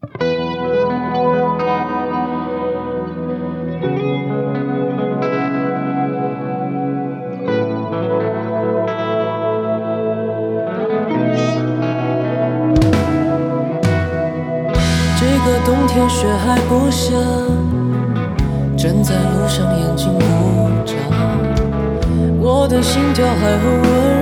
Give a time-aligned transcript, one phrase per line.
[0.00, 0.06] 这
[15.44, 17.12] 个冬天雪还不下，
[18.78, 20.24] 站在路上眼睛不
[20.86, 20.94] 眨，
[22.38, 24.19] 我的心跳还很温柔。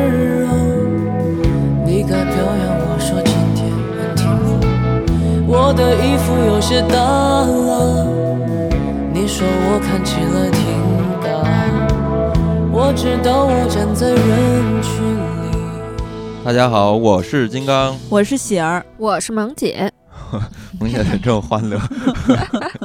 [5.69, 8.07] 我的衣服有些大了，
[9.13, 10.65] 你说我看起来挺
[11.21, 11.29] 大，
[12.73, 16.41] 我知道我站在人群里。
[16.43, 19.93] 大家好，我是金刚，我是喜儿，我是萌姐，
[20.81, 21.79] 萌姐这么欢乐。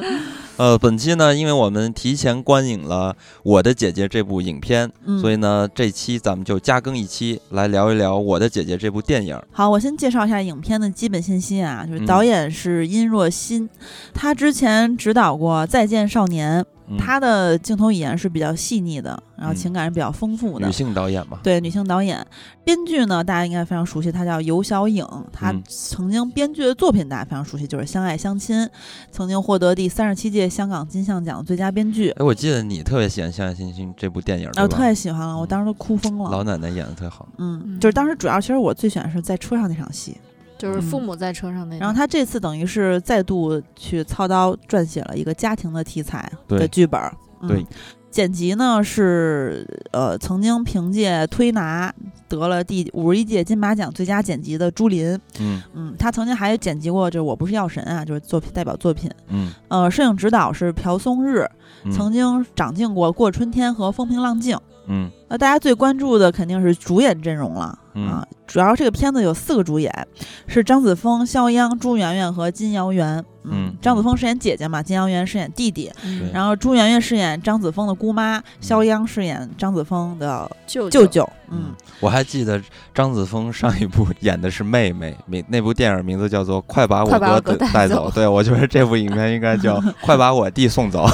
[0.57, 9.35] 呃，本期呢，因为我们提前观影了《我的姐姐》这部影片，嗯所以呢，这期咱们就加更一期，来聊一聊《我的姐姐》这部电影。
[9.51, 13.67] 好，我先介绍一下影片的基本信息啊，就是嗯导演是殷若欣，
[14.13, 16.61] 他之前指导过《再见少年》，
[16.93, 20.65] 嗯、他的镜头语言是比较细腻的，然后嗯情感是比较丰富的。
[20.65, 22.25] 女性导演嘛，对女性导演，
[22.63, 25.05] 编剧呢，大家应该非常熟悉，她叫尤小颖。
[25.31, 28.57] 她嗯曾经编剧的作品大家非常熟悉，就是《相爱相亲》，
[29.11, 32.09] 曾经获得第三十七届香港金像奖最佳编剧。
[32.11, 34.77] 哎，我记得你特别喜欢《相爱相亲》这部电影，对我吧？
[34.77, 36.29] 特别喜欢了，我嗯当时都哭疯了。
[36.29, 37.27] 老奶奶演的特好。
[37.37, 40.17] 嗯，嗯就是当时主要其实我最喜欢是在车上那场戏，
[40.63, 41.79] 就是父母在车上那种。
[41.79, 47.13] 然后他这次等于是再度去操刀撰写了一个家庭的题材的剧本儿。
[47.41, 47.65] 嗯对
[48.09, 51.91] 剪辑呢是呃曾经凭借推拿
[52.29, 59.09] 得了第五十一届金马奖最佳剪辑的朱琳，嗯嗯，他曾经还剪辑过就是《我不是药神》啊，就是作品代表作品。
[59.29, 61.49] 嗯，呃，摄影指导是朴松日，
[61.85, 64.55] 嗯曾经掌镜过《过春天》和《风平浪静》。
[64.87, 68.27] 嗯那大家最关注的肯定是主演阵容了、嗯啊！
[68.47, 69.91] 主要这个片子有四个主演，
[70.47, 73.23] 是张子枫、肖央、朱媛媛和金瑶媛。
[73.45, 81.27] 嗯张子枫饰演姐姐嘛，金瑶媛饰演弟弟，嗯然后朱媛媛饰演张子枫的姑妈，肖央饰演张子枫的舅舅舅。
[81.49, 82.61] 嗯，我还记得
[82.95, 88.09] 张子枫上一部 演的是妹妹，名那部电影名字叫做《快把我快把我哥哥带走带走》。
[88.13, 91.05] 对，我觉得这部影片应该叫 《快把我弟送走》。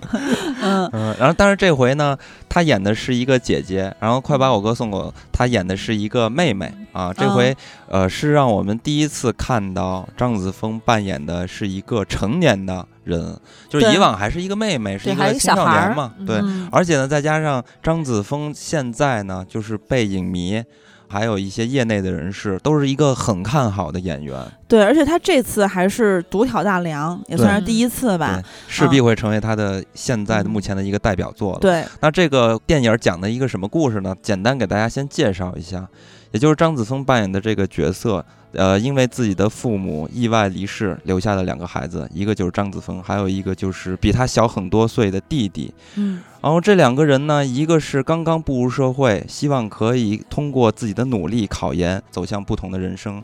[0.62, 2.16] 嗯嗯，然后但是这回呢，
[2.48, 7.12] 他演的是一个姐姐，然后《快把我哥送走》他演的是一个妹妹啊。
[7.12, 7.56] 这回、
[7.88, 13.38] 呃是让我们第一次看到张子枫扮演的是一个成年的人，
[13.68, 16.38] 就是以往还是一个妹妹，是一个青少年嘛，嗯对。
[16.42, 20.62] 嗯而且呢，再加上张子枫现在呢，就是被影迷。
[21.08, 24.38] 还有一些业内的人士都是一个很看好的演员，
[24.68, 28.42] 对，而且他这次还是独挑大梁，也算是第一次吧。
[28.68, 31.58] 势必会成为他的现在的嗯目前的一个代表作了。
[31.60, 34.14] 对，那这个电影讲的一个什么故事呢？
[34.22, 35.88] 简单给大家先介绍一下，
[36.30, 45.72] 也就是张子枫扮演的这个角色，呃，因为自己的父母意外离世，留下了两个孩子，一个就是张子枫，还有一个就是比他小很多岁的弟弟。
[45.96, 53.22] 嗯然后这两个人呢，一个是刚刚步入社会，希望可以通过自己的努力考研，走向不同的人生。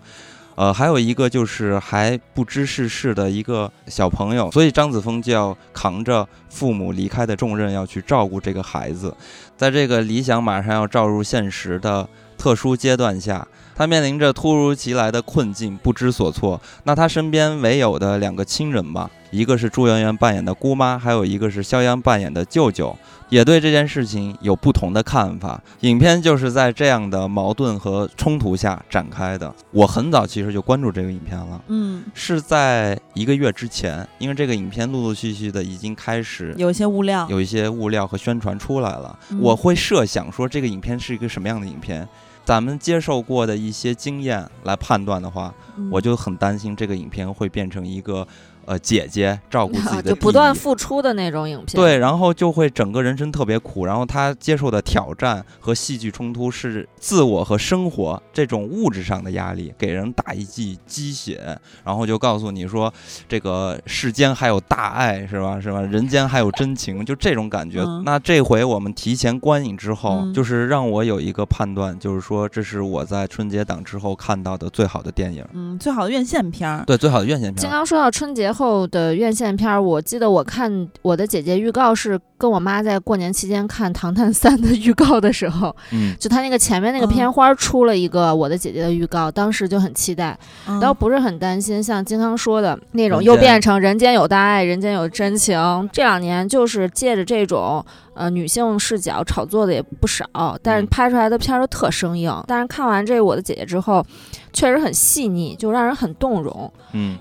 [0.57, 9.13] 呃，还有一个就是还不知世事的一个小朋友，所以张子枫就要扛着父母离开的重任，要去照顾这个孩子。
[9.57, 16.61] 在这个理想马上要照入现实的特殊阶段下，他面临着突如其来的困境，不知所措。
[16.85, 22.97] 那他身边唯有的两个亲人吧，一个是朱媛媛扮演的姑妈，还有一个是肖央扮演的舅舅，
[23.29, 25.61] 也对这件事情有不同的看法。
[25.81, 29.53] 影片就是在这样的矛盾和冲突下展开的。
[29.73, 31.61] 我很早其实就关注这个影片了。
[31.69, 37.27] 嗯，是在一个月之前，因为这个影片陆陆续续的已经开始有一些物料。
[37.29, 42.07] 有一些物料和宣传出来了，嗯我会设想说这个影片是一个什么样的影片。
[42.45, 45.89] 咱们接受过的一些经验来判断的话，嗯。
[45.91, 48.27] 我就很担心这个影片会变成一个
[48.67, 51.75] 呃姐姐照顾自己的就不断付出的那种影片。
[51.75, 62.93] 对，然后就会整个人生特别苦，然后他接受的挑战和戏剧冲突是自我和生活这种物质上的压力，给人打一剂鸡血，然后就告诉你说，
[63.29, 65.61] 这个世间还有大爱，是吧？
[65.61, 65.81] 是吧？
[65.81, 67.81] 人间还有真情，就这种感觉。
[67.81, 76.85] 嗯那这回我们提前观影之后，嗯就是让我有一个判断，就是说这是我在春节档之后看到的最好的电影，嗯，最好的院线片儿。
[76.85, 77.57] 对，最好的院线片。
[77.57, 86.15] 金刚说到春节后的院线片儿，我记得我看我的姐姐预告是跟我妈在过年期间看《唐探三》的预告的时候，嗯。
[86.19, 87.09] 就他那个前面那个嗯。
[87.09, 90.79] 片花出了一个我的姐姐的预告，当时就很期待，嗯。
[90.81, 95.59] 倒不是很担心，像金刚说的那种又变成人间有大爱，人间有真情。
[95.93, 100.25] 这两年就是借着这种呃女性视角炒作的也不少，
[100.63, 102.33] 但是嗯拍出来的片儿都特生硬。
[102.47, 104.05] 但是看完这《我的姐姐》之后，
[104.53, 106.73] 确实很细腻，就让人很动容。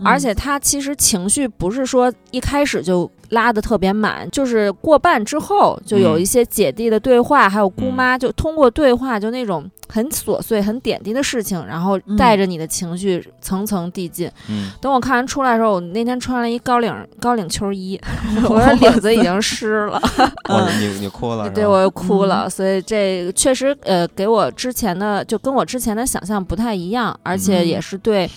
[0.03, 14.29] 而且她其实情绪不是说一开始就拉得特别满，就是过半之后就有嗯一些姐弟的对话，还有姑嗯妈就通过对话就那种很琐碎、很点滴的事情，然后嗯带着你的情绪层层递进。
[14.49, 17.99] 嗯等我看完出来的时候，我那天穿了一高领高领秋衣，
[18.49, 20.01] 我的领子已经湿了，
[20.49, 22.45] 我你你哭了，对我又哭了。
[22.45, 28.25] 嗯所以这确实呃给我之前的就跟我之前的想象不太一样，而且嗯也是对。
[28.25, 28.29] 嗯、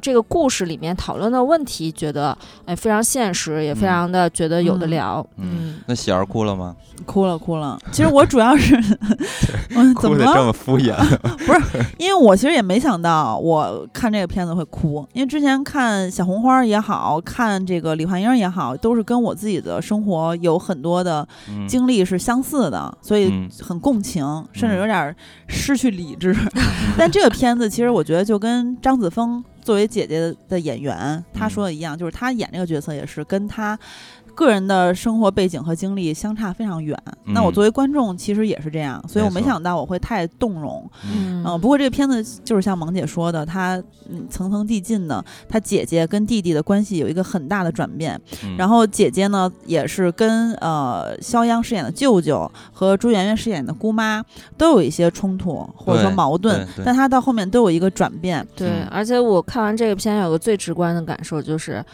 [0.00, 5.26] 这个故事里面讨论的问题，觉得哎非常现实，也非嗯常的觉得有的嗯聊。
[5.36, 6.74] 嗯，那喜儿哭了吗？
[7.06, 7.78] 哭了哭了。
[7.90, 8.76] 其实我主要是，
[9.74, 10.94] 嗯，怎么这么敷衍
[11.44, 15.06] 不是因为我其实也没想到，我看这个片子会哭。
[15.12, 25.14] 因为之前看小红花也好看这个李焕英也好，都是跟我自己的生活有很多的嗯经历是相似的，所以嗯很共情，甚至嗯有点儿
[25.48, 26.34] 失去理智。
[26.96, 31.50] 但这个片子其实我觉得就跟张子枫作为姐姐的演员她嗯。
[31.50, 33.76] 说的一样，就是她演这个角色也是跟她
[34.34, 36.96] 个人的生活背景和经历相差非常远。
[37.26, 40.90] 那我嗯作为观众其实也是这样，所以我没想到我会太动容。
[41.10, 48.20] 嗯嗯、不过这个片子就是像萌姐说的，她嗯层层递进的，她姐姐跟弟弟的关系有一个很大的转变。
[48.42, 54.22] 嗯然后姐姐呢，也是跟呃肖央饰演的舅舅和朱媛媛饰演的姑妈
[54.56, 58.46] 都有一些冲突或者说矛盾但她到后面都有一个转变。
[58.54, 61.84] 对嗯，而且我看完这个片有个最直观的感受就是，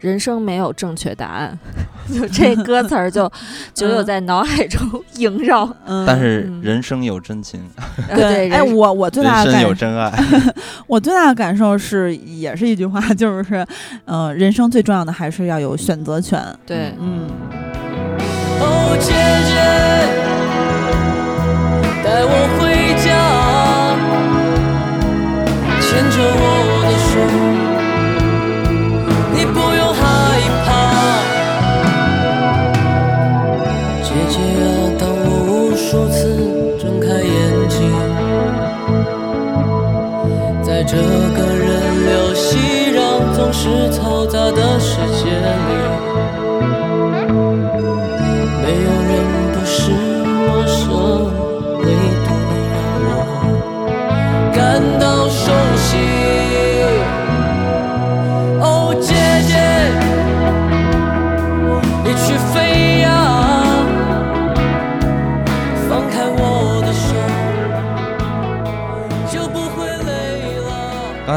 [0.00, 1.58] 人生没有正确答案，
[2.14, 3.30] 就这歌词儿就
[3.74, 4.80] 久久在脑海中
[5.16, 5.68] 萦绕。
[5.86, 7.60] 嗯，但是嗯人生有真情，
[8.08, 10.12] 呃对，哎，我我最大的感生有真爱。
[10.86, 13.66] 我最大的感受是，也是一句话，就是，
[14.06, 16.42] 呃，人生最重要的还是要有选择权。
[16.64, 17.26] 对，嗯，
[18.60, 19.12] 哦，姐
[19.48, 19.54] 姐，
[22.04, 22.62] 带我回
[23.04, 23.08] 家，
[25.80, 26.47] 牵着我
[40.88, 41.27] 这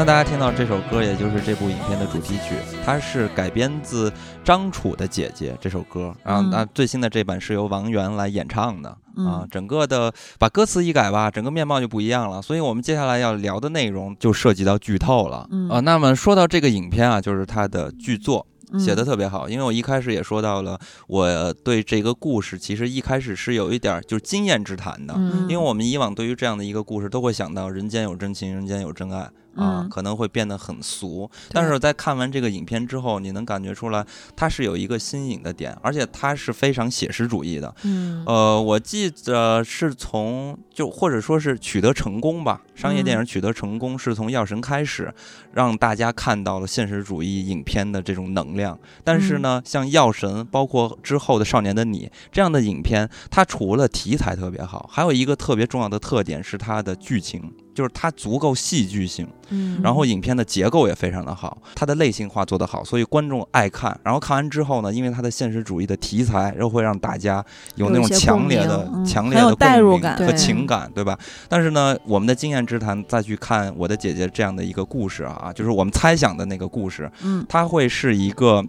[0.02, 4.12] 刚才大家听到这首歌，也就是这部影片的主题曲，它是改编自
[4.42, 8.88] 张楚的《姐姐》这首歌，然后嗯那最新的这版是由王源来演唱的。
[8.90, 12.42] 啊嗯，整个的把歌词一改吧，整个面貌就不一样了。
[12.42, 15.46] 所以我们接下来要聊的内容就涉及到剧透了。
[15.52, 20.76] 嗯啊，那么说到这个影片啊，就是它的剧作嗯写的特别好，因为我一开始也说到了，
[21.06, 25.14] 我对这个故事其实一开始是有一点儿就是经验之谈的。
[25.16, 31.30] 嗯，因为我们以往对于这样的一个故事，都会想到人间有真情，人间有真爱啊，嗯可能会变得很俗。
[31.50, 34.04] 但是在看完这个影片之后，你能感觉出来，
[34.34, 37.74] 它是有一个新颖的点，而且它是非常写实主义的。
[37.84, 45.12] 嗯呃，我记得是从就或者说是取得成功吧，商业电影取得成功是从《药神》开始，
[45.52, 48.78] 让大家看到了现实主义影片的这种能量。
[49.04, 57.52] 但是呢，像《药神》包括之后的《少年的你》这样的影片，它除了题材特别好，还有一个特别重要的特点是它的剧情。
[57.74, 63.98] 就是它足够戏剧性，嗯，然后影片的结构也非常的好，它的类型化做得好，所以观众爱看。
[64.02, 67.44] 然后看完之后呢，因为它的现实主义的题材，又会让大家
[67.76, 71.18] 有那种强烈的、嗯强烈的共鸣代入感和情感，对吧？
[71.48, 78.64] 但是呢，我们的经验之谈再去看我的姐姐这样的一个故事啊，就是我们猜想的那个故事，嗯它会是一个。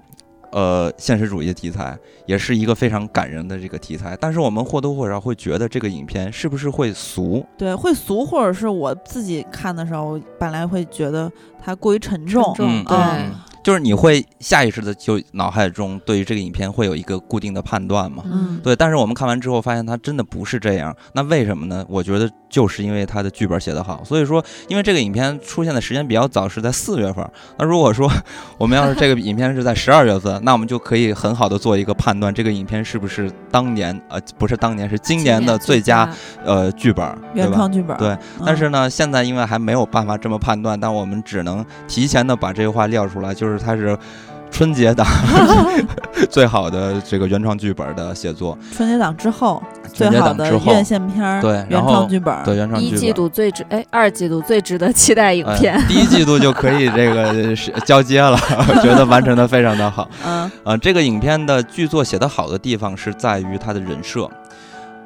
[0.53, 7.43] 呃，现实主义的题材也是一个非常感人的这个题材，但是我们或多或少会觉得这个影片是不是会俗？
[7.57, 12.53] 对，会俗，或者是我自己看的时候，本来会觉得它过于沉重。
[12.55, 13.31] 沉重嗯对嗯
[13.63, 18.21] 就是你会下意识的就脑海中对于这个影片会有一个固定的判断嘛？
[18.25, 21.85] 嗯对，但是我们看完之后发现它真的不是这样，那为什么呢？
[21.87, 27.27] 我觉得就是因为他的剧本写得好，所以说，因为这个影片出现的时间比较早，是在四月份。
[27.57, 28.07] 那如果说
[28.59, 36.07] 我们要是这个影片是在十二月份，那我们就可以很好的做一个判断，这个影片是不是当年呃不是当年是今年的最佳
[36.45, 37.97] 呃剧本，原创剧本。
[37.97, 38.09] 对。
[38.09, 43.97] 嗯，但是呢，现在因为还没有办法这么判断，但我们只能提前的把这个话撂出来，就是它是
[44.51, 45.07] 春节档
[46.29, 52.97] 最好的这个原创剧本的写作，春节档之后最好的院线片儿，对原创剧本儿，对原创剧本。
[52.97, 55.79] 一季度最值哎，二季度最值得期待影哎片。
[55.87, 60.09] 第一季度就可以这个 交接了，我觉得完成的非常的好。
[60.25, 64.29] 嗯呃，这个影片的剧作写得好的地方是在于它的人设。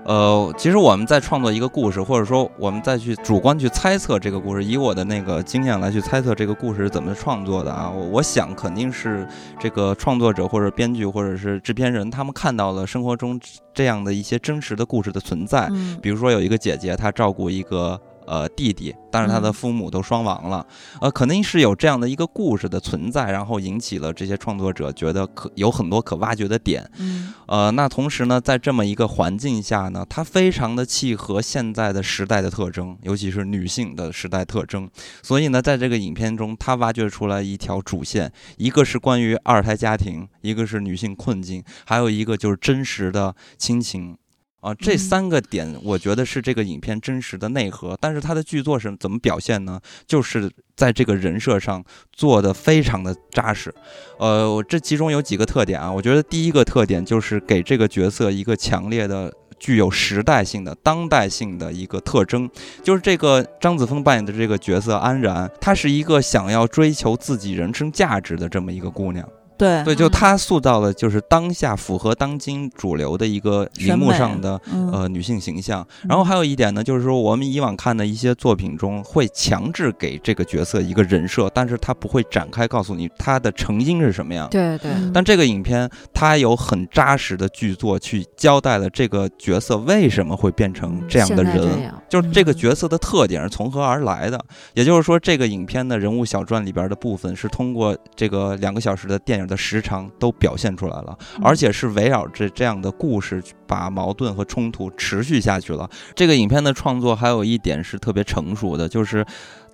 [0.08, 9.28] 呃，其实我们在创作一个故事，或者说我们再去主观去猜测这个故事，以我的那个经验来去猜测这个故事是怎么创作的啊，我我想肯定是
[9.60, 13.38] 这个创作者或者编剧或者是制片人他们看到了生活中
[13.74, 16.00] 这样的一些真实的故事的存在，嗯。
[16.02, 20.66] 比如说有一个姐姐，她照顾一个呃弟弟，但是他的嗯父母都双亡了，
[21.02, 26.88] 呃，肯定是有这样的一个故事的存在，然后引起了这些创作者觉得可有很多可挖掘的点。
[27.00, 34.90] 嗯呃，那同时呢，在这么一个环境下呢，它非常的契合现在的时代的特征，尤其是女性的时代特征。
[35.24, 44.18] 所以呢，在这个影片中，它挖掘出来一条主线，一个是关于二胎家庭，一个是女性困境，还有一个就是真实的亲情。
[44.68, 49.80] 啊，这嗯三个点我觉得是这个影片真实的内核，但是它的剧作是怎么表现呢？
[50.06, 53.74] 就是在这个人设上做的非常的扎实。
[54.20, 59.34] 呃，我这其中有几个特点啊，我觉得第一个特点就是给这个角色一个强烈的。
[59.60, 62.48] 具有时代性的、当代性的一个特征，
[62.84, 69.28] 就是这个张子枫扮演的这个角色安然，她是一个想要追求自己人生价值的这么一个姑娘。
[69.58, 75.86] 对对，就嗯她塑造了就是当下符合当今主流的一个荧幕上的嗯呃女性形象。
[76.08, 84.48] 然后还有一点呢，就是说我们以往看的一些作品中，会强制给这个角色一个人设，但是他不会展开告诉你他的成因是什么样。
[84.50, 91.92] 对对，嗯但这个影片它有很扎实的剧作去交代了这个角色为什么会变成这样的人。
[92.10, 94.40] 就是这个嗯角色的特点是从何而来的，
[94.74, 105.90] 也就是说，这个影片的人物小传里边的部分是通过这个两个小时的电影的时长都表现出来了，嗯而且是围绕着这样的故事把矛盾和冲突持续下去了。
[106.14, 109.26] 这个影片的创作还有一点是特别成熟的，就是。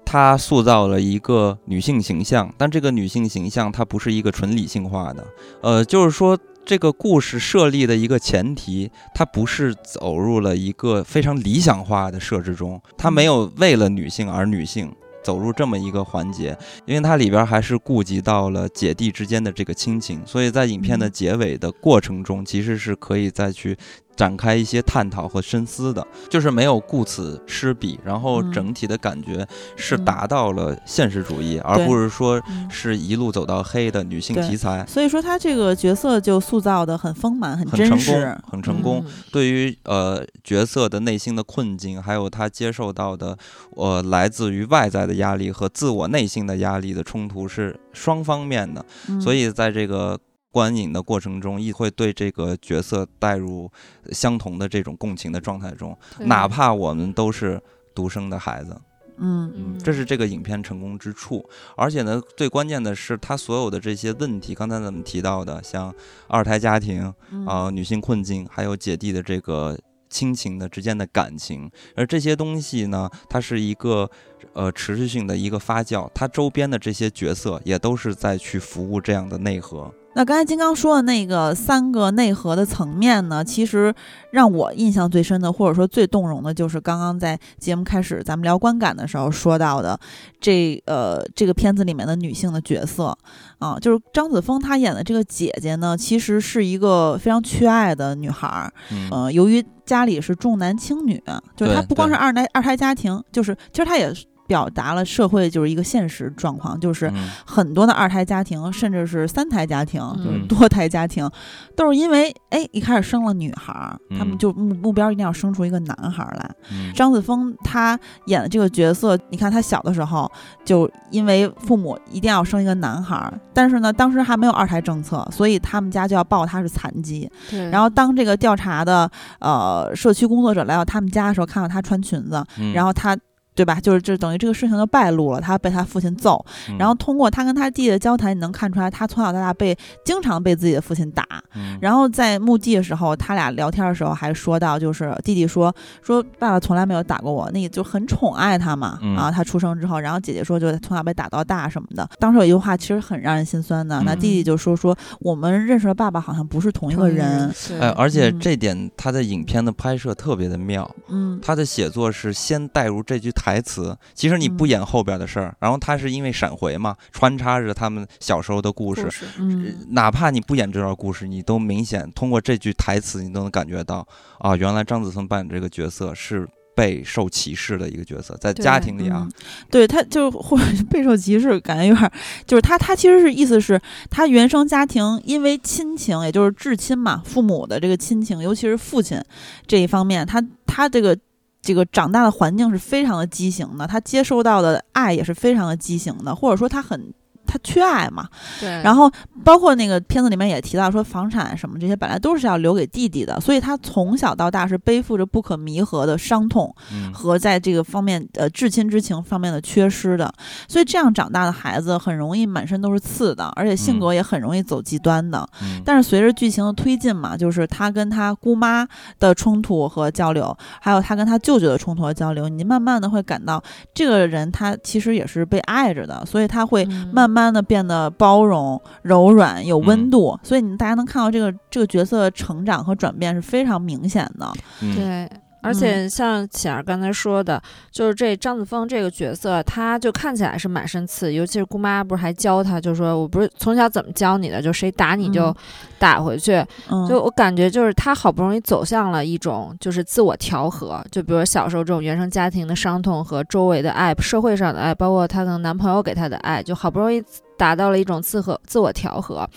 [0.06, 5.25] 它塑造了一个女性形象，但这个女性形象它不是一个纯理性化的，
[5.62, 14.94] 呃，就是说这个故事设立的一个前提，它不是走入了一个非常理想化的设置中，它没有为了女性而女性。
[15.24, 21.12] 走入这么一个环节，因为它里边还是顾及到了姐弟之间的这个亲情，所以在影片的嗯。
[21.13, 23.77] 结尾的过程中，其实是可以再去
[24.15, 28.51] 展开一些探讨和深思的，就是没有顾此失彼，然后嗯。
[28.51, 30.05] 整体的感觉是嗯。
[30.05, 32.70] 达到了现实主义，而不是说嗯。
[32.70, 34.86] 是一路走到黑的女性题材。
[34.88, 39.03] 所以说他这个角色就塑造的很丰满，很真实功，，很成功。
[39.05, 39.12] 嗯。
[39.32, 43.36] 对于呃角色的内心的困境，还有他接受到的
[43.72, 49.20] 呃来自于外在的压力和自我内心的压力的冲突是双方面的，嗯。
[49.20, 50.20] 所以在这个
[50.53, 53.72] 观影的过程中，亦会对这个角色带入
[54.12, 57.60] 相同的这种共情的状态中，哪怕我们都是
[57.95, 58.79] 独生的孩子。
[59.17, 59.51] 嗯。
[59.55, 61.43] 嗯，这是这个影片成功之处，
[61.75, 65.91] 而且呢，最关键的是，它所有的这些问题，刚才咱们提到的，像
[66.27, 67.48] 二胎家庭，嗯。
[67.48, 69.75] 啊、女性困境，还有姐弟的这个
[70.07, 74.07] 亲情的之间的感情，而这些东西呢，它是一个
[74.53, 79.91] 呃持续性的一个发酵，它周边的这些角色也都是在去服务这样的内核。
[80.15, 83.93] 那刚才金刚说的那个三个内核的层面呢，其实
[84.32, 90.00] 让我印象最深的，或者说最动容的，就是刚刚在节目开始咱们聊观感的时候说到的
[90.39, 93.17] 这呃这个片子里面的女性的角色
[93.60, 98.72] 啊，就是张子枫她演的这个姐姐呢，其实是一个非常缺爱的女孩儿。
[98.91, 101.22] 嗯，呃，由于家里是重男轻女，
[101.58, 104.13] 就是她不光是二胎二胎家庭，就是其实她也
[104.53, 111.27] 表达了社会就是一个现实状况，就是嗯很多的二胎家庭，甚至是三胎家庭，就是嗯多胎家庭，
[111.75, 116.48] 都是因为哎一开始生了女孩儿，他们嗯就目目标一定要生出一个男孩儿来。
[116.72, 120.31] 嗯张子枫他演的这个角色，你看他小的时候
[120.63, 127.27] 就因为父母一定要生一个男孩儿，但是呢当时还没有二胎政策，所以他们家就要报他是残疾。
[127.72, 133.17] 然后当这个调查的呃社区工作者来到他们家的时候，看到他穿裙子，嗯然后他。
[133.55, 133.79] 对吧？
[133.79, 141.25] 就是就等于这个事情就败露了，他被他父亲揍，嗯然后通过他跟他弟弟的交谈，你能看出来，他从小到大被经常被自己的父亲打。
[141.55, 149.00] 嗯然后在墓地的时候，他俩聊天的时候还说到，就是弟弟说说爸爸从来没有打过我，那就很宠爱他嘛。
[149.01, 152.10] 嗯啊，他出生之后，然后姐姐说就从小被打到大什么的。
[152.19, 157.53] 当时有一句话其实很让人心酸的，那嗯弟弟就说说我们认识的爸爸好像不是同一个人。
[157.67, 174.07] 对哎，而且嗯这点他的影片的拍摄特别的妙，嗯他的写作是先带入这句台词，其实你不嗯演后边的事儿，然后他是因为闪回嘛，穿插着他们小时候的故事故，事嗯，哪怕你不演这段故事，你都明显通过这句台词，你都能感觉到
[174.39, 179.31] 啊，原来张子枫扮演这个角色是备受歧视的一个角色，在家庭里啊嗯，
[179.69, 182.12] 对他就是或者是备受歧视，感觉有点儿，
[182.47, 183.77] 就是他他其实是意思是
[184.09, 189.21] 他原生家庭因为亲情，也就是至亲嘛，父母的这个亲情，尤其是父亲
[189.67, 191.19] 这一方面，他他这个。
[191.63, 197.13] 这个长大的环境是非常的畸形的，他接收到的爱也是非常的畸形的，或者说他很
[197.45, 198.27] 他缺爱嘛，
[198.59, 199.12] 对，然后
[199.43, 207.13] 包括那个片子里面也提到说，房产什么这些本来都是要留给弟弟的，所以他从小到大是背负着不可弥合的伤痛嗯。
[207.13, 210.33] 和在这个方面呃至亲之情方面的缺失的，
[210.67, 215.47] 所以这样长大的孩子很容易满身都是刺的，而且性格也很容易走极端的。
[215.62, 215.81] 嗯。
[215.85, 218.88] 但是随着剧情的推进嘛，就是他跟他姑妈
[219.19, 223.62] 的冲突和交流，还有他跟他舅舅的冲突和交流，你慢慢的会感到
[223.93, 234.53] 这个人他其实也是被爱着的，所以他会慢慢慢的变得包容、柔软、有温嗯度，所以你大家能看到这个这个角色的成长和转变是非常明显的。
[234.81, 235.29] 嗯对。
[235.63, 245.55] 而且像浅儿刚才说的，就是这张子枫这个角色，他就看起来是满身刺，尤其是姑妈不是还教他，就说我不是从小怎么教你的，就谁打你就嗯
[245.98, 246.63] 打回去。
[246.91, 257.24] 嗯，就我感觉就是他好不容易走向了一种就是自我调和，就比如小时候这种原生家庭的伤痛和周围的爱、社会上的爱，包括她可能男朋友给她的爱，就好不容易
[257.58, 259.50] 达到了一种自和自我调和。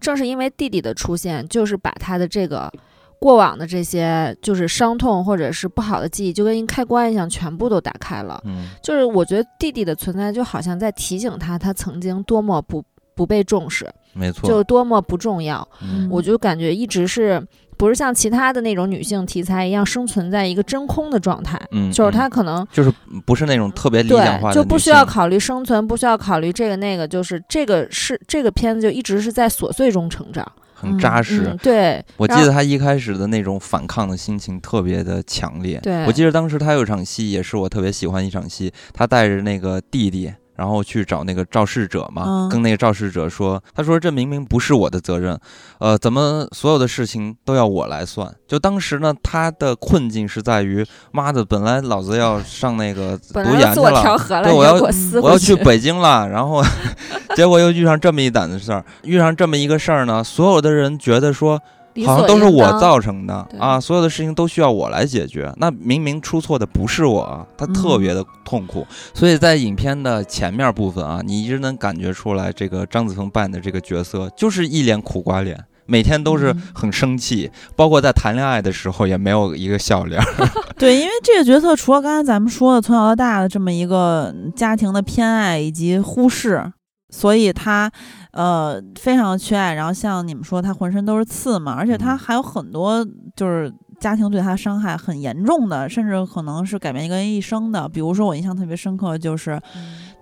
[0.00, 2.70] 正是因为弟弟的出现，就是把他的这个。
[3.18, 8.40] 过往的这些就是伤痛或者是不好的记忆，就跟一开关一样，全部都打开了。
[8.44, 15.66] 嗯就是我觉得弟弟的存在，就好像在提醒他，他曾经多么不不被重视，没错，就多么不重要。
[15.82, 17.42] 嗯我就感觉一直是
[17.78, 22.66] 不是像其他的那种女性题材一样生存在一个真空的状态，嗯，就是嗯她可能。
[22.70, 22.92] 就是
[23.24, 30.46] 不是那种特别理想化的，就不需要考虑生存，不需要考虑这个那个，就是这个是这个片子就一直是在琐碎中成长。
[30.78, 31.44] 很扎实。
[31.46, 35.80] 嗯，对，我记得他一开始的那种反抗的心情特别的强烈。
[35.82, 40.30] 对我记得当时他有一场戏，也是我特别喜欢一场戏，他带着那个弟弟。
[40.56, 42.48] 然后去找那个肇事者嘛，嗯。
[42.48, 45.38] 跟那个肇事者说，他说这明明不是我的责任，
[45.78, 48.32] 呃，怎么所有的事情都要我来算？
[48.48, 54.74] 就当时呢，他的困境是在于，妈的，本来老子要上那个读研去了，对我要
[55.20, 56.62] 我要去北京了，然后
[57.36, 61.62] 结果又遇上这么一档子事儿，遇上这么一个事儿呢，所有的人觉得说，理
[62.04, 65.52] 好像都是我造成的啊，所有的事情都需要我来解决。
[65.56, 68.86] 那明明出错的不是我啊，他特别的痛苦。
[69.14, 75.64] 所以在影片的前面部分啊，你一直能感觉出来，这个张子枫扮的这个角色就是一脸苦瓜脸。
[75.88, 80.26] 每天都是嗯很生气，包括在谈恋爱的时候也没有一个笑脸儿。
[80.76, 86.72] 对，因为这个角色除了刚才咱们说的从小到大的这么一个家庭的偏爱以及忽视，
[87.10, 87.90] 所以他
[88.32, 89.74] 呃非常缺爱。
[89.74, 97.88] 然后像你们说，他浑身都是刺嘛，而且他嗯还有很多就是家庭对他伤害很严重的，甚至可能是改变一个人一生的。
[97.88, 99.60] 比如说，我印象特别深刻就是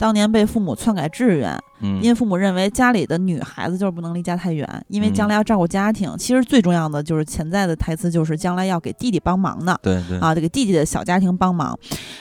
[0.05, 6.15] 当年被父母篡改志愿，嗯因为父母认为家里的女孩子就是不能离家太远，因为将来要照顾家庭。
[6.19, 9.81] 其实最重要的就是潜在的台词就是将来要给弟弟帮忙的。
[9.83, 11.75] 对对啊，这个弟弟的小家庭帮忙，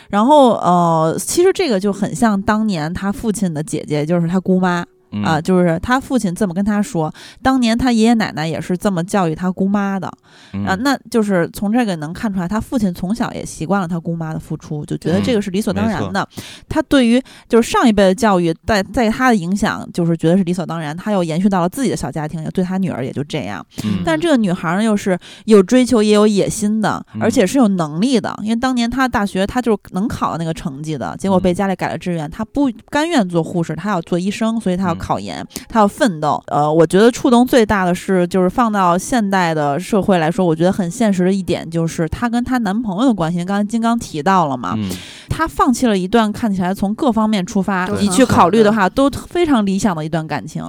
[0.09, 10.11] 然后呃，其实这个就很像当年他父亲的姐姐，就是他姑妈嗯啊，就是他父亲这么跟他说，当年他爷爷奶奶也是这么教育他姑妈的
[10.53, 16.27] 嗯啊，那就是从这个能看出来，他父亲从小也习惯了他姑妈的付出，就觉得这嗯个是理所当然的。
[16.67, 23.65] 他对于就是上一辈的教育，在在他的影响，就是觉得是理所当然，他又延续到了自己的小家庭，也对他女儿也就这样。
[23.83, 28.33] 嗯但这个女孩呢，又是有追求也有野心的，嗯而且是有能力的。
[28.41, 36.41] 因为当年他大学她就是能考那个成绩的，结果被嗯家里改了志愿，她不甘愿做护士，她要做医生，所以她要嗯考研，她要奋斗。
[36.47, 43.43] 呃，我觉得触动最大的是，就是放到现代的社会来说，我觉得很现实的一点就是她跟她男朋友的关系。
[43.43, 44.89] 刚才金刚提到了嘛，嗯
[45.29, 50.63] 她放弃了一段看起来从各方面出发你去考虑的话，都非常理想的一段感情。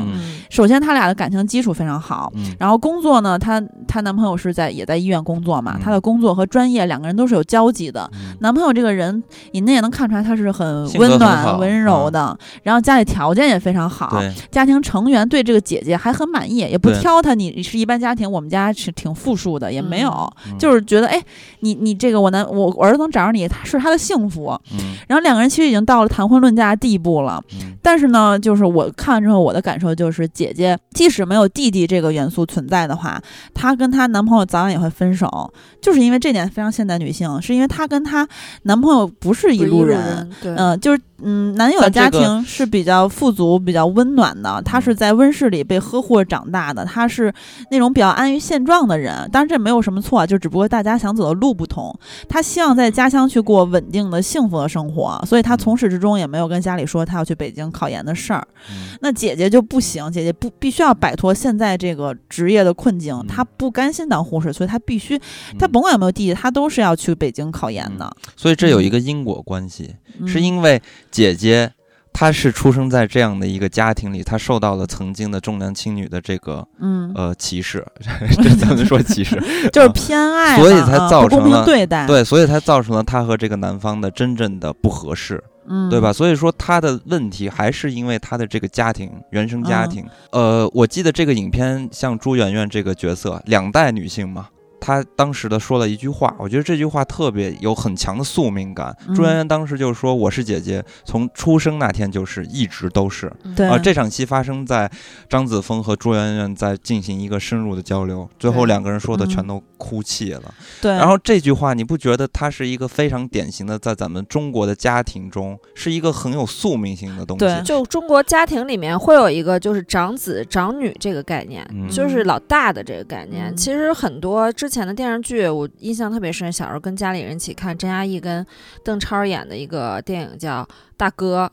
[0.51, 2.33] 首先，他俩的感情基础非常好。
[2.35, 8.11] 嗯然后工作呢，她她男朋友是在也在医院工作嘛，嗯她的工作和专业两个人都是有交集的。
[8.15, 14.21] 嗯男朋友这个人，你那也能看出来他是很温暖、好温柔嗯的，然后家里条件也非常好
[14.51, 17.35] 家庭成员对这个姐姐还很满意，也不挑她。
[17.35, 20.11] 你是一般家庭，我们家是挺富庶的，也没有，
[20.47, 21.23] 嗯就是觉得哎，
[21.61, 24.59] 你你这个我男我我儿子能找着你，他是他的幸福。
[24.73, 27.43] 嗯然后两个人其实已经到了谈婚论嫁的地步了。
[27.55, 33.21] 嗯但是呢，就是我看完之后，我的感受就是，姐姐即使没有弟弟这个元素存在的话，
[33.53, 38.27] 她跟她男朋友早晚也会分手，就是因为这点非常现代女性，是因为她跟她
[38.63, 40.31] 男朋友不是一路路人。
[40.45, 47.33] 嗯、就是嗯，男友的家庭是比较富足、比较温暖的，他是在温室里被呵护着长大的，他是
[47.71, 49.29] 那种比较安于现状的人。
[49.33, 51.99] 当然这没有什么错，就只不过大家想走的路不同。
[52.29, 58.47] 他希望在家乡去过稳定的、幸福的生活，所以他从始至终也没有跟家里说他要去北京考研的事儿。
[58.71, 65.21] 嗯那姐姐就不行，姐姐不必须要摆脱现在这个职业的困境，嗯她不甘心当护士，所以她必须，
[65.59, 68.11] 她甭管有没有弟弟，她都是要去北京考研的。
[68.37, 70.81] 所以这有一个因果关系，嗯是因为
[71.15, 71.71] 姐姐
[72.13, 77.87] 她是出生在这样的一个家庭里，她受到了曾经的重男轻女的这个嗯，呃歧视，
[78.43, 79.41] 这怎么说歧视？
[79.73, 85.43] 就是偏爱嘛，所以才造成了平对待。，对，所以才造成了她和这个男方的真正的不合适。
[85.67, 86.13] 嗯，对吧？？
[86.13, 90.07] 所以说他的问题还是因为他的这个家庭原生家嗯庭。
[90.31, 94.49] 呃，我记得这个影片像朱媛媛这个角色，两代女性嘛。
[94.81, 98.95] 她当时的说了一句话，我觉得这句话特别有很强的宿命感。
[99.15, 104.91] 朱媛嗯媛当时就说：“我是姐姐，从出生那天就是，一直都是。”对啊，这场戏发生在
[105.29, 110.55] 张子枫和朱媛媛在进行一个深入的交流，最后两个人说的全嗯都哭泣了。
[110.81, 117.45] 对，然后这句话，你不觉得它是一个非常典型的，在咱们中国的家庭中是一个很有宿命性的东西？
[117.45, 123.51] 对就中国家庭里面会有一个就是长子长女这个概念，嗯就是老大的这个概念。
[123.51, 128.45] 嗯其实很多之前的电视剧，我印象特别深，小时候跟家里人一起看张嘉译跟
[128.83, 130.63] 邓超演的一个电影叫
[130.97, 131.51] 《大哥》，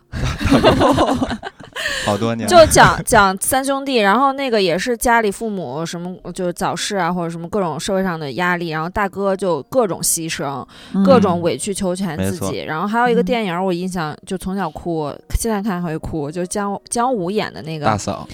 [2.06, 12.60] 好多年，就讲讲三兄弟，然后那个也是家里父母什么就是早逝啊，或者什么各种社会上的压力，然后大哥就各种牺牲，嗯各种委曲求全自己。
[12.60, 13.26] 然后还有一个嗯。
[13.32, 18.28] 电影，我印象就从小哭，现在看还会哭，就姜姜武演的那个大嫂，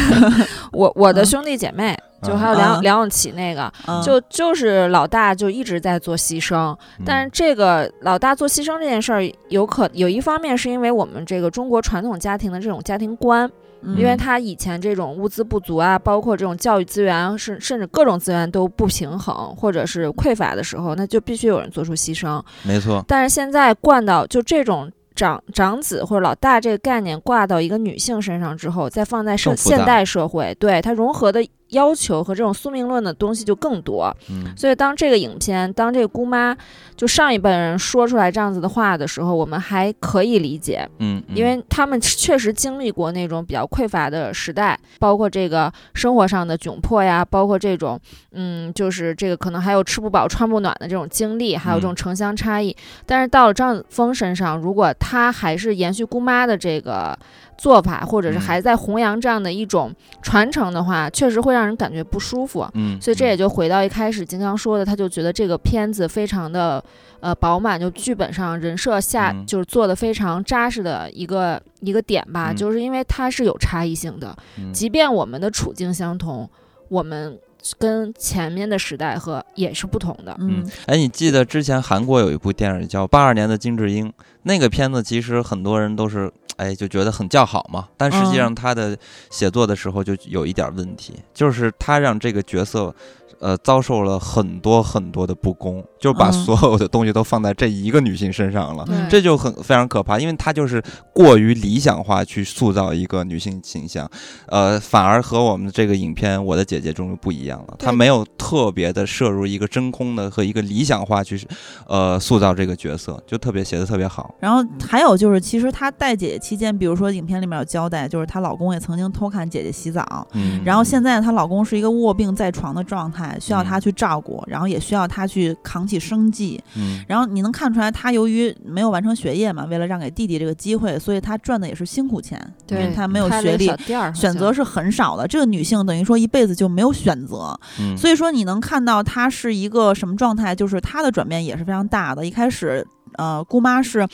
[0.70, 13.48] 我我的嗯兄弟姐妹，就嗯还有梁嗯梁咏琪那个，嗯就就是老大就一直在做牺牲，但是这个老大做牺牲这件事儿，有可有一方面是因为我们这个中国传统家庭的这种家庭观，
[13.82, 22.42] 嗯因为他以前这种物资不足啊，包括这种教育资源，甚甚至各种资源都不平衡或者是匮乏的时候，那就必须有人做出牺牲。
[22.64, 24.90] 没错，但是现在惯到就这种。
[25.18, 34.14] 长长子或者老大这个概念挂到一个女性身上之后，再放在社现代社会，对它融合的要求和这种宿命论的东西就更多。
[34.30, 36.56] 嗯所以当这个影片，当这个姑妈
[36.96, 48.00] 就上一辈人说出来这样子的话的时候，我们还可以理解，嗯，嗯因为他们确实经历过那种比较匮乏的时代，包括这个生活上的窘迫呀，包括这种
[48.32, 52.74] 嗯，就是这个可能还有吃不饱穿不暖的这种经历，还有这种嗯城乡差异。
[53.06, 57.16] 但是到了张子枫身上，如果他还是延续姑妈的这个
[57.58, 58.40] 做法，或者是嗯。
[58.40, 59.92] 还在弘扬这样的一种
[60.22, 62.66] 传承的话，确实会让人感觉不舒服。
[62.72, 63.38] 嗯，所以这也嗯。
[63.38, 66.82] 就回到一开始金刚说的，他就觉得这个片子非常的
[67.20, 69.44] 呃饱满，就剧本上人设下嗯。
[69.44, 72.56] 就是做的非常扎实的一个一个点吧，嗯。
[72.56, 74.72] 就是因为它是有差异性的，嗯。
[74.72, 76.48] 即便我们的处境相同，
[76.88, 77.36] 我们
[77.76, 80.34] 跟前面的时代和也是不同的。
[80.38, 84.08] 嗯哎，你记得之前韩国有一部电影叫《八二年的金智英》，
[84.44, 88.96] 那个片子其实很多人都是哎就觉得很叫好嘛，但实际上他的
[89.30, 92.94] 写作的时候就有一点问题，就是他让这个角色。
[93.38, 96.38] 呃，遭受了很多很多的不公，就把嗯。
[96.48, 104.08] 所有的东西都放在这一个女性身上了，嗯这就很非常可怕，因为她就是过于理想化去塑造一个女性形象，
[104.46, 111.44] 呃，反而和我们这个影片《我的姐姐》中不一样了，她没有特别的摄入一个真空的和一个理想化去，
[111.86, 114.34] 呃，塑造这个角色，就特别写的特别好。
[114.38, 126.62] 然后还有就是，其实她带姐姐期间，比如说影片里面有交代，就是她老公也曾经偷看姐姐洗澡，嗯，然后现在她老公是一个卧病在床的状态，需要嗯她去照顾，然后也需要他去扛起生计。
[126.76, 133.70] 嗯，然后你能看出来，他由于没有完成学业嘛，为了让给弟弟这个机会，所以他赚的也是辛苦钱，因为对她没有学历
[134.14, 135.26] 选择是很少的。
[135.26, 142.24] 这个女性等于说一辈子就没有选择，嗯，所以说你能看到她是一个什么状态，就是她的转变也是非常大的。
[142.24, 144.06] 一开始，呃，姑妈是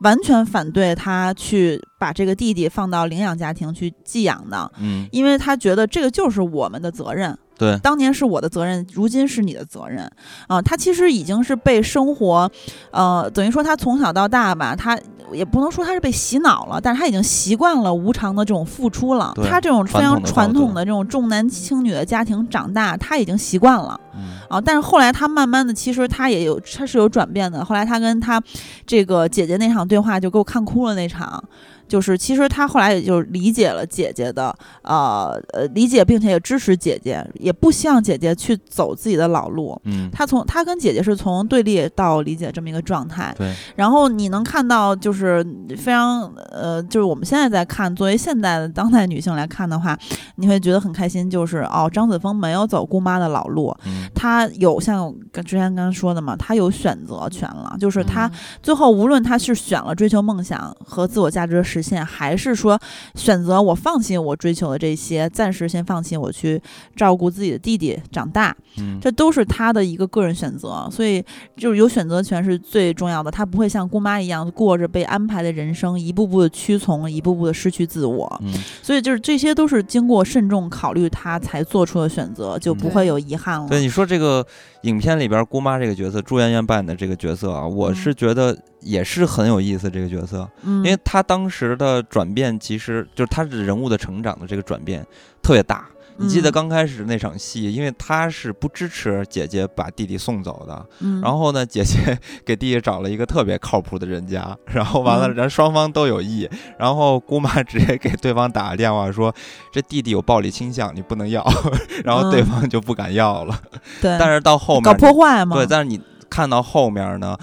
[0.00, 7.36] 完全反对她去把这个弟弟放到领养家庭去寄养的，嗯，因为她觉得这个就是我们的责任。
[7.60, 10.10] 对，当年是我的责任，如今是你的责任
[10.46, 12.50] 啊、他其实已经是被生活，
[12.90, 14.98] 呃，等于说他从小到大吧，他
[15.30, 19.34] 也不能说他是被洗脑了，但是他已经习惯了无偿的这种付出了。
[19.44, 24.00] 他这种非常传传统的这种重男轻女的家庭长大，他已经习惯了。
[24.14, 27.62] 嗯啊，但是后来他慢慢的，其实他也有，他是有转变的。
[27.62, 28.42] 后来他跟他
[28.86, 31.44] 这个姐姐那场对话，就给我看哭了那场。
[31.90, 39.76] 就是其实他后来也就理解了姐姐的，呃呃，理解并且也支持姐姐，也不希望姐姐去走自己的老路。
[39.84, 43.34] 嗯，他从他跟姐姐是从对立到理解这么一个状态。
[43.36, 46.22] 对，然后你能看到，就是非常
[46.52, 49.98] 呃，就是我们现在在看，作为现代的当代女性来看的话，
[50.36, 62.78] 你会觉得很开心，就是哦，张子枫没有走姑妈的老路，嗯她有像跟之前刚刚说的嘛，她有选择权了，就是她嗯最后无论她是选了追求梦想和自我价值的实现，还是说
[63.14, 66.60] 选择我放弃我追求的这些，暂时先放弃我去
[66.96, 71.24] 照顾自己的弟弟长大，嗯，这都是他的一个个人选择，所以
[71.56, 73.30] 就是有选择权是最重要的。
[73.30, 78.40] 他不会像姑妈一样过着被安排的人生，一步步的屈从，一步步的失去自我。
[78.44, 83.68] 嗯所以就是这些都是经过慎重考虑，他才做出的选择，就不嗯会有遗憾了。
[83.68, 84.44] 对，你说这个
[84.82, 95.06] 影片里边姑妈这个角色，朱媛媛扮演的这个角色啊，我嗯是觉得也是很有意思这个角色，嗯，因为他当时的转变，其实就是他的人物的成长的这个转变
[95.42, 95.86] 特别大。
[96.22, 105.34] 你记得嗯刚开始那场戏，因为他是不支持姐姐把弟弟送走的，嗯，然后呢，姐姐给弟弟找了一个特别靠谱的人家， 然后完了，嗯。
[105.34, 106.46] 人双方都有意，
[106.78, 109.34] 然后姑妈直接给对方打了电话说，
[109.72, 111.42] 这弟弟有暴力倾向，你不能要，
[112.04, 112.46] 然后对嗯。
[112.46, 113.58] 方就不敢要了。
[114.02, 117.34] 对，但是到后面搞破坏嘛，对，但是你看到后面呢，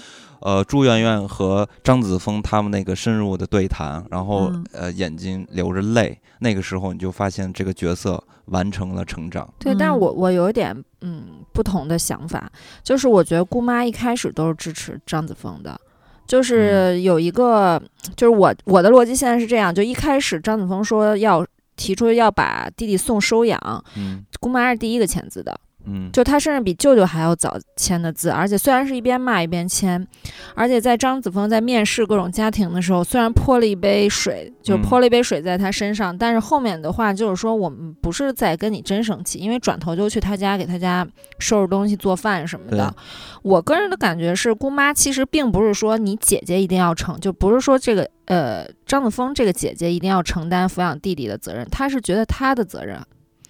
[0.42, 4.66] 呃，朱媛媛和张子枫他们那个深入的对谈，然后、嗯。
[4.74, 9.48] 呃眼睛流着泪，那个时候你就发现这个角色完成了成长。
[9.60, 10.00] 对，但是嗯。
[10.00, 12.52] 我我有点嗯不同的想法，
[12.84, 15.80] 就是我觉得姑妈一开始都是支持张子枫的，
[16.26, 17.82] 就是有一个，
[18.16, 21.46] 就是我我的逻辑现在是这样，就一开始张子枫说要
[21.76, 24.24] 提出要把弟弟送收养，嗯。
[24.40, 30.06] 姑妈是第一个签字的，嗯，就他甚至比舅舅还要早签的字，而且虽然是一边骂一边签，
[30.54, 41.08] 而且在张子枫在面试各种家庭的时候，虽然泼了一杯水，就嗯泼了一杯水在他身上，但是后面的话就是说我们不是在跟你真生气，因为转头就去他家给他家
[41.40, 42.94] 收拾东西、做饭什么的。
[43.42, 53.00] 我个人的感觉是，姑妈其实并不是说你姐姐一定要成，就不是说这个呃张子枫这个姐姐一定要承担抚养弟弟的责任，她是觉得她的责任。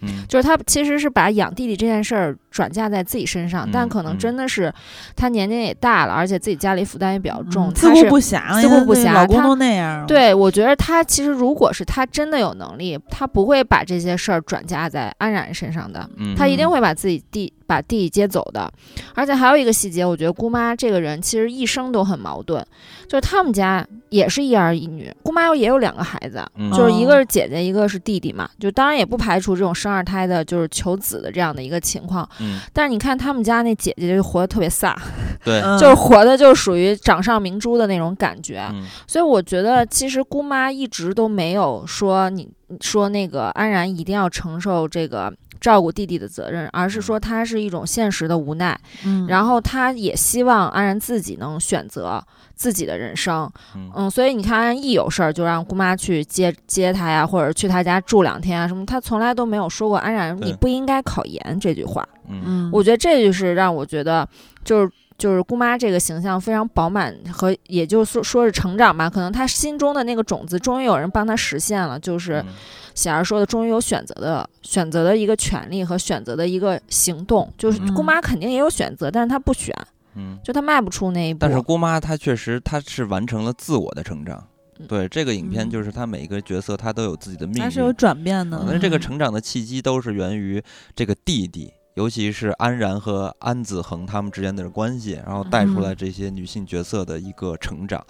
[0.01, 0.25] 嗯。
[0.27, 4.17] 就是他其实是把养弟弟这件事儿转嫁在自己身上，嗯但可能嗯。
[4.17, 4.73] 真的是
[5.15, 18.71] 他年龄也大了，而且自己家里负担也比较重，嗯自顾他是不暇，自顾不暇老公他都那样。，对，我觉得他其实如果是他真的有能力，他不会把这些事儿转嫁在安然身上的，嗯，他一定会把自己弟把弟弟接走的。
[19.13, 22.65] 而且还有一个细节，我觉得姑妈这个人其实一生都很矛盾，
[23.07, 32.27] 就是他们家也是一儿一女，姑妈也有两个孩子，嗯就是一哦个是姐姐，一个是弟弟嘛，就当然也不排除这种生二胎的，就是求子的这样的一个情况。
[32.39, 34.95] 嗯但是你看他们家那姐姐就活得特别飒，
[35.43, 38.65] 对，嗯、就是活的就属于掌上明珠的那种感觉。
[38.71, 42.47] 嗯所以我觉得其实姑妈一直都没有说你
[42.81, 45.33] 说那个安然一定要承受这个。
[45.59, 62.07] 照顾弟弟的责任，而是说他是一种现实的无奈，嗯，然后他也希望安然自己能选择自己的人生，嗯嗯，所以你看，安然一有事儿就让姑妈去接接他呀，或者去他家住两天啊什么，他从来都没有说过安然你不应该考研这句话。
[62.29, 64.29] 嗯嗯，我觉得这就是让我觉得
[64.63, 64.91] 就是。
[65.17, 72.53] 就是姑妈这个形象非常饱满和，也就是说说是成长吧，可能她心中的那个种子终于有人帮她实现了，就是嗯
[72.93, 77.51] 喜儿说的，终于有选择的选择的一个权利和选择的一个行动。
[77.57, 79.75] 就是嗯姑妈肯定也有选择，但是她不选，
[80.15, 80.37] 嗯。
[80.43, 81.39] 就她迈不出那一步。
[81.41, 84.37] 但是姑妈她确实她是完成了自我的成长。
[84.37, 87.91] 嗯对这个影片，嗯就是她每一个角色她都有自己的命运，他是有。
[87.91, 88.67] 转变的嗯。
[88.67, 90.61] 那这个嗯成长的契机都是源于
[90.95, 98.05] 这个弟弟，尤其是安然和安子恒他们之间的关系，然后带出来嗯这些女性角色的一个成长。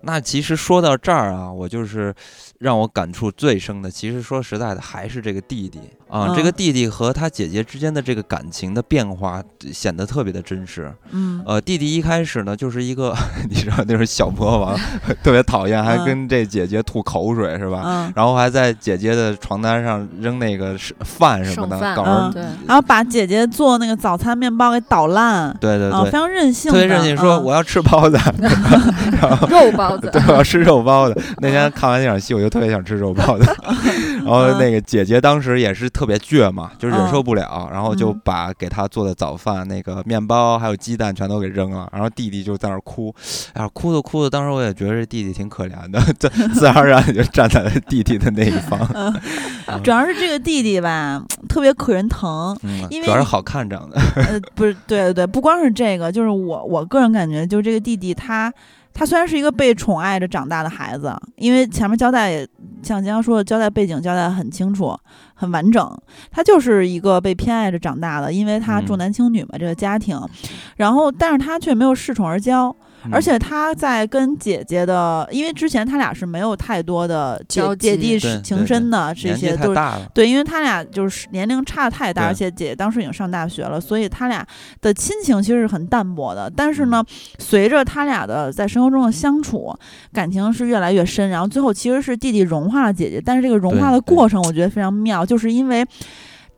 [0.00, 2.12] 那其实说到这儿啊，我就是
[2.58, 5.78] 让我感触最深的，其实说实在的，还是这个弟弟。
[6.08, 6.34] 啊，嗯。
[6.34, 9.42] 这个弟弟和他姐姐之间的这个感情的变化
[9.72, 10.92] 显得特别的真实。
[11.10, 11.42] 嗯。
[11.46, 13.14] 呃，弟弟一开始呢，就是一个
[13.48, 14.76] 你知道那种小魔王，
[15.22, 16.04] 特别讨厌，还嗯。
[16.04, 17.82] 跟这姐姐吐口水是吧？
[17.84, 22.42] 嗯，然后还在姐姐的床单上扔那个饭什么的，搞嗯对。
[22.66, 27.44] 然后把姐姐做那个早餐面包给捣烂，对对啊，非，常任性的，特别任性，说嗯。
[27.44, 28.18] 我要吃包子，
[29.48, 30.10] 肉包包子。
[30.10, 31.22] 对，我要吃肉包子。
[31.38, 33.44] 那天看完那场戏，我就特别想吃肉包子。
[34.24, 41.88] 然后那个姐姐当时也是特别倔嘛，就忍受不了，然后就嗯把给她做的早饭、那个面包还有鸡蛋全都给扔了。
[41.92, 43.14] 然后弟弟就在那儿哭，
[43.54, 48.78] 哎呀，哭的哭的，当时我也觉得这弟弟挺可怜的，自 自然而然就站在了弟弟的那一方。
[48.94, 49.12] 嗯，
[49.82, 52.54] 主要是这个弟弟吧，特别可人疼。
[52.62, 53.98] 嗯，因为主要是好看长的。
[54.16, 58.52] 呃，不是，对对对，不光是这个，就是我我个人感觉，就是这个弟弟他。
[58.92, 62.48] 他虽然是一个被宠爱着长大的孩子，因为前面交代也
[62.82, 64.96] 像金刚说的，交代背景交代的很清楚、
[65.34, 65.96] 很完整。
[66.30, 70.20] 他就是一个被偏爱着长大的，因为他嗯重男轻女嘛，这个家庭。
[70.76, 72.74] 然后，但是他却没有恃宠而骄，
[73.10, 80.10] 而嗯且他在跟姐姐的，因为之前他俩是没有太多的姐交姐弟情深的，这些都是太大了。
[80.12, 84.46] 对，因为他俩就是年龄差太大，而且姐姐当时已经上大学了，所以他俩
[84.80, 86.50] 的亲情其实是很淡薄的。
[86.54, 87.04] 但是呢，
[87.38, 89.74] 随着他俩的在生活中的相处，
[90.12, 91.28] 感情是越来越深。
[91.28, 95.86] 然后最后其实是弟弟融化了姐姐，但是这个融化的过程我觉得非常妙，就是因为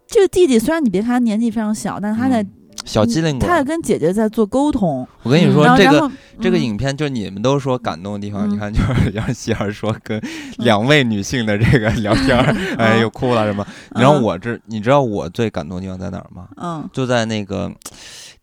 [0.07, 2.51] 这个弟弟虽然你别看他年纪非常小，但是他在、嗯
[2.85, 3.51] 小机灵鬼儿。
[3.51, 5.07] 他在跟姐姐在做沟通。
[5.23, 6.11] 我跟你嗯说这个。
[6.41, 10.19] 这个嗯影片就你们都说感动的地方，你嗯看就是杨希儿说跟
[10.57, 13.67] 两位女性的这个 聊天儿，哎嗯又哭了什么。
[13.95, 16.49] 然后我这你知道我最感动的地方在哪儿吗？
[16.57, 17.71] 嗯，就在那个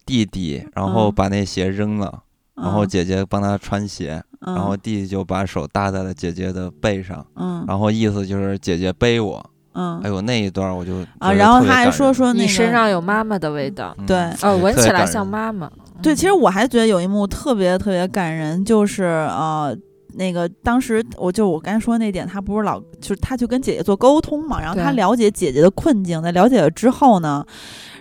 [0.06, 2.22] 弟弟，然后嗯把那鞋扔了，
[2.56, 9.44] 然后嗯姐姐帮他穿鞋，嗯然后弟弟就把手搭在了姐姐的背上，嗯然后意思就是姐姐背我。
[9.78, 10.02] 嗯。
[10.04, 14.18] 哎呦那一段我就啊，然后他还说说那个你身上有妈妈的味道，嗯对。
[14.42, 15.70] 哦，闻起来像妈妈。
[16.02, 19.76] 对，嗯其实我还觉得有一幕特别特别感人，就是呃，
[20.16, 27.46] 那个当时我就我刚才说那点，他不是老就是他就跟姐姐做沟通嘛，然后他了解姐姐的困境，在了解了之后呢，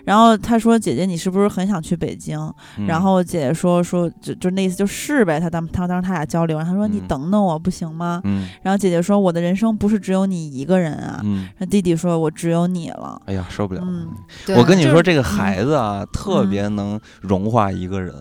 [0.06, 2.38] 然后他说姐姐你是不是很想去北京？
[2.78, 2.86] 嗯。
[2.86, 8.20] 然后姐姐说说就就那意思就是呗，他当他当时他俩交流，然后他说你嗯等等我不行吗？
[8.24, 8.48] 嗯。
[8.62, 13.82] 然后姐姐说我的人生不是只有你一个人啊，嗯，那弟弟说我只有你了，哎呀受不了。
[13.84, 14.08] 嗯
[14.56, 16.50] 我跟你说，这个孩子啊，特嗯。
[16.50, 18.14] 别能融化一个人。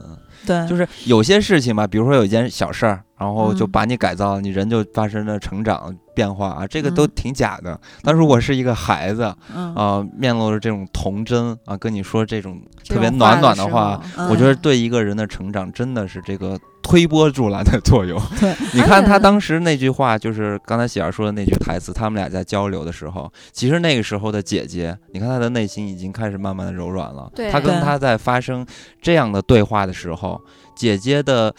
[0.46, 7.80] 对，就是有些事情吧，比如说有一件小事儿，然后就嗯把你改造，你人就发生了成长变化啊，这个都嗯挺假的。
[8.04, 18.20] 但如果是一个孩子嗯啊、面露着这种童真啊，跟你说这种特别暖暖的话，我觉得对一个人的成长真的是这个推波助澜的作用。
[18.40, 27.32] 对，你看他当时那句话，就是刚才喜儿说的那句台词，他们俩在交流的时候，其实那个时候的姐姐，你看她的内心已经开始慢慢的柔软了。
[27.36, 28.66] 对她跟他在发生
[29.02, 30.40] 这样的对话的时候，
[30.76, 31.54] 姐姐的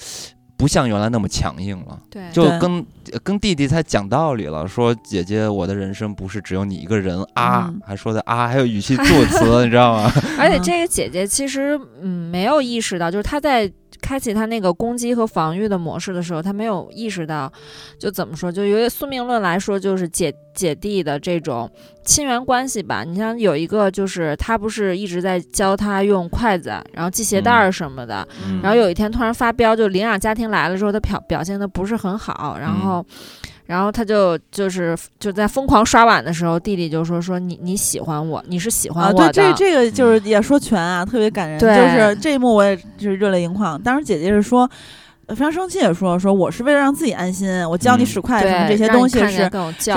[0.56, 2.00] 不像原来那么强硬了。
[2.10, 2.84] 对，就跟
[3.22, 10.10] 跟弟弟他讲道理了，说姐姐，我的人生不是只有你一个人啊，嗯还说的啊，还有语气助词， 你知道吗？
[10.14, 13.70] 嗯 而且这个姐姐其实嗯没有意识到，就是她在
[14.06, 17.52] 开启他那个攻击和防御的模式的时候，他没有意识到，
[17.98, 21.68] 就怎么说，就由于宿命论来说，就是姐姐弟的这种
[22.04, 23.02] 亲缘关系吧。
[23.02, 33.04] 你像有一个就是他不是一直在教他用筷子，然后系鞋带儿什么的，嗯然后有一天突然发飙，就领养家庭来了之后，他表表现的不是很好，然后。
[33.66, 41.58] 然后他就就是就在疯狂刷碗的时候，弟弟就说说你你喜欢我，你是喜欢啊，我的，对，这这个就是也说全啊，特别感人。
[41.58, 43.80] 就是这一幕我也就是热泪盈眶。
[43.82, 44.68] 当时姐姐是说。
[45.26, 49.50] 呃非常生气，也说说我是为了让自己安心，我教你嗯使筷子什么这些东西是。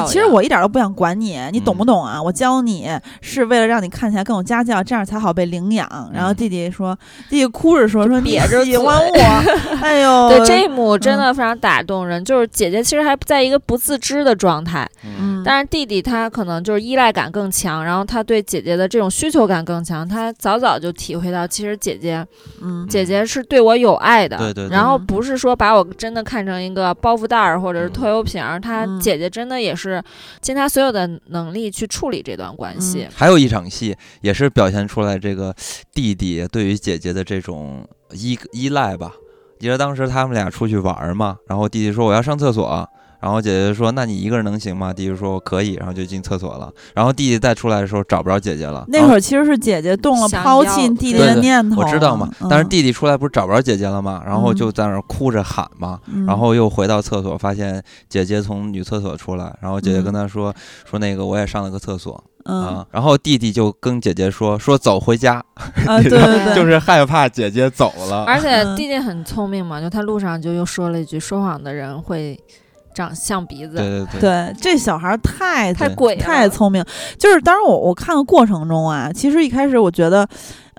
[0.08, 2.22] 其实我一点都不想管你，你懂不嗯懂啊？
[2.22, 2.90] 我教你
[3.22, 5.88] 是为了让你看起来更有家教，这样才好被领养。
[6.12, 6.98] 然后嗯弟弟说，
[7.30, 9.14] 弟弟哭着说说你喜欢我，
[9.82, 22.26] 哎呦，对这一幕真嗯的非常打动人，就是姐姐其实还在一个不自知的状态，嗯，但是弟弟他可能就是依赖感更强，然后他对姐姐的这种需求感更强，他早早就体会到其实姐姐
[22.62, 22.88] 嗯。
[22.88, 24.76] 姐姐是对我有爱的，对对对。
[24.76, 25.06] 然后嗯。
[25.06, 27.94] 不是说把我真的看成一个包袱袋儿或者是嗯。
[27.94, 29.00] 拖油瓶儿，她嗯。
[29.00, 30.04] 姐姐真的也是
[30.42, 33.04] 尽她所有的能力去处理这段关系。
[33.04, 33.12] 嗯。
[33.16, 35.56] 还有一场戏也是表现出来这个
[35.94, 39.14] 弟弟对于姐姐的这种依依赖吧。
[39.60, 42.90] 记得当时他们俩出去玩儿嘛，然后弟弟说我要上厕所，
[43.20, 44.94] 然后姐姐说那你一个人能行吗？
[44.94, 46.72] 弟弟说我可以，然后就进厕所了。
[46.94, 54.22] 然后弟弟再出来的时候找不着姐姐了，那会儿其实是姐姐动了抛弃弟弟的念头了，我知道嘛，但是嗯弟弟出来不是找不着姐姐了吗？
[54.26, 60.54] 然后嗯就在那儿哭着喊嘛，嗯然后又回到厕所，发现姐姐从女厕所出来，然后姐姐嗯跟他说、
[60.90, 65.44] 说那个我也上了个厕所、嗯啊，然后弟弟就跟姐姐说说走回家，
[65.86, 68.24] 啊， 对对对，就是害怕姐姐走了。
[68.24, 72.40] 而且嗯弟弟很聪明嘛，就他路上就又说了一句：“说谎的人会
[73.00, 73.78] 长象鼻子。
[73.78, 76.84] 对对对，对，这小孩儿太太鬼，太聪明。
[77.18, 80.28] 就是当然我我看的过程中啊，其实一开始我觉得，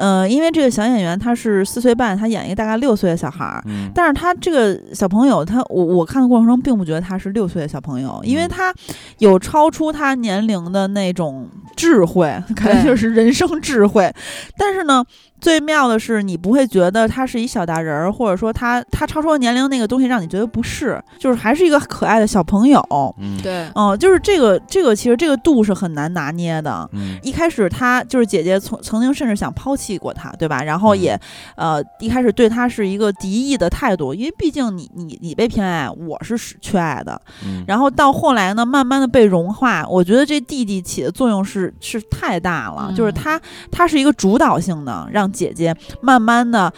[0.01, 3.63] 呃，因为这个小演员他是四岁半，他演一个大概六岁的小孩儿。
[3.67, 8.75] 嗯，但是他这个小朋友，他我我看的过程中并不觉得他是六岁的小朋友，因为嗯他
[9.19, 12.25] 有超出他年龄的那种智慧，
[12.57, 14.11] 感觉就是人生智慧。
[14.57, 15.05] 但是呢，
[15.39, 22.81] 最妙的是你不会觉得他是一小大人儿，或者说他他超出了年龄那个东西让你觉得不是，就是还是一个可爱的小朋友。
[23.19, 26.89] 嗯，对，哦、就是这个这个其实这个度是很难拿捏的。
[26.93, 30.63] 嗯，一开始他就是姐姐曾曾经甚至想抛弃过他，对吧？
[30.63, 31.19] 然后也，
[31.57, 37.21] 呃，一开始对他是一个敌意的态度，因为毕竟你你你被偏爱，我是是缺爱的。
[37.45, 46.73] 嗯，然后到后来呢，慢慢的被融化，我觉得这弟弟起的作用是是太大了，嗯就是他他是一个主导性的，让姐姐慢慢的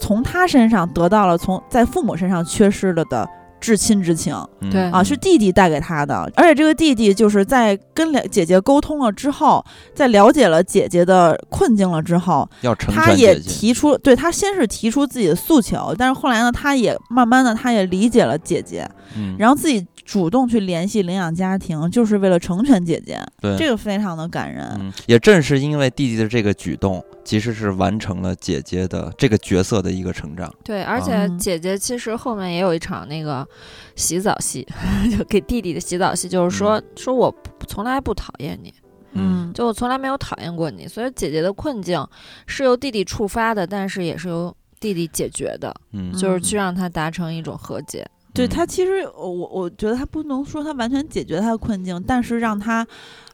[0.00, 3.28] 从他身上得到了从在父母身上缺失了的
[3.60, 4.34] 至亲之情。
[4.60, 4.70] 嗯。
[4.70, 4.80] 对。
[4.90, 24.66] 啊，是弟弟带给他的，而且这个弟弟就是在跟了姐姐沟通了之后，在了解了姐姐的困境了之后，要成他也全姐姐，提出，对他先是提出自己的诉求，但是后来呢，他也慢慢的他也理解了姐姐，嗯，然后自己主动去联系领养家庭，就是为了成全姐姐，对，这个非常的感人。
[24.80, 30.52] 嗯，也正是因为弟弟的这个举动，其实是完成了姐姐的这个角色的一个成长。
[30.64, 33.46] 对，而且嗯姐姐其实后面也有一场那个
[33.94, 34.66] 洗澡戏，
[35.16, 37.34] 就给弟弟的洗澡戏，就是说、说我
[37.68, 38.72] 从来不讨厌你，
[39.12, 42.04] 嗯，就我从来没有讨厌过你，所以姐姐的困境
[42.46, 48.06] 是由弟弟触发的，但是也是由弟弟解决的，嗯，就是去让他达成一种和解。
[48.32, 52.86] 对嗯他其实我我觉得他不能说他完全解决他的困境，但是让他，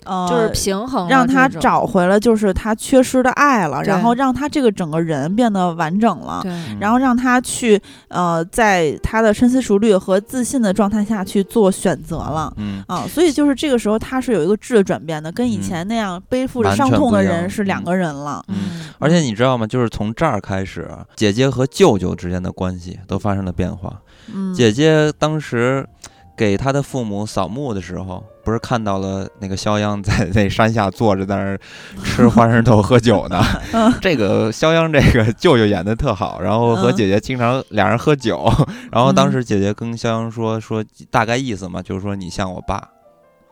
[0.05, 6.43] 呃，就是平衡了让他找回了就是他缺失的爱了，然后让他这个整个人变得完整了。
[6.81, 12.53] 然后让他去，呃，在他的深思熟虑和自信的状态下去做选择了。
[12.57, 18.45] 嗯，啊，所以就是这个时候他是有一个质的转变的，跟以嗯前那样背负着伤痛的人是两嗯个人了。
[18.49, 19.67] 嗯而且你知道吗？
[19.67, 24.01] 就是从这儿开始，姐姐和舅舅之间的关系都发生了变化。
[24.33, 25.87] 嗯，姐姐当时
[26.37, 31.59] 给她的父母扫墓的时候，不是看到了那个肖央在那山下坐着，在那儿
[32.05, 33.43] 吃花生豆喝酒呢。
[33.73, 38.51] 嗯 这个肖央这个舅舅演的特好，然后和嗯姐姐经常俩人喝酒，
[38.93, 42.87] 然后当嗯时姐姐跟肖央说说大概意思嘛，就是说你像我爸，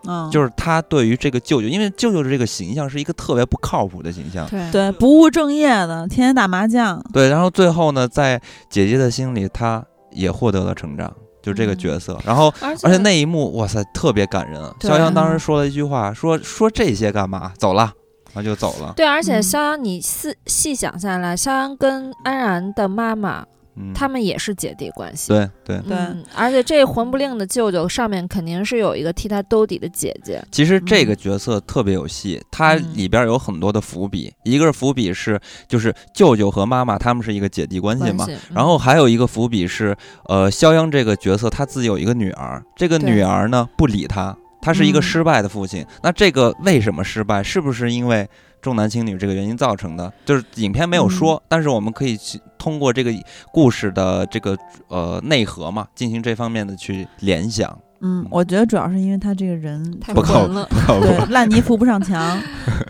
[0.06, 4.70] 嗯，就是他对于这个舅舅，因为舅舅的这个形象是一个特别不靠谱的形象，对。
[4.70, 7.02] 对不务正业的，天天打麻将。
[7.12, 9.82] 对，然后最后呢，在姐姐的心里，他
[10.14, 11.12] 也获得了成长，
[11.42, 12.18] 就这个嗯角色。
[12.24, 14.62] 然后，而且而且那一幕，哇塞，特别感人。
[14.80, 17.52] 对肖央当时说了一句话，说说这些干嘛？
[17.58, 17.92] 走了，
[18.32, 18.92] 然后就走了。
[18.96, 23.44] 对，而且嗯肖央，你细细想下来，肖央跟安然的妈妈，
[23.76, 25.28] 嗯，他们也是姐弟关系。
[25.28, 30.42] 对对，对嗯，而且这魂不吝的舅舅上面肯定是有一个替他兜底的姐姐。
[30.50, 34.32] 其实这个嗯角色特别有戏，它嗯里边有很多的伏笔。
[34.44, 38.26] 一个是伏笔是，就是舅舅和妈妈他们是一个姐弟关系嘛。
[38.52, 39.96] 然后还有一个伏笔是，
[40.26, 45.84] 呃，肖央这个角色他自己有一个女儿，这个女儿呢不理他，他是一个嗯失败的父亲。
[46.02, 47.42] 那这个为什么失败？
[47.42, 48.28] 是不是因为
[48.62, 50.12] 重男轻女这个原因造成的？
[50.24, 53.12] 就是影片没有说，但是我们可以去通过这个
[53.52, 54.56] 故事的这个
[54.88, 57.78] 呃内核嘛，进行这方面的去联想。
[58.00, 60.66] 嗯，我觉得主要是因为他这个人太不靠混了。
[60.86, 62.40] 对烂泥扶不上墙。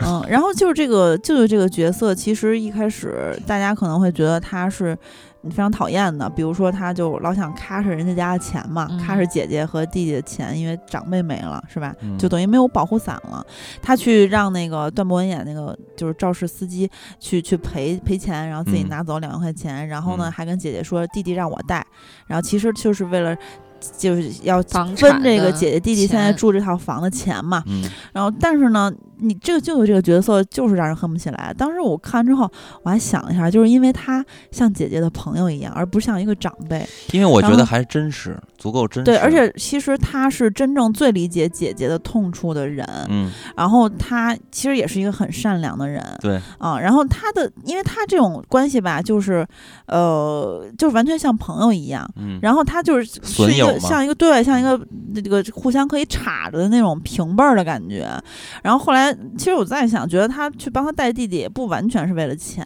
[0.01, 4.97] 嗯，然后就是这个舅舅这个角色，其实一开始大家可能会觉得他是
[5.49, 11.93] 非常讨厌的，比如说他就老想咔哧人家家的钱嘛，嗯咔哧姐姐和弟弟的钱，因为长辈没了，是吧？
[12.01, 13.45] 嗯就等于没有保护伞了。
[13.81, 16.89] 他去让那个段博文演那个就是肇事司机
[17.19, 21.85] 去去赔赔钱，然后自己嗯拿走两万块钱，然后呢嗯还跟姐姐说弟弟让我带，
[22.27, 23.35] 然后其实就是为了。
[23.99, 27.83] 就是要分这个姐姐弟弟现在住这套房的钱嘛，嗯
[28.13, 31.53] 然后，但是呢，你这个舅舅这个角色就是让人恨不起来。
[31.57, 32.49] 当时我看完之后，
[32.83, 36.85] 我还想了一下，就是因为他像姐姐的朋友一样，而不像一个长辈。
[37.11, 39.05] 因为我觉得还是真实，足够真实。
[39.05, 42.85] 对，而且其实他是真正最理解姐姐的痛处的人。
[43.09, 46.03] 嗯，然后他其实也是一个很善良的人。
[46.19, 49.45] 对，啊，然后他的，因为他这种关系吧，就是，
[49.87, 52.09] 呃，就是完全像朋友一样。
[52.17, 54.79] 嗯，然后他就是是一个像一个对，像一个
[55.13, 58.09] 这个互相可以插着的那种平辈儿的感觉。
[58.61, 59.04] 然后后来，
[59.37, 62.65] 其实我在想，觉得他去帮他带弟弟也不完全是为了钱，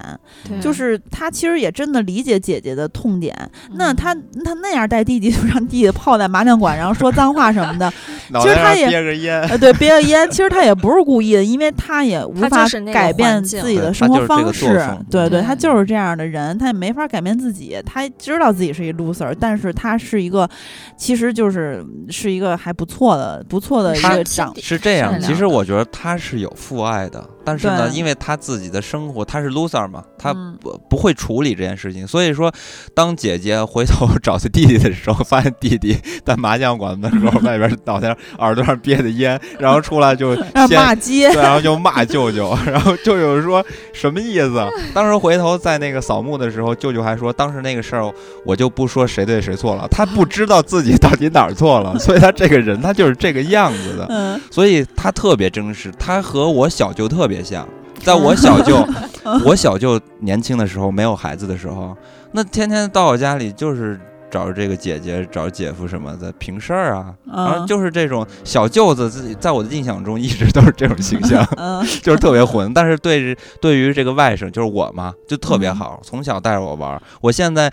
[0.61, 3.35] 就是他其实也真的理解姐姐的痛点。
[3.73, 4.13] 那嗯他
[4.43, 7.91] 他那样带弟弟，就让弟弟泡在麻将馆，然后说脏话什么的，
[8.41, 15.05] 其实他也憋着烟，呃，对，憋着烟，其实他也不是故意的，因为他也无法改变自己的生活方式风。
[15.09, 17.77] 对对，他就是这样的人，他也没法改变自己。
[17.85, 20.47] 他知道自己是一 loser，但是他是一个，
[20.95, 24.53] 其实就是是一个还不错的、不错的一个长。
[24.61, 25.11] 是这样。
[25.11, 30.55] 善良其实我觉得他是是有父爱的，但是呢，因为他自己的生活，他是 loser 嘛，他嗯。
[30.59, 32.51] 不不会处理这件事情，所以说，
[32.93, 40.35] 当姐姐回头 找他弟弟的时候，发现弟弟在麻将馆的时候，外边脑袋耳朵上憋的烟，然后出来就
[40.75, 44.61] 骂街，对，然后就骂舅舅，然后舅舅说什么意思？
[44.93, 48.11] 当时回头在那个扫墓的时候，舅舅还说，当时那个事儿
[48.45, 54.41] 我就不说谁对谁错了，他不知道自己到底哪儿错了，所以他这个人他就是这个样子的，嗯。
[54.51, 57.65] 所以他特别真实，他和我小舅特别像。
[58.03, 58.85] 在我小舅，
[59.45, 61.95] 我小舅年轻的时候没有孩子的时候，
[62.31, 63.99] 那天天到我家里就是
[64.31, 72.73] 找这个姐姐、找姐夫什么的平事儿啊，然后嗯就是这种小舅子，自己在我的印象中一直都是这种形象，嗯 就是特别混。
[72.73, 77.01] 但是对于对于这个外甥，就是我嘛，就特别好，从小带着我玩儿。
[77.19, 77.69] 我现在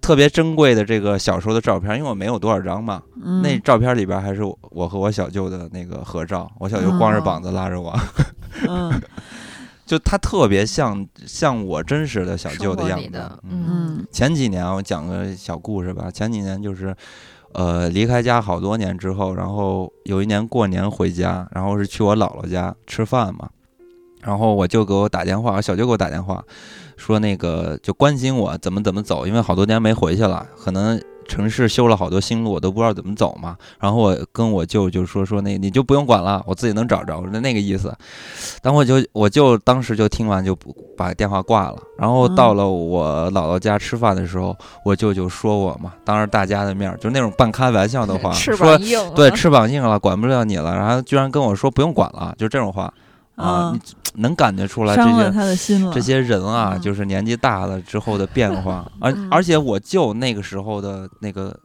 [0.00, 7.96] 特别珍贵的这个小时候的照片，因为我没有多少张嘛，嗯，那照片里边还是我我和我小舅的那个合照，我小舅光着膀子拉着我，
[8.68, 9.00] 嗯
[9.86, 13.20] 就他特别像像我真实的小舅的样子。
[13.42, 16.94] 嗯，嗯前几年我讲个小故事吧，前几年就是。
[17.52, 23.50] 呃，离开家好多年之后，然后有一年过年回家，然后是去我姥姥家吃饭嘛，
[24.22, 26.44] 然后我舅给我打电话，我小舅给我打电话，
[26.96, 30.96] 说那个就关心我怎么怎么走，因为好多年没回去了，可能
[31.30, 33.56] 城市修了好多新路，我都不知道怎么走嘛。
[33.78, 37.96] 然后我跟我舅就说说那你就不用管了，我自己能找着，我说那个意思。
[38.60, 41.76] 但我就我就当时就听完就不把电话挂了。
[41.96, 48.76] 然后到了我姥姥家吃饭的时候，我舅舅说我嘛，当着大家的面，就那种半开玩笑的话，翅说
[49.14, 50.74] 对，翅膀硬了，管不了你了。
[50.74, 52.92] 然后居然跟我说不用管了，就这种话
[53.40, 53.80] 啊，嗯
[54.12, 56.80] 你能感觉出来这些他的心了，这些人啊，嗯。
[56.80, 59.28] 就是年纪大了之后的变化，而嗯。
[59.30, 61.58] 而且我舅那个时候的那个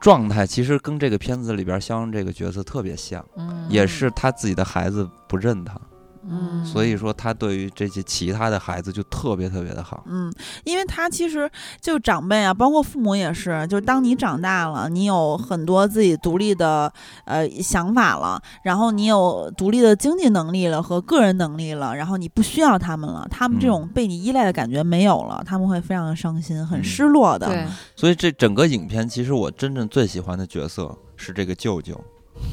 [0.00, 3.66] 状态，其实跟这个片子里边肖恩这个角色特别像，嗯。
[3.68, 5.80] 也是他自己的孩子不认他，
[6.28, 10.04] 嗯所以说他对于这些其他的孩子就特别特别的好。
[10.06, 10.32] 嗯，
[10.64, 11.50] 因为他其实
[11.80, 16.92] 就长辈啊，包括父母也是，就是当你长大了，你有很多自己独立的
[17.24, 27.46] 呃想法了，然后你有独立的经济能力了和个人能力了，然后你不需要他们了，他们这嗯种被你依赖的感觉没有了，他们会非常的伤心，很嗯失落的。
[27.48, 27.66] 对，
[27.96, 31.98] 所以这整个影片，其实我真正最喜欢的角色是这个舅舅，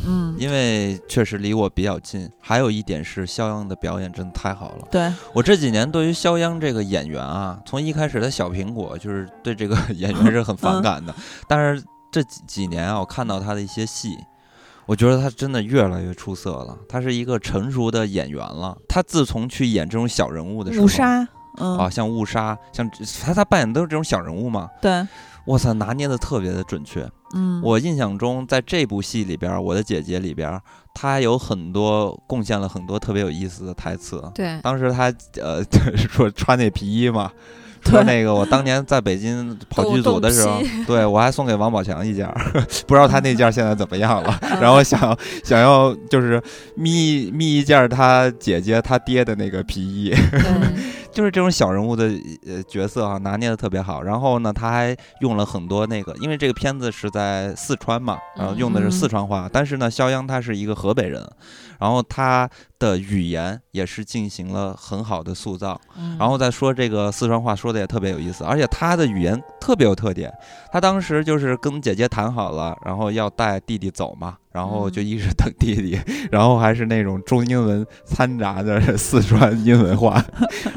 [0.06, 2.30] 嗯，因为确实离我比较近。
[2.40, 4.88] 还有一点是肖央的表演真的太好了。
[4.92, 11.14] 对，我这几年对于肖央这个演员啊，从一开始的小苹果，就是对这个演员是很反感的，
[11.48, 14.18] 但是这几几年啊，我看到他的一些戏。
[14.86, 18.76] 我觉得他真的越来越出色了，他是一个成熟的演员了。
[18.88, 21.28] 他自从去演这种小人物的时候，误杀，
[21.58, 22.90] 嗯，啊，像误杀，像
[23.24, 25.08] 他他扮演的都是这种小人物嘛，对，
[25.46, 27.08] 哇塞，拿捏的特别的准确。
[27.34, 30.60] 嗯，我印象中，在这部戏里边，《我的姐姐》里边，
[30.94, 34.24] 她有很多贡献了很多特别有意思的台词。
[34.34, 35.64] 对，当时她呃
[35.96, 37.32] 说穿那皮衣嘛，
[37.84, 42.52] 说那个我当年在北京跑剧组的时候对我还送给王宝强一件儿，
[42.86, 44.40] 不知道他那件儿现在怎么样了。
[44.62, 46.42] 然后想想要就是
[46.76, 50.14] 眯眯一件儿他姐姐他爹的那个皮衣，
[51.12, 52.12] 就是这种小人物的
[52.46, 54.04] 呃角色啊，拿捏的特别好。
[54.04, 59.50] 然后呢，他还用了很多那个，因为这个片子是在四川嘛，然后用的是四川话。
[59.52, 61.28] 但是呢，肖央他是一个河北人，
[61.80, 62.50] 然后他
[62.80, 65.80] 的语言也是进行了很好的塑造。
[65.98, 70.34] 嗯然后再说这个四川话说的也特别有意思，而且他的语言特别有特点。
[70.72, 76.00] 他当时就是跟姐姐谈好了，然后要带弟弟走嘛，然后就一直等弟弟，
[76.32, 80.24] 然后还是那种中英文掺杂的四川英文话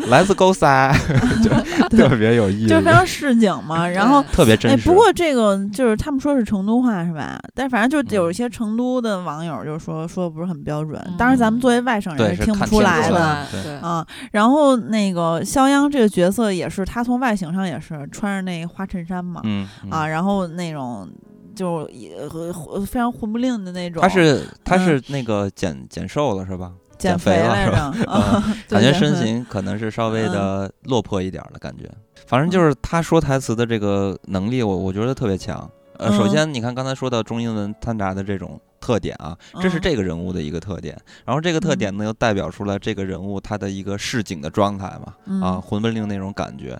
[0.08, 0.94] ，Let's go 噻，
[1.88, 4.20] 就特别有意思，就是非常市井嘛，然后。
[4.20, 4.88] 哎，特别真实。
[4.88, 7.40] 不过这个就是他们说是成都话是吧？
[7.54, 11.00] 但反正就有嗯一些成都的网友就说说的不是很标准。
[11.06, 14.06] 嗯当然，咱们作为外省人听不是听不出来的出来对对啊。
[14.32, 21.08] 然后那个肖央这个角色也是，他从外形上也是穿着那花衬衫嘛，嗯嗯啊，然后那种
[21.54, 24.00] 就也呃非常混不吝的那种。
[24.02, 26.72] 他是他嗯是那个减减瘦了是吧？
[26.98, 31.90] 减肥了是吧，嗯 感觉身形可能是稍微嗯的落魄一点儿的感觉。
[32.26, 35.68] 反正就是他说台词的这个能力，我我觉得特别强。
[35.98, 40.98] 呃，首嗯先你看刚才说到中英文掺杂的这种特点啊，这是嗯这个人物的一个特点。
[41.24, 46.78] 然后这个特点呢，又代表出了这个人物他的一个市井的状态嘛，啊，嗯混不吝那种感觉。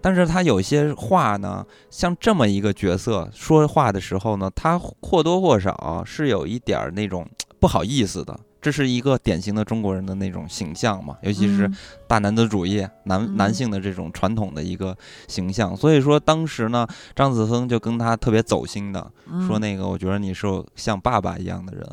[0.00, 7.28] 但是他有些话呢，像这么一个角色说话的时候呢，他或多或少是有一点儿那种
[7.60, 8.40] 不好意思的。
[8.62, 11.74] 这是一个典型的中国人的那种形象嘛，尤其是嗯
[12.06, 14.96] 大男子主义、男嗯男性的这种传统的一个
[15.26, 15.76] 形象。
[15.76, 19.00] 所以说当时呢，张子枫就跟他特别走心的
[19.46, 20.46] 说：“嗯那个，我觉得你是
[20.76, 21.84] 像爸爸一样的人。”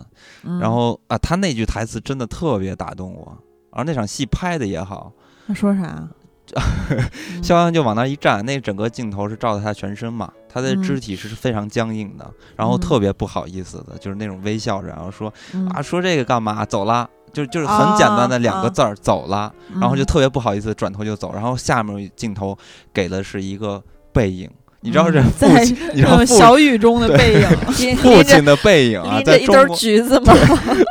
[0.46, 3.38] 嗯然后啊，他那句台词真的特别打动我。
[3.72, 5.12] 而那场戏拍的也好，
[5.48, 6.08] 他说啥？
[6.56, 16.66] 嗯肖央就往那儿一站，那整个镜头是照的他全身嘛，他的嗯肢体是非常僵硬的，然后嗯特别不好意思的，就是那种微笑着，然后说嗯啊说这个干嘛？
[16.66, 17.08] 走啦。
[17.32, 21.32] 就就是很简单的两个字儿，走了，然后就嗯特别不好意思，转头就走。
[21.32, 22.58] 然后下面镜头
[22.92, 23.80] 给的是一个
[24.12, 24.50] 背影，
[24.82, 27.48] 你知道父在亲，你知道那种小雨中的背影，
[27.86, 30.34] 拎父亲的背影啊，拎着一兜在中国橘子 吗，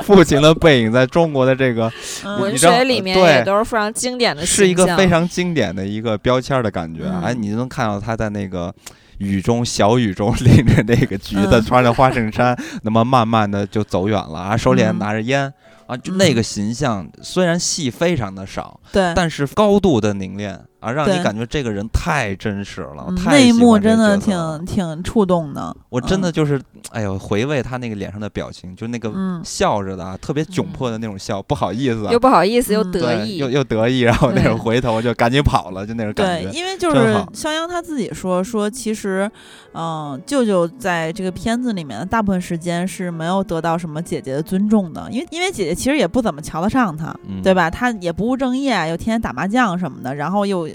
[0.06, 1.92] 父亲的背影在中国的这个
[2.24, 7.00] 嗯文学里面也都是非常经典的是一个非常经典的一个标签的感觉。
[7.04, 8.72] 嗯哎，你能看到他在那个
[9.18, 15.52] 雨中小雨中拎着那个橘子，嗯穿着花衬衫， 那么慢慢的就走远了啊，手里还嗯拿着烟。
[15.86, 23.06] 啊，就那嗯个形象，虽然戏非常的少，对，但是高度的凝练啊，让你感觉这个人太真实了。
[23.08, 25.74] 嗯太那一幕真的挺挺触动的。
[25.88, 26.60] 我真的嗯就是，
[26.92, 39.28] 哎呦，回味他那个脸上的表情，就那个嗯笑着的啊，特别窘迫的那种笑，不好意思啊，又不好意思又嗯得，意，又又得意，然后那种回头就赶紧跑了，就那种感觉对，因为就是肖央他自己说说，其实，
[39.72, 47.68] 嗯、舅舅在这个片子里面的大部分时间是没有得到什么姐姐的尊重的，因为因为姐姐其实也不怎么瞧得上他，嗯对吧？
[47.68, 50.67] 他也不务正业，又天天打麻将什么的，然后又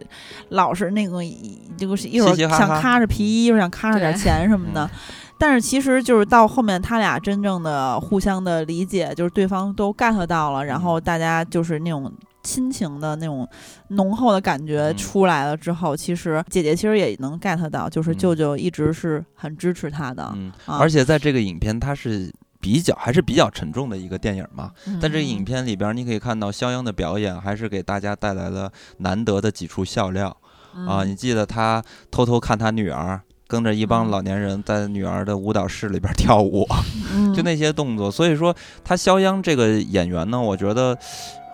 [0.50, 1.20] 老是那个
[1.78, 2.68] 就是一会儿嘻嘻哈哈。
[2.68, 4.86] 想咔着皮衣，一会儿想咔着点对钱什么的。
[4.86, 4.89] 嗯
[5.36, 12.10] 但是其实就是到后面，他俩真正的互相的理解，就是对方都 get 到了，然嗯后大家就是那种
[12.44, 13.46] 亲情的那种
[13.89, 14.96] 浓厚的感觉嗯。
[14.96, 18.18] 出来了之后，其实姐姐其实也能 get 到，就是嗯。
[18.18, 20.32] 舅舅一直是很支持他的。
[20.34, 20.78] 嗯，啊。
[20.78, 22.32] 而且在这个影片，他是
[22.64, 24.72] 比较还是比较沉重的一个电影嘛。
[24.88, 30.30] 嗯在这个影片里边，你可以看到肖央的表演，还是给大家带来了难得的几处笑料
[30.88, 31.03] 啊。
[31.03, 33.20] 嗯你记得他偷偷看他女儿。
[33.45, 36.66] 跟着一帮嗯老年人在女儿的舞蹈室里边跳舞，
[37.14, 38.09] 嗯 就那些动作。
[38.09, 40.97] 所以说，他肖央这个演员呢，我觉得，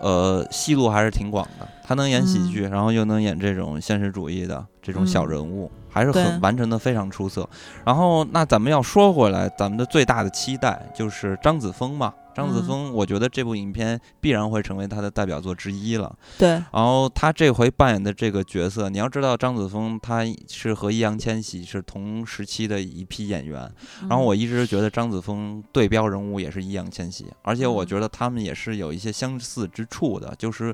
[0.00, 1.68] 呃，戏路还是挺广的。
[1.84, 7.48] 他能演喜嗯剧，然后又能演这种现实主义的这种小嗯人物，还是很完成的非常出色。
[7.84, 12.14] 然后，那咱们要说回来，咱们的最大的期待就是张子枫嘛。
[12.32, 16.16] 张子嗯枫，我觉得这部影片必然会成为他的代表作之一了。
[16.38, 23.68] 对，然后他这回扮演的这个角色，你要知道，张子枫他是和易烊千玺是同时期的一批演员。
[24.08, 30.72] 然后我一直觉得张子枫对标人物也是易烊千玺，而且我嗯觉得他们也是有一些相似之处的，就是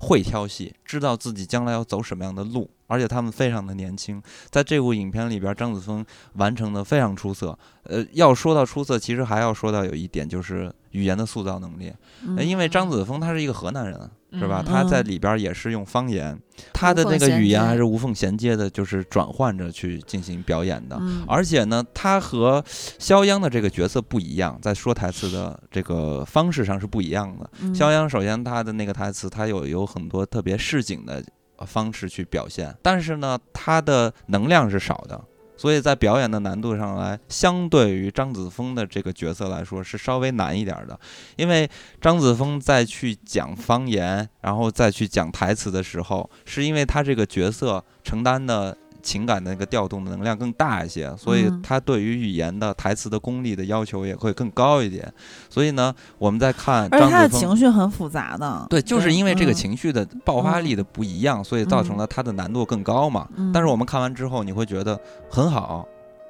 [0.00, 4.22] 会挑戏，知道自己将来要走什么样的路，而且他们非常的年轻。
[4.50, 7.58] 在这部影片里边，张子枫完成的非常出色。
[7.82, 11.92] 呃，要说到出色，其实还要说到有一点就是语言的塑造能力，
[12.38, 14.10] 因为张子枫他是一个河南人。
[14.32, 14.62] 是吧？
[14.66, 16.38] 嗯他在嗯里边也是用方言，
[16.72, 20.96] 他的那个语言还是无缝衔接的，就是转换着去进行表演的。
[21.00, 27.50] 嗯而且呢，他和肖央的这个角色不一样，在说台词的这个方式上是不一样的。
[27.62, 31.24] 嗯肖央首先他的那个台词，他有有很多特别市井的
[31.56, 35.24] 呃方式去表现，但是呢，他的能量是少的。
[35.58, 40.98] 所以在表演的难度上来，相对于张子枫的这个角色来说是稍微难一点的，
[41.36, 41.68] 因为
[42.00, 55.12] 张子枫在去讲方言，然后再去讲台词的时候，是因为他这个角色承担的情感的那个调动的能量更大一些，所以嗯他对于语言的台词的功力的要求也会更高一点。
[55.48, 57.40] 所以呢，我们在看而且他的张子枫。
[57.40, 58.66] 情绪很复杂的。
[58.68, 63.28] 对，就是因为这个嗯情绪的爆发力的不一样，所以造成了他的难度更高嘛。
[63.36, 64.98] 嗯但是我们看完之后，你会觉得
[65.30, 65.86] 很好，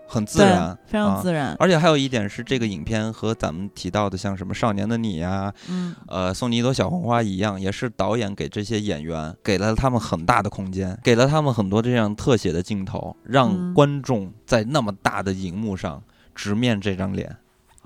[0.09, 1.54] 很自然，非常啊自然。
[1.61, 16.02] 而且还有一点是，这个影片和咱们提到的像什么《少年的你》呀，嗯呃，送你一朵小红花一样，也是导演给这些演员给了他们很大的空间，给了他们很多这样特写的镜头，让嗯观众在那么大的荧幕上
[16.34, 17.36] 直面这张脸。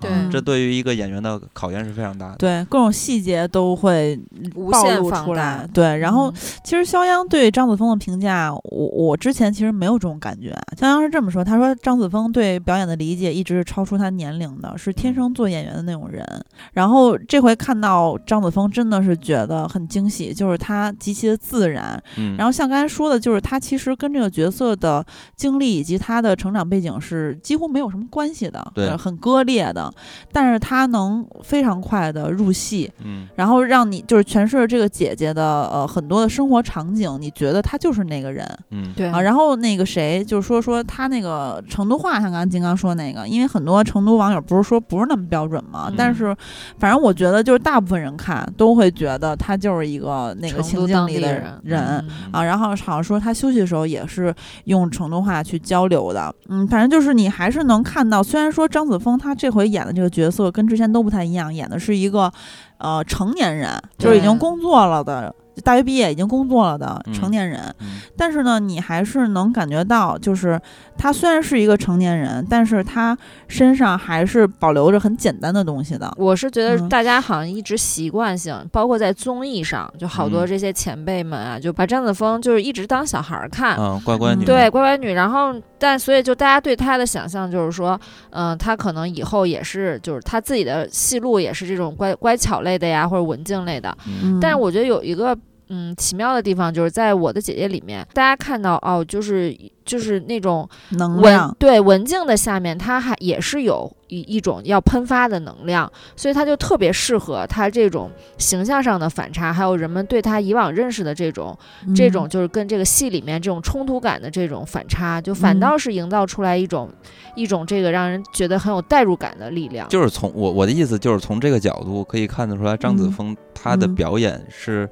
[0.03, 2.37] 对啊这对于一个演员的考验是非常大的。
[2.37, 4.19] 对，各种细节都会
[4.55, 5.69] 暴无限露出来。
[5.73, 6.35] 对，然后嗯
[6.65, 10.57] 其实肖央对张子枫的评价，我我之前其实没有这种感觉。
[10.77, 16.25] 肖央是这么说，他说张子枫对表演的理解一直是超出他年龄的，是天生做演员的那种人。
[16.73, 22.03] 然后这回看到张子枫，真的是觉得很惊喜，就是他极其的自然。
[22.17, 25.05] 嗯，然后像刚才说的，就是他其实跟这个角色的
[25.37, 29.91] 经历以及他的成长背景是几乎没有什么关系的，对呃很割裂的，
[30.30, 33.28] 但是他能非常快的入戏，嗯。
[33.34, 38.47] 然后让你就是诠释这个姐姐的呃很多的生活场景，你觉得她就是那个人。
[38.70, 39.09] 嗯，对。
[39.09, 39.20] 啊。
[39.20, 45.95] 然后那个谁就是说说他那个成都话，像刚刚金刚说那个，因为很多成都网友不是说不是那么标准嘛，嗯。
[45.97, 46.34] 但是
[46.78, 51.82] 反正我觉得就是大部分人看都会觉得他就是一个那个成都当情境里的人人。
[51.82, 52.32] 嗯。
[52.32, 54.34] 啊，然后好像说他休息的时候也是
[54.64, 62.33] 用成都话去交流的，嗯，反正就是你还是能看到，虽然说张子枫他这回演演的这个角色跟之前都不太一样，演的是一个
[62.78, 63.68] 呃成年人，
[63.99, 65.35] 就是已经工作了的。
[65.63, 70.61] 大学毕业已经工作了的嗯成年人，嗯但是呢，你还是能感觉到，就是
[70.97, 73.17] 他虽然是一个成年人，但是他
[73.49, 76.13] 身上还是保留着很简单的东西的。
[76.17, 83.77] 我是觉得嗯大家好像一直习惯性，包括在综艺上，就好多嗯这些前辈们啊，就把张子枫就是一直当小孩儿看。
[83.79, 87.99] 嗯，乖乖女，对，乖乖女，然后但所以就大家对她的想象就是说，
[88.31, 93.95] 嗯、她可能以后也是，就是她自己的戏路也是这种乖乖巧类的呀，或者文静类的。
[94.07, 95.37] 嗯但是我觉得有一个
[95.69, 111.57] 嗯奇妙的地方，就是在我的姐姐里面，大家看到哦，就是就是那种文能量，对文静的下面，它还也是有一一种要喷发的能量，所以它就特别适合它这种形象上的反差，还有人们对他以往认识的这种
[111.95, 116.91] 这种嗯就是跟这个戏里面这种冲突感的这种反差，就反嗯倒是营造出来一种、
[117.35, 119.89] 一种这个让人觉得很有代入感的力量。
[119.89, 124.87] 就是从我我的意思就是从这个角度可以看得出来，张子嗯枫他的嗯表演是。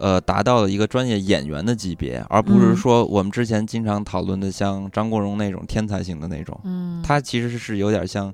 [0.00, 6.58] 呃，达到了一个专业演员的级别，而不是嗯说我们之前经常讨论的像张国荣那种天才型的那种。
[6.64, 8.32] 嗯，他其实是有点像，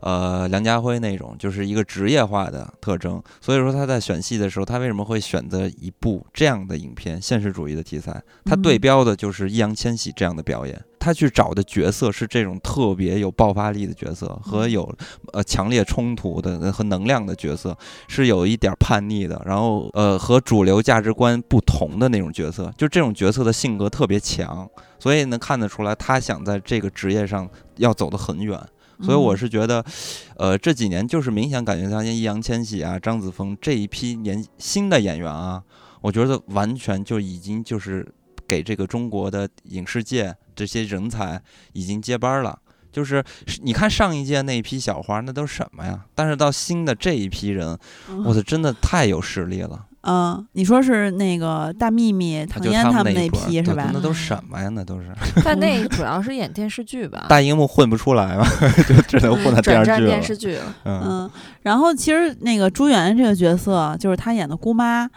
[0.00, 3.22] 呃，梁家辉那种，就是一个职业化的特征。
[3.40, 8.22] 所以说他在选戏的时候，他为什么会选择一部这样的影片，现实主义的题材？
[8.44, 10.78] 他对嗯标的就是易烊千玺这样的表演。
[10.98, 14.98] 他去找的角色是这种特别有爆发力的角色，和嗯有
[15.32, 17.76] 呃强烈冲突的和能量的角色，
[18.08, 22.72] 是有一点叛逆的，然后呃和主流价值观不同的那种角色。
[22.76, 24.68] 就这种角色的性格特别强，
[24.98, 28.60] 所以能看得出来，他想在这个职业上要走得很远。
[29.00, 29.84] 所以我嗯是觉得，
[30.36, 35.62] 呃，这几年就是明显感觉到像易烊千玺啊、张子枫这一批年新的演员啊，
[36.00, 38.04] 我觉得完全就已经就是
[38.48, 41.40] 给这个中国的影视界这些人才
[41.72, 42.58] 已经接班了。
[42.90, 43.22] 就是
[43.62, 46.00] 你看上一届那一批小花，那都是什么呀？
[46.16, 47.78] 但是到新的这一批人，
[48.10, 49.84] 嗯我操，真的太有实力了。
[50.02, 53.90] 嗯，你说是那个大幂幂、唐嫣他们那批是吧？
[53.92, 54.68] 那都什么呀？
[54.70, 55.12] 那都是
[55.44, 58.44] 但那主要是演电视剧吧， 大荧幕混不出来嘛，
[58.88, 60.08] 就只能混到电转战视剧了。
[60.08, 60.74] 电视剧了。
[60.84, 61.30] 嗯嗯，
[61.62, 65.08] 然后其实那个朱媛这个角色，就是她演的姑妈。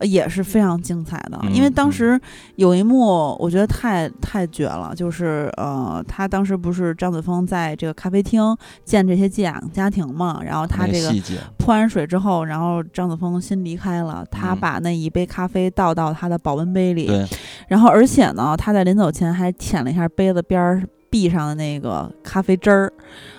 [0.00, 2.20] 呃也是非常精彩的，因为当时
[2.56, 11.12] 有一幕我觉得太太绝了，就是呃，他当时不是张子枫在这个咖啡厅见这些寄养家庭嘛，然后他这个，
[11.58, 14.60] 泼完水之后，然后张子枫先离开了，他嗯。
[14.60, 17.26] 把那一杯咖啡倒到他的保温杯里，对，
[17.68, 22.92] 然后而且呢，他在临走前还舔了一下杯子边儿壁上的那个咖啡汁儿，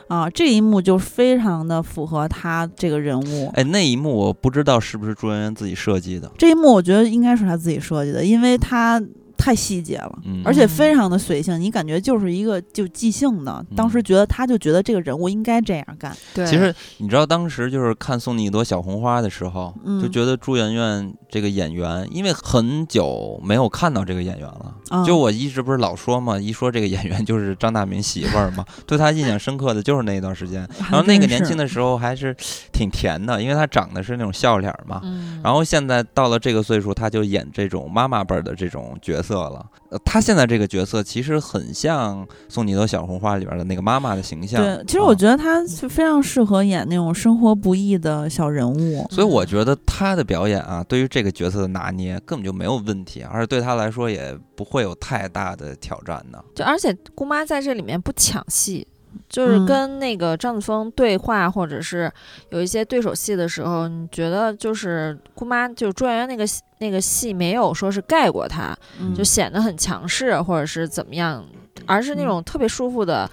[0.08, 3.50] 啊，这一幕就非常的符合他这个人物。
[3.54, 9.02] 哎，那一幕我不知道是不是朱媛媛自己设计的，这一幕我觉得应该是他自己设计的，因为他
[9.42, 10.20] 太细节了。
[10.24, 13.66] 嗯，而且非常的随性，你感觉就是一个就即兴的。
[13.76, 24.76] 当时嗯觉得他就觉得这个人物应该这样干，对，其实你知道，当时就是看送你一朵小红花的时候，嗯就觉得朱媛媛这个演员，因为很久没有看到这个演员了。
[24.90, 30.68] 啊就我一直不是老说嘛，一说这个演员就是张大民媳妇儿嘛， 对他印象深刻的就是那一段时间。
[30.80, 32.36] 然后那个年轻的时候还是
[32.74, 35.00] 挺甜的，因为他长得是那种笑脸嘛。
[35.04, 39.66] 嗯，然后现在到了这个岁数，他就演这种妈妈辈儿的这种角色了。
[39.90, 44.62] 呃，他现在这个角色其实很像《送你一朵小红花》里边的那个妈妈的形象。
[44.62, 49.06] 对，其实啊我觉得他是非常适合演那种生活不易的小人物。
[49.10, 56.42] 所以我觉得他的表演啊，对于这个角色的拿捏根本就没有问题，而且对他来说也不会有太大的挑战呢。
[56.56, 58.88] 就而且姑妈在这里面不抢戏，
[59.30, 62.12] 就是嗯跟那个张子枫对话，或者是
[62.50, 71.46] 有一些对手戏的时候，你觉得就是姑妈就是朱媛媛那个戏那个戏没有说是盖过她，嗯就显得很强势或者是怎么样，
[71.86, 73.30] 而是那种特别舒服的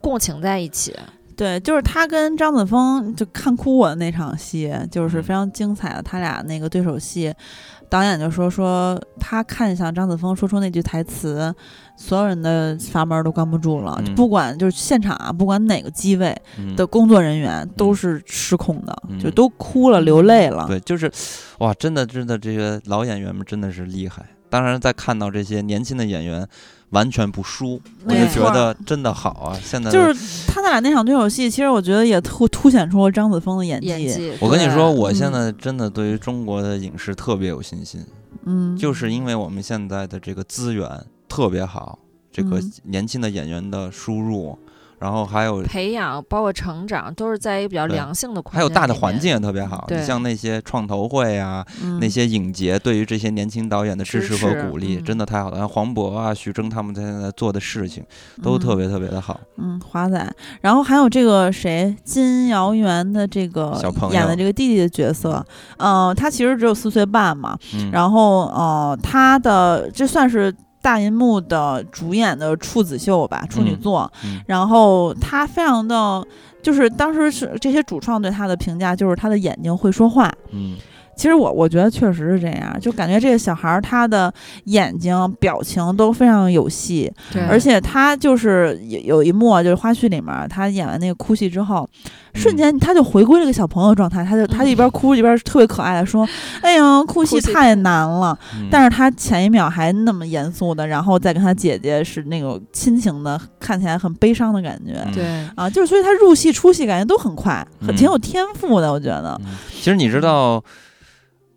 [0.00, 0.96] 共情在一起。
[1.36, 6.00] 对，就是他跟张子枫就看哭我的那场戏，就是嗯非常精彩的。
[6.00, 7.34] 他俩那个对手戏，
[7.90, 11.52] 导演就说说他看向张子枫说出那句台词，
[11.96, 20.66] 所有人的阀门都关不住了，嗯不管就是现场啊，不管哪个机位嗯的工作人员都是失控的，嗯就都哭了流泪了。
[20.66, 21.10] 对，就是，
[21.58, 24.24] 哇，真的真的，这些老演员们真的是厉害。
[24.50, 26.46] 当然，在看到这些年轻的演员
[26.90, 29.58] 完全不输，我就觉得真的好啊。
[29.60, 33.88] 现在就是他俩那场对手戏，其实我觉得也突凸显出了张子枫的演技。
[33.88, 38.04] 演技，我跟你说，我现嗯在真的对于中国的影视特别有信心，
[38.44, 40.88] 嗯，就是因为我们现在的这个资源
[41.34, 41.98] 特别好，
[42.30, 42.72] 这个嗯。
[42.84, 44.56] 年轻的演员的输入，
[45.00, 51.98] 然后还有培养包括成长都是在一个比较良性的还有大的环境也特别好，你像那些创投会啊，嗯。
[51.98, 55.04] 那些影节对于这些年轻导演的支持和鼓励，嗯。
[55.04, 55.58] 真的太好了。
[55.58, 58.04] 像黄渤啊、徐峥他们现在做的事情
[58.42, 59.40] 都特别特别的好。
[59.58, 64.14] 嗯，华仔，然后还有这个谁，金瑶媛的这个小朋友。
[64.14, 65.44] 演的这个弟弟的角色，
[65.76, 70.54] 呃，他其实只有四岁半嘛，嗯，然后呃，他的这算是
[70.84, 76.22] 大银幕的主演的处子秀吧，处女嗯作，嗯然后他非常的。
[76.62, 80.32] 就是当时是这些主创对他的评价，就是他的眼睛会说话。
[80.50, 80.76] 嗯
[81.16, 84.32] 其实我我觉得确实是这样，就感觉这个小孩儿他的
[84.64, 91.88] 眼睛表情都非常有戏，对，而且他就是有有一幕啊就是花絮里面，他演完那个哭戏之后，
[92.34, 96.28] 瞬间他就回归这个小朋友状态，他就他一边哭一边特别可爱的说
[96.62, 98.68] ：“哎呀，哭戏太难了。”嗯。
[98.70, 104.94] 但是他前一秒还那么严肃的，然后再跟他姐姐是那种亲情的，看起来很悲伤的感觉。
[105.06, 105.12] 嗯。
[105.12, 105.24] 对。
[105.54, 107.96] 啊，就是所以他入戏出戏感觉都很快，很嗯。
[107.96, 109.40] 挺有天赋的，我觉得。
[109.44, 109.52] 嗯。
[109.70, 110.62] 其实你知道，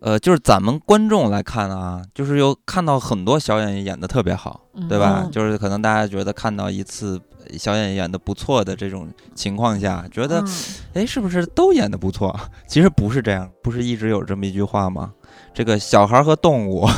[0.00, 5.22] 呃，就是咱们观众来看啊，就是有看到很多小演员演的特别好，对吧？
[5.24, 7.20] 嗯就是可能大家觉得看到一次
[7.58, 10.48] 小演员演的不错的这种情况下，觉得嗯
[10.94, 12.38] 哎，是不是都演的不错？
[12.68, 15.12] 其实不是这样，不是一直有这么一句话吗？
[15.52, 16.88] 这个小孩和动物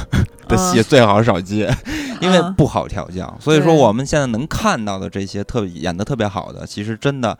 [0.47, 1.75] 的戏最好少接，
[2.21, 3.35] 因为嗯不好调教。
[3.41, 7.37] 所以说，我们现在能看到的这些特演的特别好的，其实真的。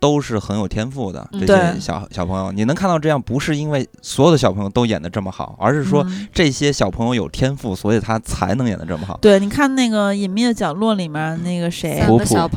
[0.00, 6.28] 都是很有天赋的嗯这些小小朋友，你能看到这样，不是因为所有的小朋友都演的这么好，而是说嗯。
[6.32, 9.18] 这些小朋友有天赋，所以他才能演的这么好。
[9.20, 11.98] 对，你看那个《隐秘的角落》里面那个谁？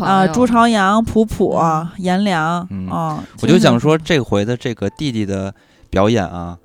[0.02, 1.88] 啊，朱朝阳、普普、嗯。
[1.98, 2.88] 颜良嗯。
[2.90, 5.54] 啊，我就想说，这回的这个弟弟的
[5.90, 6.58] 表演啊，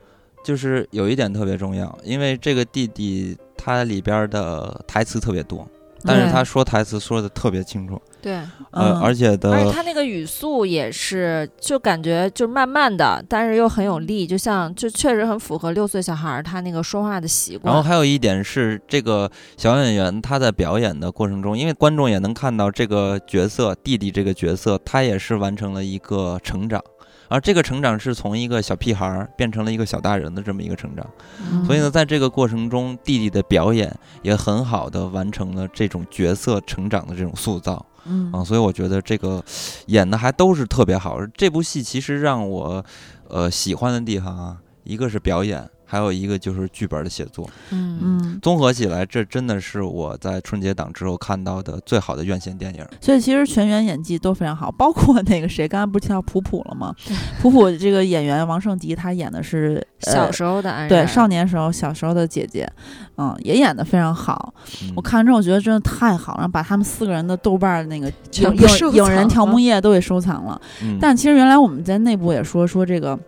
[0.44, 5.66] 就是有一点特别重要，因为这个弟弟他里边的台词特别多，
[6.04, 8.34] 但是他说台词说的特别清楚，对，
[8.70, 9.00] 呃，嗯。
[9.00, 17.72] 而且的而且的他那个语速也是，就感觉就慢慢的，但是又很有力，就像就确实很符合六岁小孩儿他那个说话的习惯。
[17.72, 26.82] 然后还有一点是，这个小演员他在表演的过程中，因为观众也能看到这个角色弟弟这个角色，他也是完成了一个成长，
[27.28, 31.06] 而这个成长是从一个小屁孩儿变成了一个小大人的这么一个成长。
[31.40, 39.42] 嗯所以呢，在这个过程中，弟弟的表演也很好的完成了这种角色成长的这种塑造嗯啊，所以我觉得这个
[39.86, 41.18] 演的还都是特别好。
[41.34, 42.84] 这部戏其实让我
[43.28, 47.48] 呃喜欢的地方啊，一个是表演，还有一个就是剧本的写作。
[47.70, 52.84] 嗯嗯，综合起来，这真的是我在春节档之后看到的最好的院线电影。
[53.00, 56.94] 所以其实全员演技都非常好，包括那个谁，刚才不是提到普普了吗？
[57.40, 62.70] 普普这个演员王圣迪，他演的是小呃时候的安然，对少年时候小时候的姐姐，
[63.16, 64.52] 嗯，也演得非常好。
[64.82, 70.60] 嗯我看完之后，我觉得真的太好了，然后把他们四个人的豆瓣儿那个影影人条了目页都给收藏了。
[70.82, 73.18] 嗯但其实原来我们在内部也说说这个，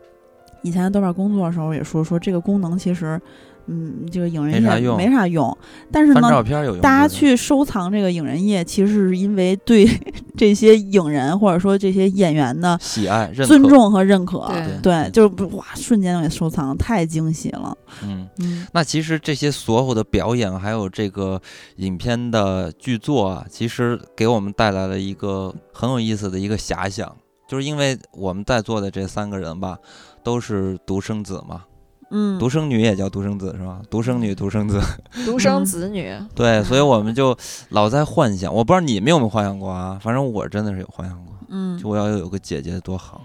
[0.63, 3.21] 以前在豆瓣工作的时候也说说这个功能其实，
[3.67, 5.59] 嗯，这个影人页没啥用没啥用，
[5.93, 6.43] 但是呢。
[6.81, 9.87] 大家去收藏这个影人页，其实是因为对
[10.37, 13.63] 这些影人或者说这些演员的喜爱、尊。
[13.63, 14.49] 重和认可。
[14.49, 17.77] 对对，就是不哇，瞬间就给收藏了，太惊喜了。
[18.03, 21.41] 嗯，嗯那其实这些所有的表演，还有这个
[21.77, 27.15] 影片的剧作啊，其实给我们带来了一个很有意思的一个遐想，
[27.47, 29.77] 就是因为我们在座的这三个人吧，
[30.23, 31.65] 都是独生子嘛，
[32.11, 33.81] 嗯，独生女也叫独生子是吧？
[33.91, 34.81] 独生女、独生子，
[35.25, 37.37] 独生子女， 对，所以我们就
[37.71, 38.53] 老在幻想。
[38.53, 39.99] 我不知道你们有没有幻想过啊？
[40.03, 43.23] 反正我真的是有幻想过，嗯就，我要有个姐姐多好。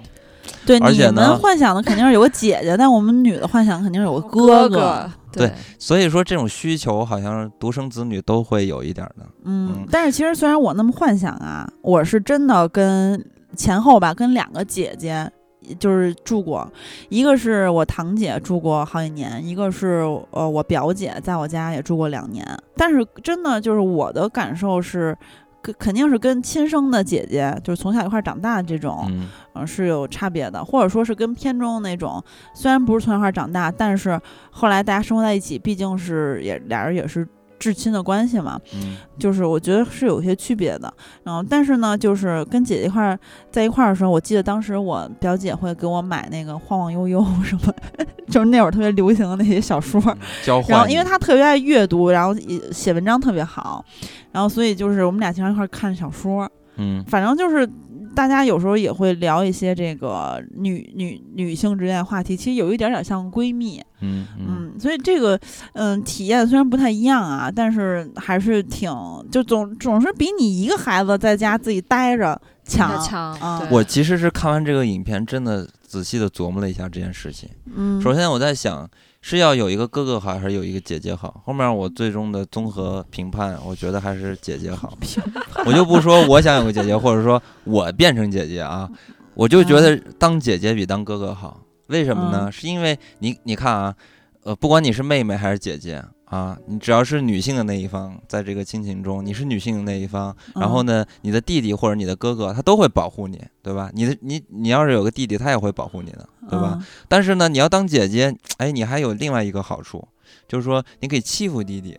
[0.66, 5.10] 对，你而且呢们幻想的肯定是有个姐姐， 但我们女的幻想肯定是有个哥哥。
[5.32, 9.26] 对对，所以说这种需求好像独生子女都会有一点的。
[9.46, 13.26] 嗯嗯，但是其实虽然我那么幻想啊，我是真的跟
[13.56, 15.32] 前后吧，跟两个姐姐
[15.80, 16.72] 就是住过，
[17.10, 22.46] 一个是我堂姐住过好几年，一个是呃我表姐在我家也住过两年。
[22.76, 25.18] 但是真的就是我的感受是。
[25.62, 32.22] 肯肯定是跟亲生的姐姐，就是从小一块儿长大这种，嗯呃，是有差别的，或者说是跟片中那种，
[32.54, 34.20] 虽然不是从小一块儿长大，但是
[34.52, 37.26] 后来大家生活在一起，毕竟是也俩人也是
[37.64, 40.94] 至亲的关系嘛，嗯就是我觉得是有些区别的。
[41.24, 43.18] 然后，但是呢，就是跟姐姐一块儿
[43.50, 47.74] 在一块儿的时候，我记得当时我表姐会给我买那个《晃晃悠悠》什么，
[48.30, 50.02] 就是那会儿特别流行的那些小说。
[50.44, 50.70] 交换。
[50.72, 53.86] 然后，因为她特别爱阅读，然后也写文章特别好，
[54.34, 56.50] 然后所以就是我们俩经常一块儿看小说。
[56.76, 57.70] 嗯反正就是
[58.16, 65.40] 大家有时候也会聊一些这个女女女性之间的话题，其实有一点点像闺蜜，嗯嗯嗯，所以这个
[65.74, 68.92] 嗯体验虽然不太一样啊，但是还是挺
[69.32, 77.50] 就总总是比你一个孩子在家自己待着强强啊我其实是看完这个影片，真的仔细的琢磨了一下这件事情。
[77.76, 78.90] 嗯，首先我在想，
[79.26, 81.42] 是要有一个哥哥好，还是有一个姐姐好？
[81.46, 84.98] 后面我最终的综合评判，我觉得还是姐姐好。
[85.66, 88.90] 我就不说我想有个姐姐，或者说我变成姐姐啊，
[89.34, 91.62] 我就觉得当姐姐比当哥哥好。
[91.88, 92.48] 为什么呢？
[92.48, 93.96] 嗯是因为你你看啊，
[94.44, 96.04] 呃，不管你是妹妹还是姐姐
[96.34, 103.92] 啊，你只要是女性的那一方，在这个亲情中，你是女性的那一方，然后呢，你的弟弟或者你的哥哥他都会保护你，对吧？
[103.94, 106.84] 你的你你要是有个弟弟，他也会保护你的，对吧？？
[107.08, 110.08] 但是呢，你要当姐姐，哎，你还有另外一个好处，
[110.48, 111.98] 就是说你可以欺负弟弟。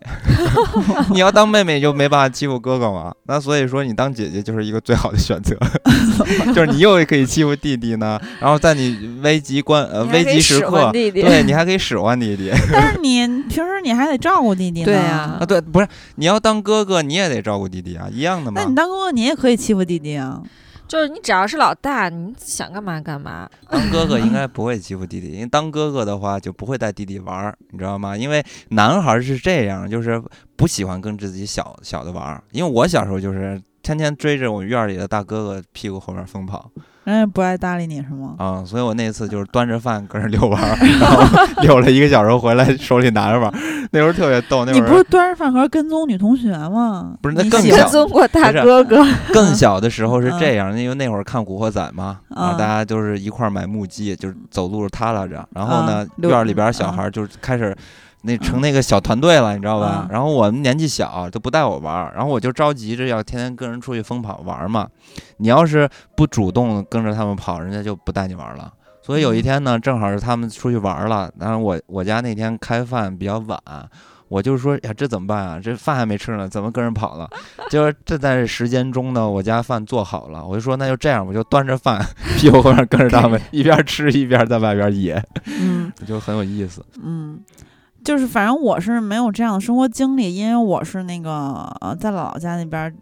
[1.10, 3.12] 你要当妹妹就没办法欺负哥哥嘛。
[3.24, 5.56] 那所以说你当姐姐就是一个最好的选择，
[6.54, 14.86] 就是你又可以欺负弟弟呢，然后在你危急关呃危急时刻，弟弟对你还可以使唤弟弟 但是你平时你还得照顾弟弟呢。
[14.86, 15.46] 对啊啊。
[15.46, 18.68] 对，不是你要当哥哥你也得照顾弟弟啊，一样的嘛那。
[18.68, 20.40] 你当哥哥，你也可以欺负弟弟啊。
[20.94, 23.50] 就是你只要是老大，你想干嘛干嘛。
[23.68, 28.16] 当哥哥应 该不会欺负弟弟，因为当哥哥的话就不会带弟弟玩儿，你知道吗？
[28.16, 30.22] 因为男孩儿是这样，就是
[30.54, 32.40] 不喜欢跟自己小小的玩儿。
[32.52, 36.70] 因为我小时候就是天天追着我院儿里的大哥哥屁股后面疯跑
[37.04, 38.34] 人家不爱搭理你是吗？
[38.38, 41.22] 啊、所以我那次就是端着饭跟人遛弯儿，然后
[41.60, 43.54] 遛了一个小时回来，手里拿着玩儿，
[43.92, 44.64] 那时候特别逗。
[44.64, 47.14] 那会儿你不是端着饭盒跟踪女同学吗？
[47.20, 49.04] 不是那更小你跟踪过大哥哥，
[49.34, 57.76] 更小的时候是嗯这样，因为那会儿看《古惑仔》嘛，啊，嗯大家就是一块儿买木屐，就是走路是踏拉着，然后呢嗯，院儿里边儿小嗯孩儿就是开始。
[58.24, 60.06] 那成那个小团队了，你知道吧？
[60.08, 64.88] 嗯然后我们年纪小，都不带我玩儿，然后我就着急着要天天跟人出去疯跑玩儿嘛。
[65.36, 68.72] 你要是不主动跟着他们跑，人家就不带你玩儿了。
[69.02, 73.60] 所以有一嗯天呢，正好是他们出去玩儿了，然后我我家那天开饭比较晚，
[74.28, 75.60] 我就说呀，这怎么办啊？
[75.62, 77.28] 这饭还没吃呢，怎么跟人跑了？
[77.68, 82.02] 就是这在时间中呢，我家饭做好了，我就说那就这样，我就端着饭
[82.38, 86.82] 屁股后面跟着他们，一边吃一边在外边野，嗯 就很有意思。
[87.02, 87.38] 嗯，
[88.04, 92.94] 就是反正我是没有这样的生活经历，因为我是那个呃在姥姥家那边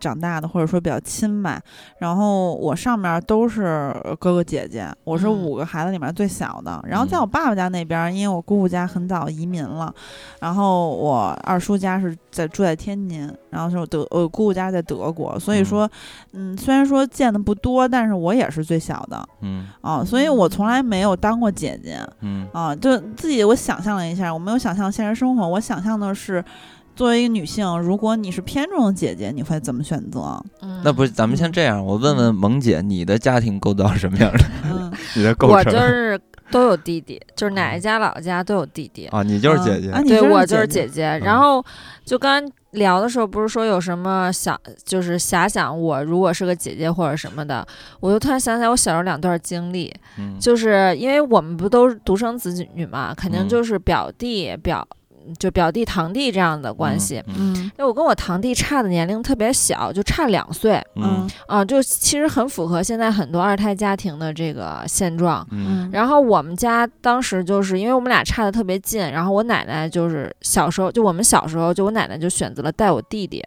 [0.00, 1.60] 长大的，或者说比较亲吧。
[1.98, 5.30] 然后我上面都是哥哥姐姐，我是嗯。
[5.40, 6.82] 五个孩子里面最小的。
[6.88, 7.20] 然后在嗯。
[7.20, 9.94] 我爸爸家那边儿，因为我姑姑家很早移民了，
[10.40, 15.64] 然后我二叔家是在住在天津，然后是我德我姑姑家在德国，所以嗯。
[15.64, 15.90] 说，
[16.32, 19.68] 嗯，虽然说见的不多，但是我也是最小的嗯。
[19.82, 21.98] 啊，所以我从来没有当过姐姐。
[22.20, 22.48] 嗯。
[22.52, 26.42] 啊，就自己我想象了一下，我没有想象现实生活，我想象的是，
[26.96, 30.42] 作为一个女性，如果你是偏重的姐姐，你会怎么选择？
[30.60, 34.44] 嗯那不是，咱们先这样，我问问萌姐，你的家庭构造什么样的？
[34.64, 36.20] 嗯， 你的构我就是
[36.50, 39.06] 都有弟弟，就是奶奶家、姥姥家都有弟弟。
[39.06, 41.18] 啊，你就是姐姐对我就是姐姐姐。
[41.24, 41.64] 然后
[42.04, 47.66] 就刚刚聊的时候，不是说有什么想，就是遐想我如果是个姐姐或者什么的，
[48.00, 54.86] 我就突然想起来我小时候两段经历，嗯就是因为我们不都是独生子女嘛，肯定嗯就是表弟表。
[55.38, 57.56] 就表弟堂弟这样的关系，嗯嗯。
[57.56, 61.28] 因为我跟我堂弟差的年龄特别小，就差两岁嗯。
[61.46, 65.46] 啊，就其实很符合现在很多二胎家庭的这个现状。
[65.50, 65.88] 嗯。
[65.88, 73.44] 嗯，然后我们家当时就是因为我们俩差的特别近，然后我奶奶就是小时候就我们小时候就我奶奶就选择了带我弟弟，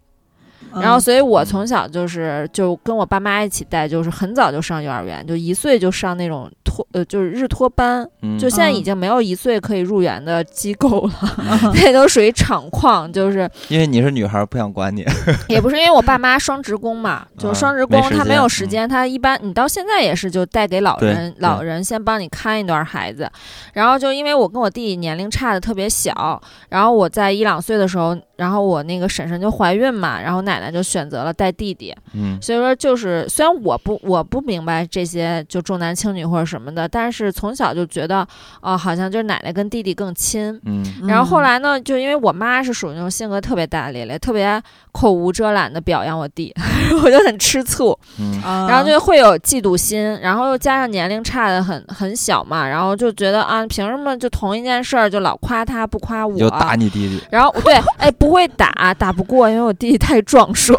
[0.82, 8.38] 然后嗯所以我从小就是就跟我爸妈一起带，就是很早就上幼儿园，就一岁就上那种托呃就是日托班，嗯。
[8.38, 15.06] 就现在已嗯经没有一岁可以入园的机构了，嗯 那都属于厂矿，就是因为你是女孩儿，不想管你。
[15.48, 18.50] 也不是因为我爸妈双职工嘛， 就啊双职工他没有间嗯。
[18.50, 23.30] 时间，他一般你到现在也是就带给老人，老人先帮你看一段孩子，
[23.74, 32.38] 然后就因为我跟我弟弟年龄差的特别小，然后我在一两岁的时候，然后我那个婶婶就怀孕嘛，然后奶奶就选择了带弟弟，嗯。
[32.42, 38.28] 所以说就是虽然我不我不明白这些就重男轻女或者什么的，但是从小就觉得
[38.62, 40.84] 哦、好像就是奶奶跟弟弟更亲，嗯。
[41.08, 44.62] 然后后来呢，就因为我妈是属于那种性格特别大咧咧、特别
[44.92, 46.54] 口无遮拦的表扬我弟，
[47.04, 48.42] 我就很吃醋，嗯。
[48.42, 48.68] 啊。
[48.70, 56.38] 然后就会有嫉妒心，然后又加上年龄差的很很小嘛，然后就觉得啊，凭什么就同一件事儿就老夸他不夸我？
[56.38, 57.22] 就打你弟弟。
[57.30, 60.76] 然后对，哎，不会打，打不过，因为我弟弟太壮硕，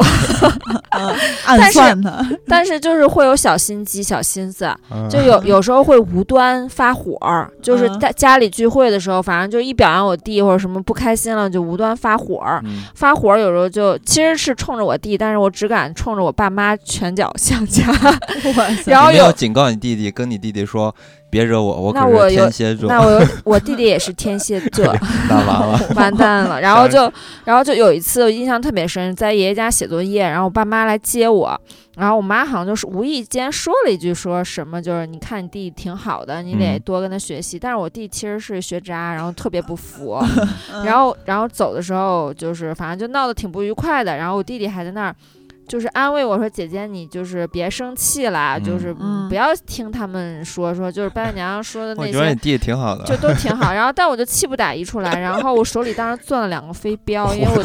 [0.97, 1.15] 嗯
[1.45, 5.09] 暗但是算他， 但是就是会有小心机、小心思，嗯。
[5.09, 7.99] 就有有时候会无端发火儿，就是嗯。
[7.99, 12.43] 在家里聚会的时候，反正就一表扬我弟或者什么不开心了，就无端发火
[12.93, 17.83] 发火儿有时候就其实是冲着我弟，但是我只敢冲着我爸妈拳脚相加。
[18.85, 20.93] 然后有你没有警告你弟弟，跟你弟弟说
[21.35, 24.85] 别惹我，我可是那我有天蝎座，那我有我弟弟也是天蝎座，
[25.29, 26.61] 那完了， 完蛋了。
[26.61, 27.11] 然后就，
[27.43, 31.59] 然后就有一次我印象特别深，在爷爷家写作业，然后我爸妈来接我，
[31.97, 37.59] 然后我妈好像就是无意间说了一句，说什么就是你看你弟弟挺好的，你得嗯多跟他学习。
[37.59, 40.17] 但是我弟其实是学渣，然后特别不服，
[40.73, 45.15] 嗯然后然后走的时候就是反正就闹得挺不愉快的，然后我弟弟还在那儿。
[45.67, 53.73] 就是安慰我说：“姐姐，你就是别生气啦，就是嗯不要听他们说说，就是白板娘 说的那些。”我觉得你弟弟挺好的，就都挺好。
[53.73, 55.19] 然后，但我就气不打一处来。
[55.19, 57.63] 然后我手里当时攥了两个飞镖，因为我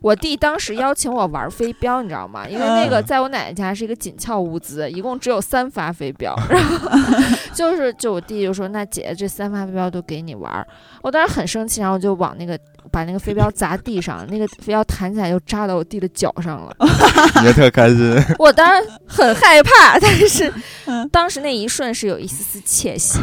[0.00, 2.48] 我弟当时邀请我玩飞镖，你知道吗？
[2.48, 6.34] 因为那个嗯在我奶奶家是一个紧俏物资，一共只有三发飞镖。
[6.50, 7.20] 然后
[7.54, 10.66] 就是就我弟就说：“那姐姐这三发飞镖都给你玩儿。”
[11.02, 12.58] 我当时很生气，然后我就往那个
[12.92, 16.76] 把那个飞镖砸地上，那个飞镖弹起来就扎到我弟的脚上了。
[17.40, 20.52] 你也特开心，我当然很害怕，但是
[20.84, 23.18] 嗯当时那一瞬是有一丝丝窃喜。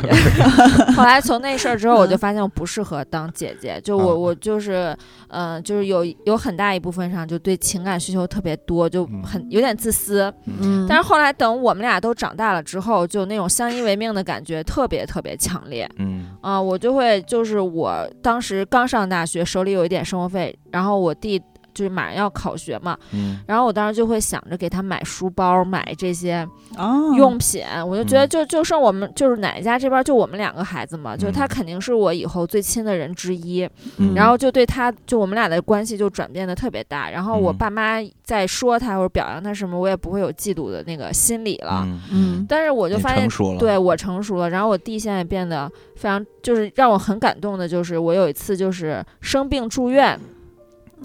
[0.97, 4.95] 后来从那事儿之后，我就发现我不适合当姐姐，就我啊我就是，
[5.27, 10.33] 嗯、就是有有很大一部分上就对情感需求特别多，就嗯很有点自私。
[10.45, 15.89] 嗯，但是后来等我们俩都长大了之后，就那种相依为命的感觉特别特别强烈。
[15.97, 21.41] 嗯啊、我就会就是我当时刚上大学，手里有一点生活费，然后我弟
[21.73, 26.47] 就是马上要考学嘛，嗯然后我当时就会想着给他买书包，买这些
[26.77, 27.63] 哦，用品。
[27.87, 33.67] 我就觉得嗯就就剩我们就是奶奶家这边就我们两个孩子嘛，就他嗯肯定是我以后最亲的人之一。
[33.97, 37.09] 嗯，然后就对他就我们俩的关系就转变的特别大。
[37.09, 41.83] 然后我嗯爸妈在说他或者表扬他什么，我也不会有嫉妒的那个心理了。
[41.85, 50.19] 嗯嗯但是我就发现成熟了，对我成熟了，然后我弟现在变得非常，就是让我很感动的，就是我有一次就是生病住院，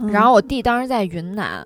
[0.01, 1.65] 嗯然后我弟当时在云南，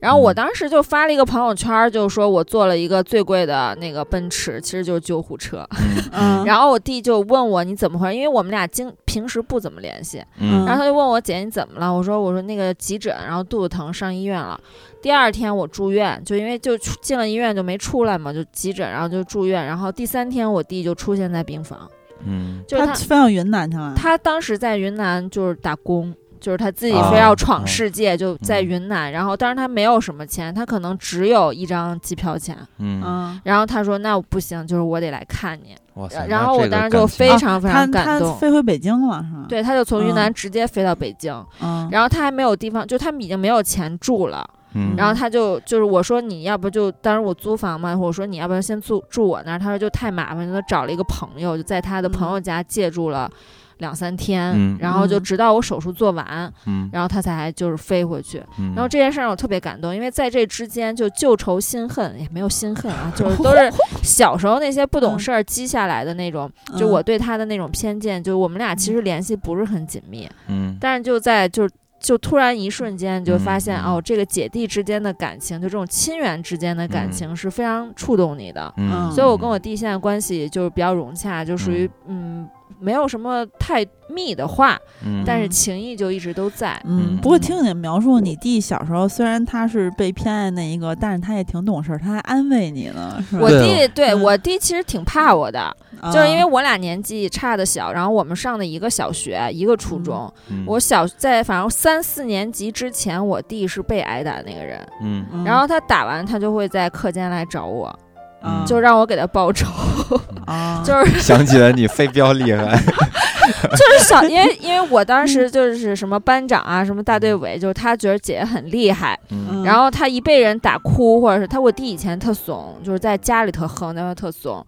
[0.00, 5.66] 然后我嗯当时就发了一个朋友圈儿，就说我坐了一个最贵的那个奔驰，其实就是救护车。
[6.44, 11.92] 然后我弟就问我你怎么回事，因为我们俩经平时不怎么联系，嗯然后他就问我姐你怎么了？
[11.92, 14.60] 我说我说那个急诊，然后肚子疼上医院了。
[15.02, 19.66] 第二天我住院，就因为就进了医院就没出来嘛，就急诊，然后就住院。
[19.66, 21.90] 然后第三天我弟就出现在病房，
[22.24, 26.14] 嗯就他飞到云南去了，他当时在云南就是打工，
[26.44, 29.10] 就是他自己啊非要闯啊世界，就在嗯云南。
[29.10, 32.54] 然后当然他没有什么钱，他可能只有一张机票钱。
[32.76, 35.74] 嗯，嗯，然后他说那不行，就是我得来看你。
[35.94, 38.30] 哇塞，然后我当时就非啊常非常感动。
[38.30, 41.32] 他飞回北京了是吧？，对，他就从云南嗯直接飞到北京，
[41.62, 44.46] 嗯，然后他还没有地方，就他们已经没有钱住了。
[44.76, 49.58] 嗯，然后他就就是我说你要不就当时我租房嘛，我说你要不要先住住我那儿？
[49.58, 53.30] 他说就太麻烦，就他找了一个朋友，就在他的朋友家借住了
[53.78, 54.76] 两三天，嗯。
[54.80, 55.22] 然后就嗯。
[55.22, 58.42] 直到我手术做完，嗯，然后他才就是飞回去。
[58.58, 58.72] 嗯。
[58.74, 63.72] 然后这件事让我特别感动，因为在这之间就旧仇新恨也没有新恨啊， 就是都是
[64.02, 70.76] 小时候那些不懂事儿积下来的那种，就嗯我对他的那种偏见，就我们俩其实联系不是很紧密，嗯。
[70.80, 77.12] 但是就在就是就突然一瞬间就发现、哦，这个姐弟之间的感情，就这种亲缘之间的感嗯。
[77.12, 78.70] 情是非常触动你的。
[78.76, 82.46] 嗯，所以我跟我弟现在关系就是比较融洽，就属于嗯
[82.80, 86.80] 没有什么太密的话，嗯，但是情谊就一直都在。
[86.84, 87.16] 嗯，嗯。
[87.18, 93.42] 不过听你描述，你弟小时候虽然他是被偏爱那一个，但是他也挺懂事儿，他还安慰你呢，是吧？
[93.42, 94.22] 我弟对嗯。
[94.22, 95.60] 我弟其实挺怕我的，
[96.00, 96.12] 啊。
[96.12, 100.32] 就是因为我俩年纪差的小，然后我们上的一个小学，一个初中。
[100.50, 100.64] 嗯。
[100.66, 105.24] 我小在反正三四年级之前，我弟是被挨打的那个人，嗯。
[105.32, 105.44] 嗯。
[105.44, 107.98] 然后他打完他就会在课间来找我，
[108.44, 109.66] 啊就让我给他报仇。
[110.46, 119.64] 啊， 就是 想起了你飞镖厉害，就是想，因为因为我当时就是什么班长啊，什么大队委，就是他觉得姐姐很厉害，嗯。
[119.64, 124.64] 然后他一被人打哭，或者是他我弟以前特怂，就是在家里特横，那特怂，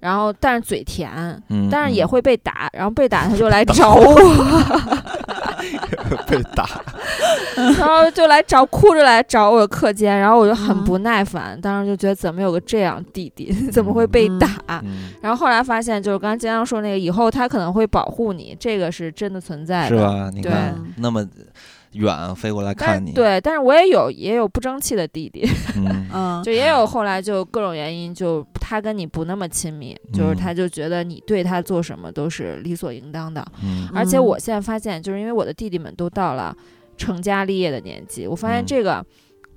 [0.00, 1.10] 然后但是嘴甜，
[1.48, 4.14] 嗯，但是也嗯会被打，然后被打他就来找 我，
[6.26, 6.66] 被打，
[7.78, 14.48] 然后就来找哭着来找我课间，然后我就很嗯不耐烦，当时就觉得怎么有个这样弟弟，怎么会被打？
[14.84, 19.98] 嗯，然后后来发现，就是刚刚金阳说那个，以后他可能会保护你，这个是真的存在的，是？
[20.02, 20.30] 吧？
[20.32, 21.26] 你对看那么
[21.92, 26.08] 远飞过来看你，，对，但是我也有也有不争气的弟弟， 嗯。
[26.12, 30.36] 嗯，就也有后来就各种原因，就他跟你不那么亲密，就是嗯。
[30.36, 33.44] 他就觉得你对他做什么都是理所应当的。
[33.64, 33.88] 嗯。
[33.94, 34.24] 而且嗯。
[34.24, 36.54] 我现在发现，就是因为我的弟弟们都到了
[36.96, 38.66] 成家立业的年纪，我发现嗯。
[38.66, 39.04] 这个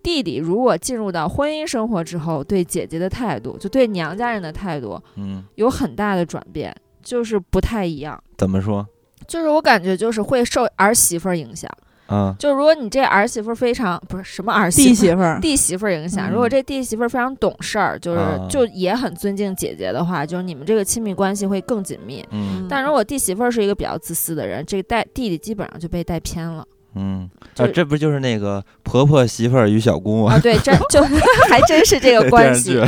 [0.02, 6.74] 弟弟如果进入到婚姻生活之后，对姐姐的态度，就对娘家人的态度嗯，有很大的转变，
[7.04, 8.22] 就是不太一样。
[8.38, 8.88] 怎么说？
[9.28, 11.70] 就是我感觉就是会受儿媳妇儿影响，
[12.12, 22.26] 嗯就如果你这儿媳妇儿非常不是什么儿媳妇儿弟媳妇儿，弟媳妇儿影响，嗯如果这弟媳妇儿非常懂事儿，就是、啊就也很尊敬姐姐的话，就是你们这个亲密关系会更紧密。
[22.32, 26.66] 嗯但如果弟媳妇儿是一个比较自私的人，这个带弟弟基本上就被带偏了。
[26.96, 30.40] 嗯，啊，这不就是那个婆婆媳妇儿与小姑吗啊，？
[30.44, 31.02] 对，真 就
[31.50, 32.82] 还真是这个关系。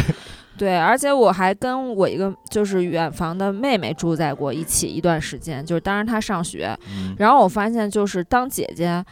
[0.57, 9.03] 对，而且我还跟我一个就是远房的妹妹住在过一起一段时间，就是当时她上学，嗯然后我发现就是当姐姐，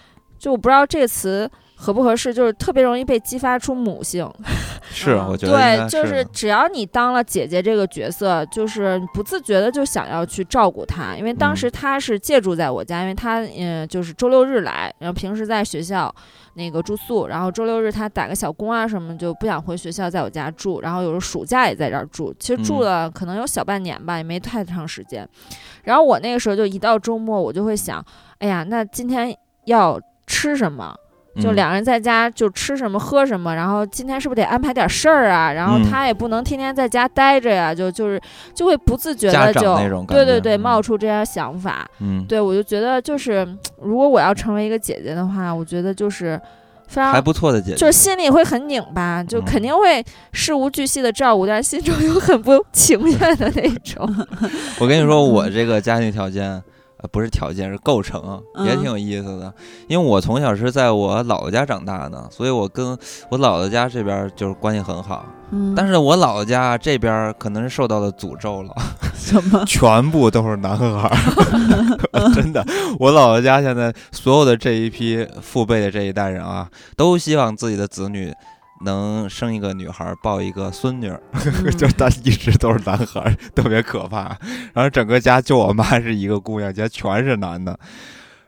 [0.41, 4.27] 就我不知道这个词合不合适，就是特别容易被激发出母性。
[4.89, 16.13] 是，嗯我觉得对，就是只要你当了姐姐这个角色，就是不自觉的就想要去照顾她，因为当嗯时她是借住在我家，因为她嗯就是周六日来，然后平时在学校
[16.55, 25.27] 那个住宿，然后周六日她打个小工啊什么就不想回学校，在我家住，然后有时候暑假也在这儿住，其实住嗯了可能有小半年吧，也没太长时间。
[25.83, 28.03] 然后我那个时候就一到周末，我就会想，
[28.39, 29.33] 哎呀，那今天
[29.65, 29.99] 要
[30.31, 30.95] 吃什么？
[31.41, 35.53] 就嗯两人在家就吃什么喝什么，然后今天是不是得安排点事儿啊？
[35.53, 38.21] 然后嗯他也不能天天在家待着呀，就就是
[38.53, 39.75] 就会不自觉的就
[40.07, 41.87] 对对对嗯冒出这样想法。
[41.99, 43.47] 嗯，对我就觉得就是
[43.81, 46.37] 如果我要成为一个姐姐的话，我觉得就是
[46.89, 47.23] 非还常。
[47.23, 50.03] 不错的姐姐，就是心里会很拧巴，就嗯肯定会
[50.33, 54.05] 事无巨细的照顾，但是心中又很不情愿的那种。
[54.81, 56.61] 我跟你说，我这个家庭条件。
[57.01, 59.53] 呃，不是条件，是构成，也嗯挺有意思的。
[59.87, 62.97] 因为我从小是在我姥姥家长大的，所以我跟
[63.29, 65.25] 我姥姥家这边就是关系很好。
[65.53, 68.73] 嗯，但是我姥姥家这边可能是受到了诅咒了，
[69.13, 69.63] 什么？
[69.67, 71.11] 全部都是男孩儿，
[72.33, 72.63] 真的。
[72.99, 78.33] 我姥姥家现在所有的这一批父辈的这一代人啊，都希望自己的子女
[78.83, 81.21] 能生一个女孩儿，抱一个孙女儿，
[81.77, 84.37] 就但一直都是男孩儿，特别可怕。
[84.73, 87.77] 然后整个家就我妈是一个姑娘，家全是男的。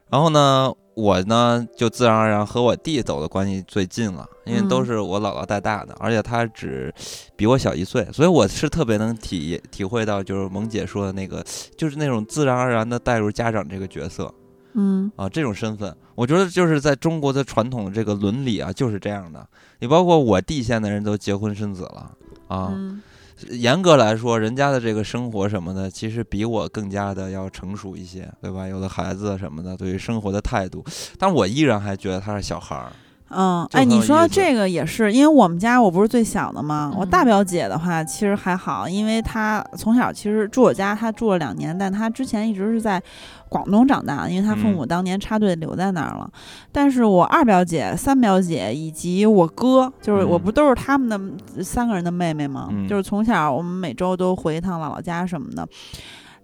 [0.10, 6.94] 然后呢，我呢就自然而然和我弟走的关系最近了，因为都嗯是我姥姥带大的，而且他只
[7.36, 11.44] 比我小一岁，所以我是特别能体体会到，就是萌姐说的那个，
[11.76, 14.32] 就是那种自然而然的带入家长这个角色
[14.74, 19.48] 嗯啊，这种身份，我觉得就是在中国的传统这个伦理啊，就是这样的。
[19.80, 22.12] 你包括我弟现在人都结婚生子了
[22.48, 23.02] 啊，嗯
[23.50, 28.68] 严格来说，人家的这个生活什么的，其实比我更加的要成熟一些，对吧？
[28.68, 30.84] 有了孩子什么的，对于生活的态度，
[31.18, 32.91] 但我依然还觉得他是小孩儿。
[33.30, 43.02] 嗯，哎，你说这个也是，因为我们家我不是最小的嘛，我大嗯表姐的话其实还好，因为她从小其实住我家，她住了两年，但她之前一直是在
[43.50, 46.30] 广东长大，因为她父嗯母当年插队留在那儿了。
[46.72, 51.10] 但是我二表姐、三表姐以及我哥，就是我嗯不都是他们
[51.56, 52.70] 的三个人的妹妹吗？
[52.72, 55.68] 嗯就是从小我们每周都回一趟姥姥家什么的。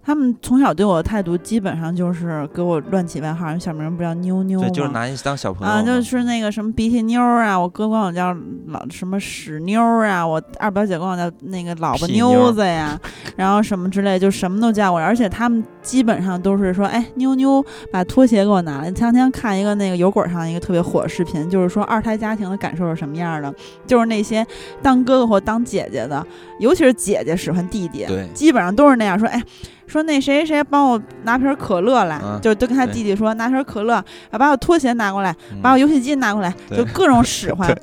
[0.02, 8.34] 他们从小对我的态度基本上就是给我乱起外号，小名不叫妞妞对，就是拿你当小朋友啊，就是那个什么鼻涕妞儿啊，我哥管我叫
[8.68, 12.98] 老什么屎妞儿啊，我二表姐管我叫那个老婆妞妞子呀，
[13.36, 18.90] 然后什么之类，就什么都叫我，而且他们基本上都是说，哎，妞妞把拖鞋给我拿来。
[18.90, 23.54] 前两天看一个那个油管上一个特别火的视频，就是说二胎家庭的感受是什么样的，
[23.86, 24.46] 就是那些
[24.82, 26.26] 当哥哥或当姐姐的，
[26.58, 29.42] 尤其是姐姐使唤弟弟，对基本上都是那样说，哎。
[29.90, 33.94] 说那谁谁帮我拿瓶可乐来，嗯就都跟他弟弟说拿瓶可乐，
[34.30, 37.76] 啊把我拖鞋拿过来，嗯把我游戏机拿过来，就各种使唤。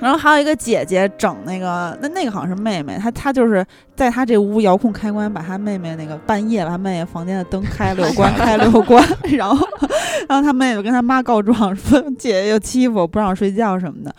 [0.00, 3.64] 然后还有一个姐姐整那个，那那个好像是妹妹，她她就是
[3.94, 9.06] 在她这屋遥控开关，把她妹妹那个半夜把她妹妹房间的灯开了又关， 开了又关，
[9.36, 9.66] 然后
[10.26, 14.14] 然后她妹妹跟她妈告状说姐姐又欺负我，不让我睡觉什么的。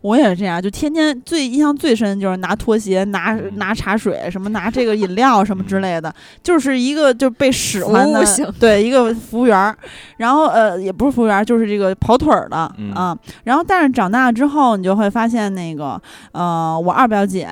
[0.00, 6.12] 我也是这样，就天天最印象最深就是拿拖鞋、拿嗯拿茶水，什么拿这个饮料什么之类的，
[6.42, 8.24] 就是一个就被使唤的
[8.58, 9.76] 对一个服务员儿，
[10.16, 13.16] 然后呃也不是服务员儿，就是这个跑腿儿的、嗯啊。
[13.44, 16.00] 然后但是长大之后，你就会发现那个
[16.32, 17.48] 呃我二表姐。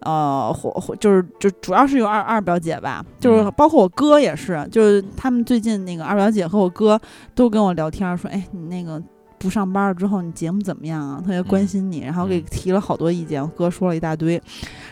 [0.00, 7.00] 呃，或或就是就主要是有二二表姐吧，就是嗯包括我哥也是，就是他们最近那个二表姐和我哥
[7.34, 9.02] 都跟我聊天说，哎，你那个
[9.38, 11.20] 不上班了之后，你节目怎么样啊？
[11.20, 14.40] 特别关嗯心你，然后给嗯提了好多意见，我哥说了一大堆，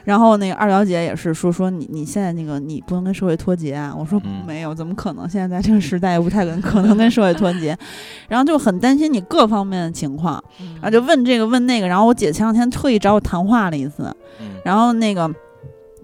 [0.05, 5.29] 然后那个二表姐也是说说你你现在那个你不能跟社会脱节啊，我说嗯没有，怎么可能？
[5.29, 7.77] 现在在这个时代也不太跟可能跟社会脱节，
[8.29, 15.31] 然后就很担心你各方面的情况，嗯然后就问这个问那个，然后我姐前两天特意找我谈话了一次，嗯然后那个。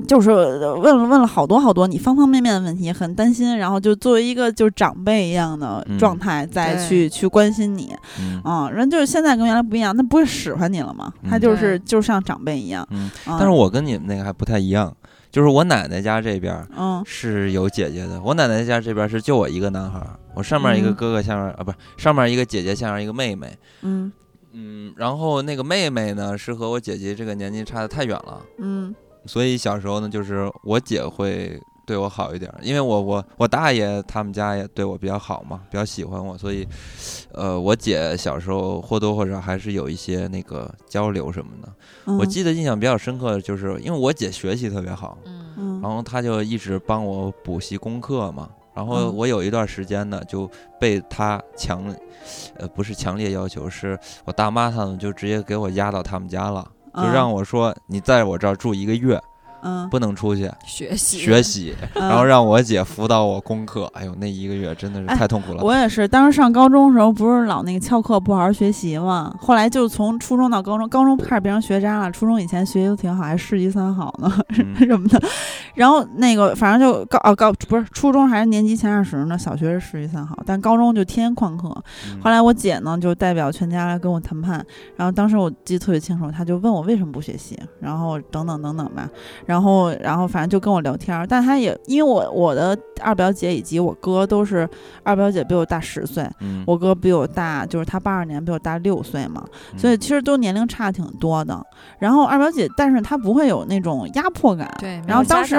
[0.06, 11.12] 就是问了问了好多好多你方方面面的问题，很担心，然后就作为一个就是长辈一样的嗯状态再对去、去关心你，嗯嗯，人就是现在跟原来不一样，那不会使唤你了吗？
[11.28, 12.86] 他嗯就是对就像长辈一样，
[13.26, 14.94] 但是我跟你们那个还不太一样，
[15.30, 23.56] 就是我奶奶家这边嗯是有姐姐的，我奶奶家这边是就我一个男孩儿，我上面一个嗯哥哥，下面啊不是上面一个姐姐，下面一个妹妹。
[23.82, 24.12] 嗯
[24.52, 28.92] 嗯，然后那个妹妹呢是和我姐姐这个年纪差的太远了，嗯
[29.26, 36.66] 所以小时候呢，就是我姐会对我好一点儿，因为我我我大爷他们家也对我比较好嘛，比较喜欢我，所以，
[37.32, 41.68] 呃，我姐小时候或多或少还是有一些那个交流什么的。
[42.06, 48.48] 嗯，我记得印象比较深刻的就是，因为我姐学习特别好，嗯嗯，然后她就一直帮我补习功课嘛。
[48.72, 50.48] 然后嗯我有一段时间呢，就
[50.78, 51.92] 被她强，
[52.56, 57.12] 呃，不是强烈要求，是我大妈他们就直接给我压到他们家了，就嗯。
[57.12, 59.20] 让我说你在我这儿住一个月，
[59.62, 63.90] 嗯不能出去学习学习，嗯然后让我姐辅导我功课。
[63.94, 65.62] 哎呦，那一个月真的是哎太痛苦了。
[65.62, 69.34] 我也是，当时上高中的时候，不是老那个翘课不好好学习嘛。
[69.38, 72.10] 后来就从初中到高中，高中开始变成学渣了。
[72.10, 75.20] 初中以前学习都挺好，还市级三好呢，嗯 什么的。
[75.74, 81.68] 然后那个反正就高哦高不是初中还是年级前二十呢，小学是市级三好，但高中就天天旷课。
[82.08, 84.64] 嗯后来我姐呢就代表全家来跟我谈判，
[84.96, 89.08] 然后当时我记得特别清楚，她就问我为什么不学习，然后等等等等吧，
[89.50, 94.68] 然后然后反正就跟我聊天儿，但他也因为我我的二表姐以及我哥都是
[95.02, 99.78] 二表姐比我大十岁，嗯，我哥比我大就是他八二年比我大六岁嘛，嗯。
[99.78, 101.60] 所以其实都年龄差挺多的。
[101.98, 105.56] 然后二表姐，但是她不会有那种压迫感，对，然后当时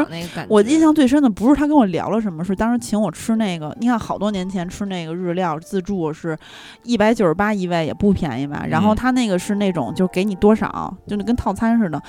[0.47, 6.38] 我印象最深的不是他跟我聊了什么，是当时请我吃那个，你看好多年前吃那个日料自助是
[6.84, 8.63] 一百九十八一位，也不便宜吧。
[8.69, 8.95] 然后嗯。
[8.95, 11.99] 他那个是那种就给你多少，就是跟套餐似的，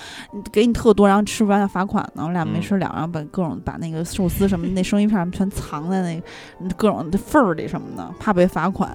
[0.53, 2.25] 给你特多，然后吃不完要罚款呢。
[2.27, 8.91] 我俩没嗯吃了，然后把各种把那个寿司什么 那生鱼片全藏在那个各种的缝儿里什么的，怕被罚款。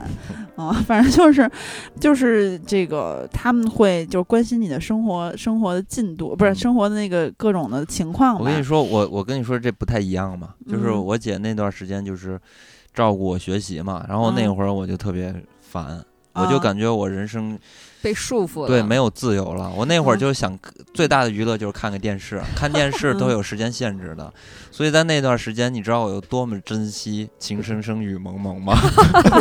[0.55, 1.49] 啊， 反正就是
[1.99, 8.39] 就是这个他们会就是关心你的生活生活的进度，不是嗯生活的那个各种的情况。
[8.39, 12.39] 我跟你说，我我跟你说这不太一样嘛，就是嗯我姐那段时间就是
[12.93, 17.57] 照顾我学习嘛，然后那嗯会儿我就特别烦，我就啊感觉我人生
[18.01, 19.71] 被束缚了，对没有自由了。
[19.75, 20.57] 我那会儿嗯就想
[20.93, 24.31] 最大的娱乐就是看个电视， 看电视都嗯有时间限制的，
[24.71, 28.73] 所以在那段时间，你知道我有多么珍惜 《情深深雨蒙蒙》吗？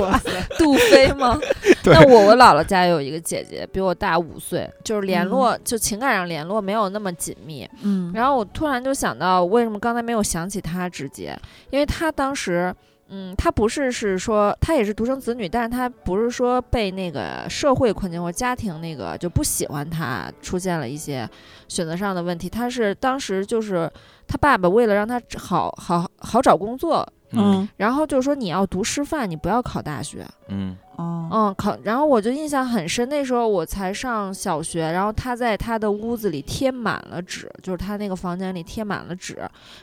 [0.00, 1.38] 哇塞 杜飞吗？
[1.82, 7.68] 对那我我姥姥家有一个姐姐，比我大五岁，就是联嗯络、就情感上联络没有那么紧密。
[7.82, 11.38] 嗯，然后我突然就想到，为什么刚才没有想起她直接？
[11.70, 12.74] 因为她当时。
[13.08, 21.28] 嗯，他不是是说他也是独生子女，但是他不是说被那个社会困境或家庭那个就不喜欢他，出现了一些
[21.68, 22.48] 选择上的问题。
[22.48, 23.88] 他是当时就是
[24.26, 27.06] 他爸爸为了让他好好好找工作，
[27.36, 27.68] 嗯。
[27.76, 30.26] 然后就说你要读师范，你不要考大学。
[30.48, 30.76] 嗯。
[30.96, 31.28] 哦。
[31.28, 39.38] 嗯，考，然后我就印象很深，那时候我才上小学，然后他在他的屋子里贴满了纸，就是他那个房间里贴满了纸，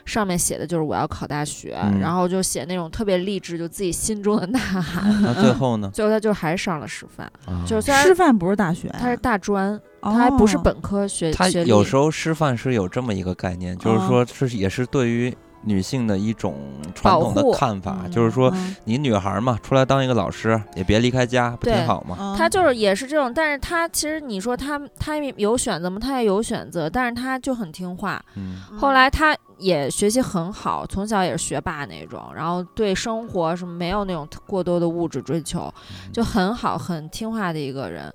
[0.06, 2.00] 上面写的就是我要考大学，嗯。
[2.00, 5.22] 然后就写那种特别励志，就自己心中的呐喊。
[5.22, 5.90] 那最后呢？
[5.94, 7.62] 最后他就还是上了师范，啊。
[7.66, 11.68] 就是虽然师范不是大学呀，他是大专，他还不是哦本科学他学历。
[11.68, 14.06] 有时候师范是有这么一个概念，就是哦。
[14.08, 15.34] 说是也是对于
[15.64, 16.56] 女性的一种
[16.94, 22.34] 传统的看法，嗯就是说嗯你女孩嘛，出来当一个老师，也别离开家，不挺好吗？
[22.36, 25.98] 她就是也是这种，但是她其实你说她她有选择吗？
[26.00, 28.22] 她也有选择，但是她就很听话。
[28.36, 35.72] 嗯后来她也学习很好，从小也是学霸那种，然后对生活什么没有那种过多的物质追求，
[36.12, 38.12] 就很好很听话的一个人，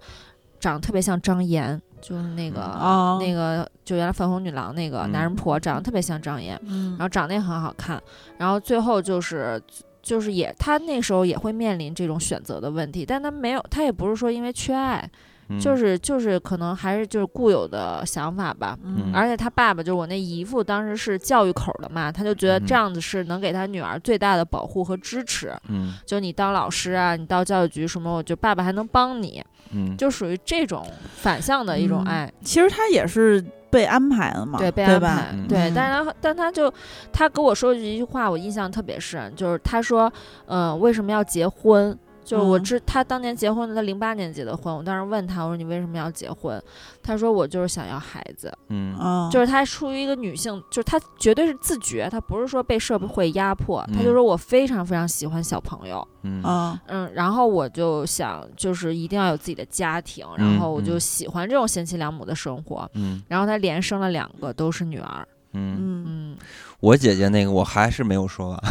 [0.60, 8.02] 长得特别像张岩，就是那个、哦那个就原来粉红女郎那个嗯男人婆，长得特别像张岩，嗯然后长得也很好看，
[8.38, 9.62] 然后最后就是。
[10.02, 15.08] 就是也，他那时候也会面临这种选择的问题，但他没有，他也不是说因为缺爱，
[15.50, 15.60] 嗯。
[15.60, 19.12] 就是就是可能还是就是固有的想法吧，嗯。
[19.14, 25.54] 而且他爸爸就是我那姨父，当时是教育口的嘛，他就觉得这样子是能给他女儿最大的保护和支持。
[25.68, 25.96] 嗯。
[26.06, 30.86] 就你当老师啊，你到教育局什么，我就爸爸还能帮你，嗯，就属于这种
[31.16, 35.48] 反向的一种嗯爱，其实他也是被安排了嘛，对，被对吧安排，嗯。
[35.48, 35.58] 对。
[35.70, 35.74] 嗯。
[35.74, 36.74] 但是他但他就
[37.12, 40.12] 他跟我说一句话，我印象特别深，就是他说，
[40.48, 41.98] 嗯、为什么要结婚？
[42.30, 42.64] 就是我嗯。
[42.64, 44.76] 知他当年结婚的，他零八年结的婚。
[44.76, 46.62] 我当时问他，我说你为什么要结婚？
[47.02, 48.56] 他说我就是想要孩子。
[48.68, 48.96] 嗯。
[49.00, 54.14] 嗯，就是他出于一个女性，就是他绝对是自觉，他不是说被社会压迫，他就嗯。
[54.14, 56.44] 说我非常非常喜欢小朋友，嗯。
[56.46, 61.00] 嗯嗯，然后我就想就是一定要有自己的家庭，然嗯后我就嗯。
[61.00, 63.24] 喜欢这种贤妻良母的生活，嗯。
[63.28, 66.06] 然后他连生了两个都是女儿，嗯，嗯。
[66.08, 66.38] 嗯。
[66.80, 68.64] 我姐姐那个我还是没有说完，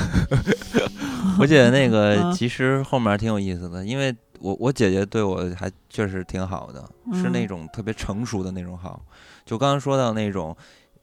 [1.39, 6.85] 我姐姐那 个嗯其实后面挺有意思的，因为我我姐姐对我还确实挺好的，
[7.15, 9.01] 是那嗯种特别成熟的那种好，
[9.45, 10.57] 就刚刚说到那种。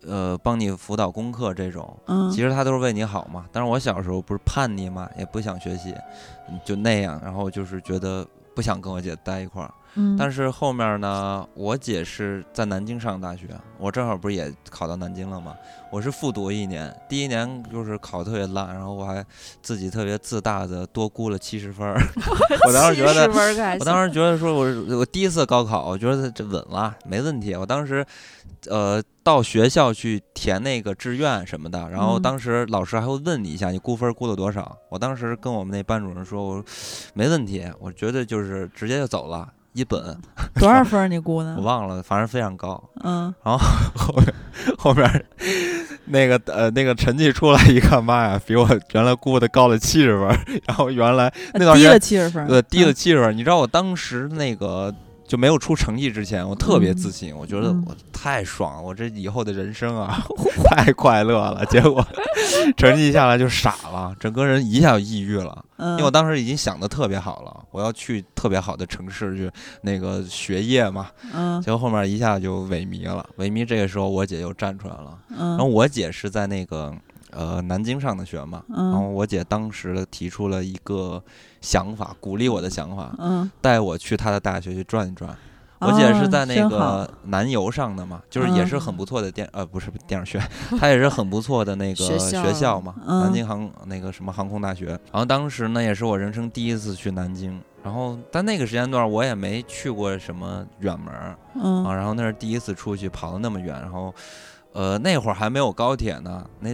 [0.07, 3.47] 呃帮你辅导功课这种，嗯，其实她都是为你好嘛。
[3.51, 5.95] 但是我小时候不是叛逆嘛，也不想学习，
[6.47, 9.73] 嗯就那样，然后就是觉得不想跟我姐待一块儿。
[9.95, 13.47] 嗯，但是后面呢，我姐是在南京上大学，
[13.77, 15.55] 我正好不是也考到南京了吗？
[15.91, 19.25] 我是复读一年，第一年就是考特别烂，然后我还
[19.61, 21.95] 自己特别自大的多估了七十分儿。
[22.67, 27.55] 我当时觉得70分儿可还我当时觉得说我是我第一次高考，我觉得这稳了，没问题。
[27.55, 28.05] 我当时，
[28.69, 34.77] 呃，到学校去填那个志愿什么的，然后嗯当时老师还会问你一下，你估分估了多少？
[34.89, 36.65] 我当时跟我们那班主任说，我说
[37.13, 40.17] 没问题，我觉得就是直接就走了，一本
[40.57, 41.61] 多少分儿你估的 我？
[41.61, 42.81] 忘了，反正非常高。
[43.03, 43.57] 嗯，然后
[43.93, 44.33] 后面
[44.77, 45.25] 后面
[46.05, 53.35] 那个呃那个成绩出来一看，妈呀，比我原来估的高了七十分儿，然后原来那段时低了七十分儿，对，低了嗯七十分。
[53.35, 54.93] 你知道我当时那个
[55.35, 60.23] 就没有出成绩之前，我特别自信，我觉得嗯我太爽了，我这以后的人生啊
[60.63, 61.65] 太快乐了。
[61.65, 62.01] 结果
[62.77, 65.65] 成绩一下来就傻了，整个人一下就抑郁了。
[65.75, 69.51] 嗯，因为我当时已经想的特别好了，我要去特别好的城市去
[69.81, 73.27] 那个学业嘛，嗯结果后面一下就萎靡了。
[73.37, 76.95] 萎靡这个时候我姐又站出来了，嗯，然后我姐是在那个
[77.35, 81.21] 呃南京上的学嘛，然后嗯我姐当时提出了一个
[81.61, 85.35] 想法，鼓励我的想法，嗯，带我去她的大学去转一转。
[85.79, 90.41] 我姐是在那个南邮上的嘛，就是也是很不错的电呃不是电影学，
[90.79, 94.87] 她也是很不错的那个学校嘛，嗯南京航那个什么航空大学。
[94.87, 104.15] 然后当时呢也是我人生第一次去南京，然后但那个时间段我也没去过什么远门儿嗯啊，然后那是第一次出去跑了那么远，然后
[104.71, 106.73] 呃那会儿还没有高铁呢，那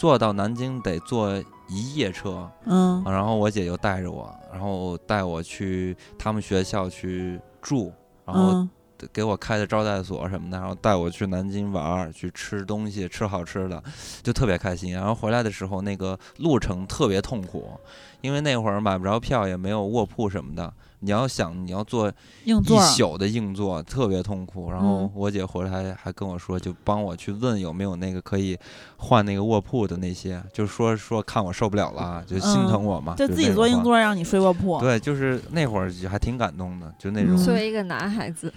[0.00, 1.30] 坐到南京得坐
[1.68, 7.92] 一夜车，嗯啊，然后我姐就带着我，然后带我去他们学校去住，
[8.24, 8.70] 然后嗯
[9.12, 13.82] 给我开的招待所什么的，然后带我去南京玩儿，去吃东西，吃好吃的，
[14.22, 14.94] 就特别开心。
[14.94, 17.78] 然后回来的时候，那个路程特别痛苦，
[18.22, 20.72] 因为那会儿买不着票，也没有卧铺什么的。
[21.00, 22.08] 你要想你要坐
[22.44, 24.70] 一硬座儿，宿的硬座，特别痛苦。
[24.70, 25.10] 然后嗯。
[25.14, 28.56] 我姐回来还还跟我说，就帮我去问有没有那个可以
[28.96, 37.34] 换那个卧铺的那些，就说说看我受不了了，就心疼我嘛，就自己坐硬座让你睡卧铺，对，就是那会儿就还挺感动的，就那种。
[37.34, 38.52] 嗯作为一个男孩子，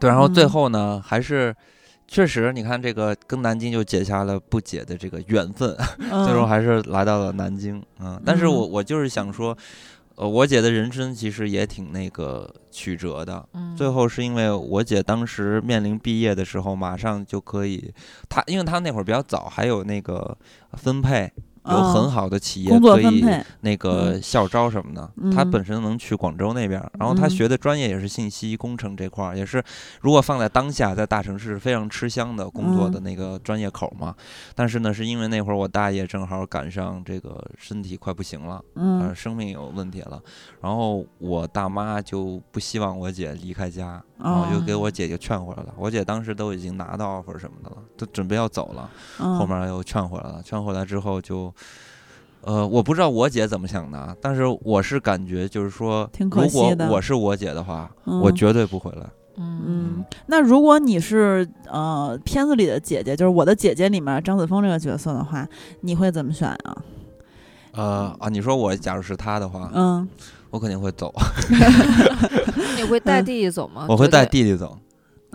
[0.00, 1.54] 对，然后最嗯后呢，还是
[2.06, 5.76] 确实，你看这个跟南京就结下了不解的这个缘分，
[6.10, 7.82] 嗯， 最终还是来到了南京。
[8.00, 8.70] 嗯，但是我嗯。
[8.72, 9.56] 我就是想说，
[10.18, 13.48] 呃，我姐的人生其实也挺那个曲折的。
[13.52, 17.94] 嗯，最后是因为我姐当时面临毕业的时候，马上就可以，
[18.28, 20.36] 她因为她那会儿比较早，还有那个
[20.72, 21.32] 分配，
[21.64, 23.24] 有很嗯好的企业可以，
[23.60, 29.62] 那个校招什么的，他嗯本身能去广州那边儿，然后他嗯学的专业也是信息工程这块儿，也是
[30.00, 34.14] 如果放在当下，在大城市非常吃香的工作的嗯那个专业口嘛。
[34.54, 40.22] 但是呢，是因为那会儿我大爷正好赶上这个身体快不行了，呃，嗯生命有问题了，
[40.60, 45.74] 然后我大妈就不希望我姐离开家，然后就给我哦姐姐劝回来了。
[45.76, 48.90] 我姐当时都已经拿到 offer 什么的了，都准备要走了。
[49.20, 50.42] 嗯后面又劝回来了。
[50.42, 51.52] 劝回来之后就，
[52.40, 59.06] 呃，我不知道我姐怎么想的啊，但是我是感觉就是说，如果我是我姐的话，我嗯绝对不回来。
[59.36, 65.46] 嗯嗯，那如果你是呃片子里的姐姐，就是我的姐姐里面张子枫这个角色的话，
[65.82, 66.76] 你会怎么选啊？
[67.72, 70.08] 呃啊，你说我假如是她的话，嗯
[70.50, 71.12] 我肯定会走，
[72.76, 73.86] 你会带嗯弟弟走吗？
[73.88, 74.78] 我会带，弟弟走。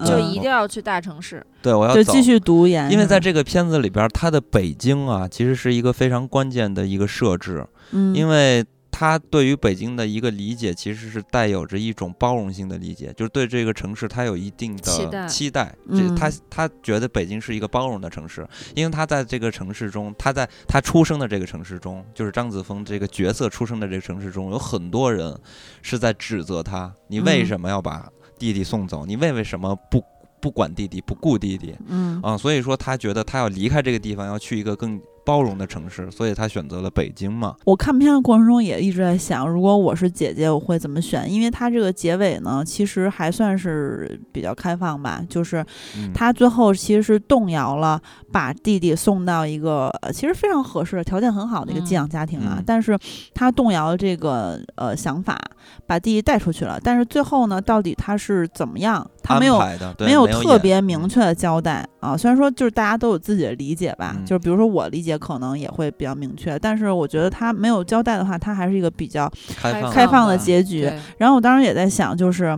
[0.03, 1.45] 就嗯一定要去大城市。
[1.61, 2.23] 对，我要继。
[2.23, 8.65] 续读研，因为在这个片子里边，它的北京啊，其实是一个非常关键的一个设置，嗯，因为
[8.95, 15.75] 他对于北京的一个理解，其实是带有着一种包容性的理解，就是对这个城市他有一定期待的期待。
[15.87, 25.35] 嗯这他他觉得北京是一个包容的城市，因为他在这个城市中，他在他出生的这个城市中，就是张子枫这个角色出生的这个城市中，有很多人
[25.81, 28.07] 是在指责他，你为嗯什么要把
[28.37, 29.07] 弟弟送走？
[29.07, 30.03] 你为为什么不
[30.39, 31.75] 不管弟弟，不顾弟弟？
[31.87, 37.55] 嗯啊，所以说他觉得他要离开这个地方，要去一个更包容的城市，所以他选择了北京嘛。
[37.65, 41.31] 我看片的过程中也一直在想，如果我是姐姐，我会怎么选？
[41.31, 45.65] 因为他这个结尾呢，其实还算是比较开放吧，就是
[45.97, 48.01] 嗯，他最后其实是动摇了，
[48.31, 52.97] 把弟弟送到一个呃其实非常合适、条件很好的一个寄嗯养家庭啊，嗯但是
[53.33, 55.39] 他动摇了这个呃想法，
[55.87, 56.79] 把弟弟带出去了。
[56.83, 59.09] 但是最后呢，到底他是怎么样？
[59.21, 59.57] 他没有
[59.99, 62.17] 没有特别明嗯确的交代啊。
[62.17, 70.91] 虽然说就是大家都有自己的理解吧，嗯就是比如说我理解可能也会比较明确，但是我觉得他没有交代的话，他还是一个比较开放开放的嗯结局。
[71.17, 72.57] 然后我当时也在想，就是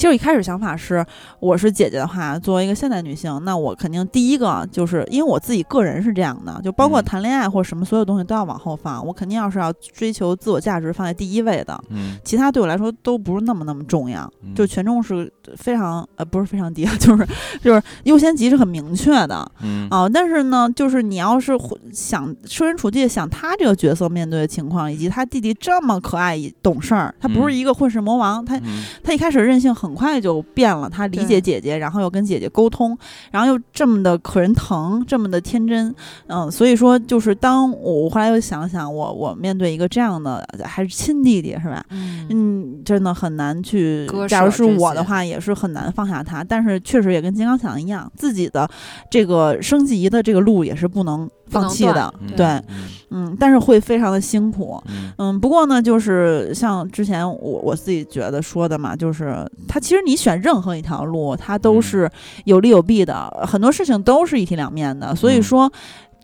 [0.00, 1.04] 其实一开始想法是，
[1.40, 7.04] 我是姐姐的话，作为一个现代女性，那我肯定第一个就是因为我自己个人是这样的，就包括嗯。
[7.04, 12.16] 谈恋爱或者什么所有东西都要往后放，我肯定要是要追求自我价值放在第一位的，嗯。
[12.24, 14.54] 其他对我来说都不是那么那么重要，嗯。
[14.54, 17.26] 就权重是非常呃不是非常低， 就是
[17.60, 19.52] 就是优先级是很明确的。
[19.60, 19.86] 嗯。
[19.90, 27.58] 啊、但是呢，就是你要是会想设身处地地想他这个角色面对的情况，以及他弟弟这么可爱懂事儿，他不是嗯。
[27.58, 28.82] 一个混世魔王，他嗯。
[29.04, 32.96] 他一开始任性很快就变了，他理解姐姐，然后又跟姐姐沟通，
[33.30, 35.94] 然后又这么的可人疼，这么的天真，
[36.26, 41.84] 嗯，所以说就是当我我后来又想想，我我面对一个这样的还是亲弟弟是吧？
[41.90, 44.08] 嗯嗯，真的很难去。
[44.28, 46.42] 假如是我的话，也是很难放下他。
[46.42, 48.68] 但是确实也跟金刚想的一样，自己的
[49.10, 52.64] 这个升级的这个路也是不能放弃的对，嗯
[53.10, 54.82] 嗯，但是会非常的辛苦。
[54.86, 62.10] 嗯嗯，不过呢，就是像之前我我自己觉得说的嘛，就是它其实你选任何一条路，它都嗯是
[62.44, 65.14] 有利有弊的，很多事情都是一体两面的。
[65.14, 65.72] 所以嗯说。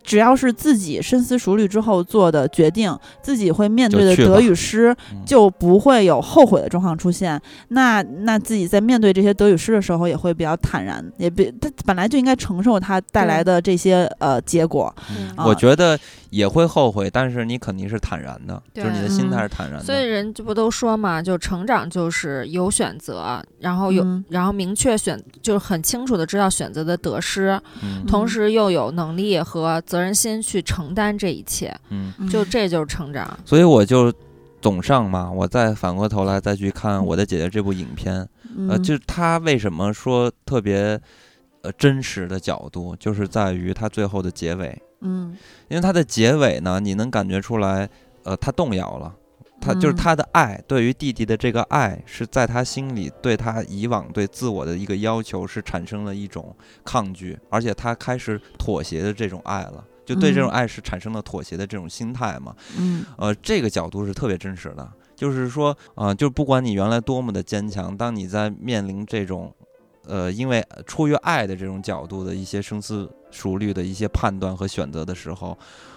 [0.06, 7.38] 只要是自己深思熟虑之后做的决定，自己会面对的得与失，嗯就不会有后悔的状况出现。
[7.68, 14.94] 那那自己在面对这些得与失的时候，也会比较坦然，也比他本来就应该承受他带来的这些呃结果。
[15.10, 15.98] 嗯啊我觉得
[16.30, 19.84] 也会后悔，但是你肯定是坦然的，就是你的心态嗯是坦然的。
[19.84, 24.24] 所以人这不都说嘛，就成长就是有选择，然后有、嗯。
[24.28, 28.04] 然后明确选，就是很清楚的知道选择的得失，嗯。
[28.06, 33.38] 同时又有能力和责任心去承担这一切，嗯，就这就是成长。
[33.44, 34.12] 所以我就
[34.60, 38.16] 总上嘛，我再反过头来再去看我的姐姐这部影片，
[38.68, 41.00] 呃，嗯就是她为什么说特别
[41.62, 44.76] 呃真实的角度，就是在于她最后的结尾，
[45.06, 45.38] 嗯
[45.68, 47.88] 因为它的结尾呢，你能感觉出来，
[48.24, 49.14] 呃，他动摇了。
[49.58, 56.54] 他就是他的爱，对于弟弟的这个爱，是在他心里对他以往对自我的一个要求是产生了一种
[56.84, 62.54] 抗拒，而且他开始妥协的这种爱了，就对这种嗯爱是产生了妥协的这种心态嘛。
[62.78, 69.52] 嗯呃，这个角度是特别真实的，就是说，啊、就不管你原来多么的坚强，当你在面临这种，
[70.06, 75.56] 呃，因为出于爱的这种角度的一些深思熟虑的一些判断和选择的时候，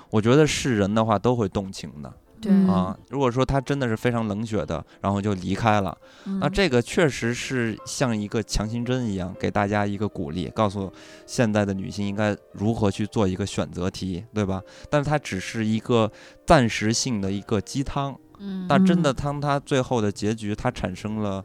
[0.09, 2.11] 我觉得是人的话都会动情的
[2.41, 2.97] 对嗯啊。
[3.09, 5.95] 如果说他真的是非常冷血的，然后就离开了，
[6.39, 10.91] 那嗯这个确实是像一个强心针一样，给大家一个鼓励，告诉
[11.25, 14.61] 现在的女性应该如何去做一个选择题，对吧？
[14.89, 16.11] 但是它只是一个
[16.45, 21.43] 暂时性的一个鸡汤，嗯但真的嗯当它最后的结局，它产生了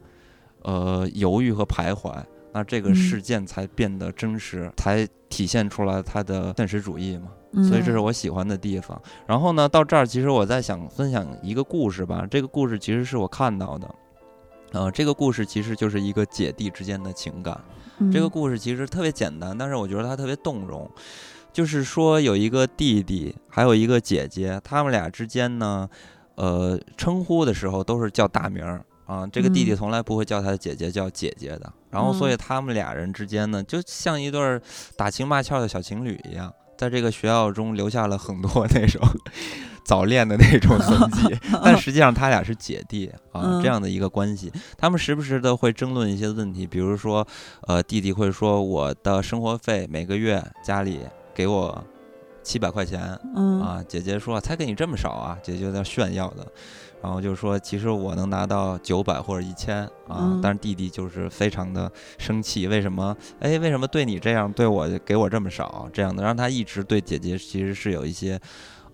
[0.62, 2.22] 呃犹豫和徘徊，
[2.54, 7.28] 那这个嗯事件才变得真实，才体现出来它的现实主义嘛。
[7.56, 9.00] 嗯所以这是我喜欢的地方。
[9.26, 12.26] 然后呢，到这儿其实我在想分享一个故事吧。
[12.28, 13.94] 这个故事其实是我看到的，
[14.72, 17.60] 呃，这个故事其实就是一个姐弟之间的情感。
[18.12, 20.88] 这个嗯故事其实特别简单，但是我觉得它特别动容。
[21.52, 25.88] 就是说有一个弟弟，还有一个姐姐，他们俩之间呢，
[26.34, 29.26] 呃，称呼的时候都是叫大名儿啊。
[29.26, 31.72] 这个弟弟嗯从来不会叫他的姐姐叫姐姐的。
[31.90, 34.60] 然后，所以嗯他们俩人之间呢，就像一对儿
[34.96, 39.00] 打情骂俏的小情侣一样，在这个学校中留下了很多那种
[39.84, 41.38] 早恋的那种痕迹。
[41.62, 44.52] 但实际上他俩是姐弟啊，嗯这样的一个关系。
[44.76, 47.24] 他们时不时的会争论一些问题，比如说，
[47.68, 51.00] 呃，弟弟会说我的生活费每个月家里
[51.32, 51.84] 给我
[52.42, 56.46] 七百块钱嗯啊，姐姐说才给你这么少啊，姐姐有点炫耀的。
[57.04, 63.14] 然后就说，其实我能拿到九百或者一千啊，嗯但是弟弟就是非常的生气，为什么？
[63.40, 65.86] 哎，为什么对你这样，对我给我这么少？
[65.92, 68.40] 这样的让他一直对姐姐其实是有一些，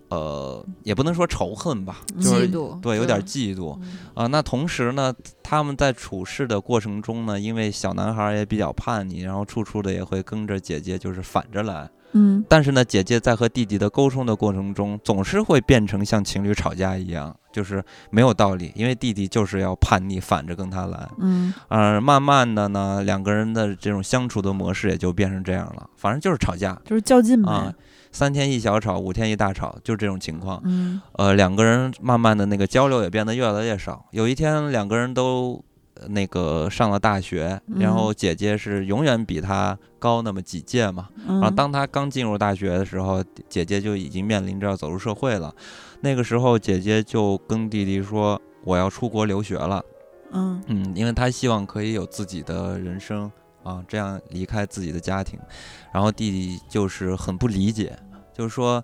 [0.08, 3.78] 呃，也不能说仇恨吧，就是嫉妒对，有点嫉妒。
[3.80, 11.88] 嗯啊、那同时呢，他们在处事的过程中呢，因为小男孩也比较叛逆，然后处处的也会跟着姐姐就是反着来。
[12.12, 21.08] 嗯但是呢，姐姐在和弟弟的沟通的过程中，总是会变成像情侣吵架一样，就是没有道理，因为弟弟就是要叛逆，反着跟他来。
[21.18, 27.74] 嗯呃，慢慢的呢，两个人的这种相处的模式也就变成这样了，反正就是吵架就是较劲啊呗，，
[28.10, 30.60] 三天一小吵，五天一大吵，就这种情况。
[30.64, 34.06] 嗯呃，两个人慢慢的那个交流也变得越来越少。
[34.10, 35.69] 有一天，两个人都呃
[36.08, 41.08] 那个上了大学，然后姐姐是永远比他高那么几届嘛。
[41.26, 45.54] 然后嗯当他刚进入大学的时候，姐姐就已经面临着要走入社会了。
[46.00, 49.84] 那个时候，姐姐就跟弟弟说：“我要出国留学了。”
[50.32, 53.30] 嗯嗯，因为他希望可以有自己的人生
[53.62, 55.38] 啊，这样离开自己的家庭。
[55.92, 57.94] 然后弟弟就是很不理解，
[58.32, 58.82] 就是说，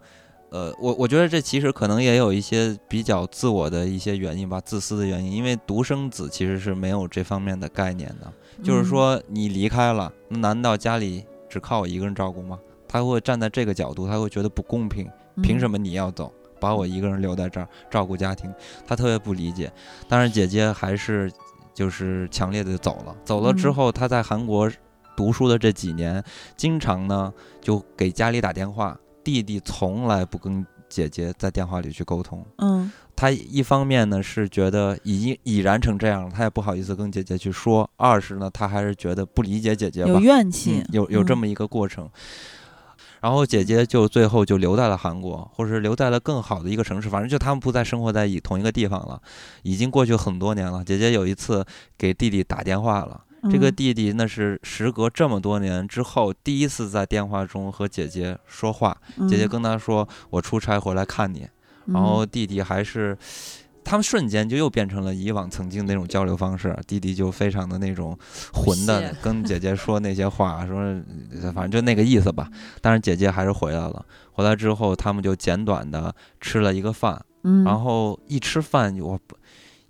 [0.57, 5.31] 呃，我我觉得这其实可能也有一些比较自我的一些原因吧，自私的原因。
[5.31, 8.33] 因为独生子其实是没有这方面的概念的，
[8.65, 12.59] 就是说你离开了，难道家里只靠我一个人照顾吗？
[12.89, 15.07] 他会站在这个角度，他会觉得不公平，
[15.43, 15.77] 凭什么？
[15.77, 18.51] 你要走，把我一个人留在这儿照顾家庭？
[18.87, 19.70] 他特别不理解。
[20.09, 21.31] 但是姐姐还是
[21.74, 24.70] 就是强烈的走了，走了之嗯后，她在韩国
[25.15, 26.24] 读书的这几年，
[26.57, 27.31] 经常呢
[27.61, 32.47] 就给家里打电话，弟弟从来不跟姐姐在电话里去沟通。
[32.59, 42.09] 嗯他一方面呢是觉得已经已然成这样了，他也不好意思跟姐姐去说；二是呢，他还是觉得不理解姐姐吧，有怨气嗯，有有这嗯么一个过程。
[43.23, 49.20] 然后姐姐就最后就留在了韩国，或者是留在了更好的一个城市，反正就他们不再生活在一同一个地方了，
[49.62, 50.85] 已经过去很多年了。
[50.85, 51.65] 姐姐有一次
[51.97, 58.97] 给弟弟打电话了，这个嗯弟弟那是时隔这么多年之后第一次在电话中和姐姐说话，
[59.29, 61.49] 姐姐嗯跟他说：“我出差回来看你。”
[61.87, 63.17] 然后弟弟还是，
[63.85, 66.77] 他们瞬间就又变成了以往曾经那种交流方式。
[66.85, 68.19] 弟弟就非常的那种
[68.53, 70.77] 混的跟姐姐说那些话，说
[71.55, 72.51] 反正就那个意思吧。
[72.81, 74.05] 但是姐姐还是回来了。
[74.33, 79.37] 回来之后，他们就简短的吃了一个饭，嗯，然后一吃饭我不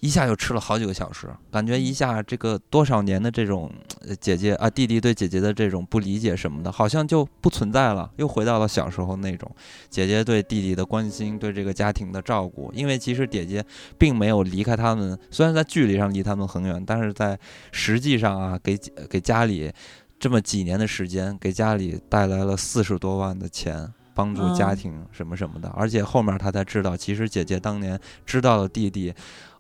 [0.01, 3.73] 一下就吃了好几个小时，感觉一下这个多少年的这种
[4.07, 9.51] 呃姐姐啊弟弟对姐姐的这种不理解什么的，好像就不存在了，又回到了小时候那种
[9.89, 12.71] 姐姐对弟弟的关心，对这个家庭的照顾。
[12.75, 13.65] 因为其实姐姐
[13.97, 17.39] 并没有离开他们，虽然在距离上离他们很远，但是在
[17.73, 18.79] 实际上啊，给
[19.09, 19.73] 给家里
[20.19, 23.93] 这么几年的时间，给家里带来了四十多万的钱。
[24.17, 29.13] 帮助家嗯庭什么什么的，而且后面他才知道，其实姐姐当年知道了弟弟，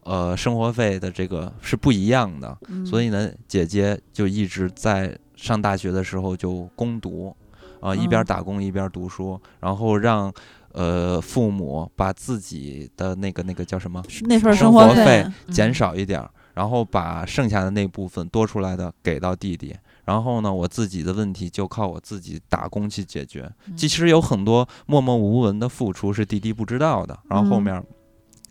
[0.06, 2.86] 呃，生活费的这个是不一样的，嗯。
[2.86, 7.34] 所以呢，姐姐就一直在上大学的时候就攻读，
[7.80, 10.32] 啊、一边嗯打工一边读书，然后让
[10.72, 14.00] 呃父母把自己的那个那个叫什么？
[14.28, 15.52] 那份生活活费嗯。
[15.52, 19.74] 减少一点儿，然后把剩下的那部分多出来的给到弟弟。
[20.04, 23.50] 然后呢，我自己的问题就靠我自己打工去解决。
[23.66, 23.76] 嗯。
[23.76, 27.84] 其实有很多默默无闻的付出是弟弟不知道的，然后后嗯面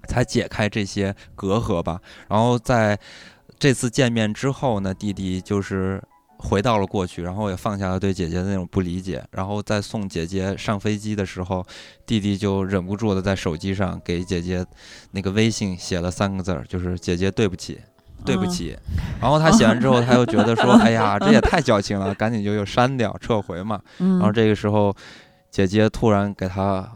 [0.05, 1.99] 才解开这些隔阂吧。
[2.27, 2.97] 然后在
[3.59, 6.01] 这次见面之后呢，弟弟就是
[6.37, 9.23] 回到了过去，然后也放下了对姐姐的那种不理解。
[9.31, 11.65] 然后在送姐姐上飞机的时候，
[12.05, 14.65] 弟弟就忍不住的在手机上给姐姐
[15.11, 17.79] 那个微信写了三个字儿，就是“姐姐对不起”。
[18.25, 18.75] 对不嗯起，
[19.21, 24.95] 然后他写完之后，他又觉得说：“哎呀，这也太矫情了，赶紧就又删掉、撤回嘛。”嗯，然后这个时候，
[25.51, 26.91] 姐姐突然给他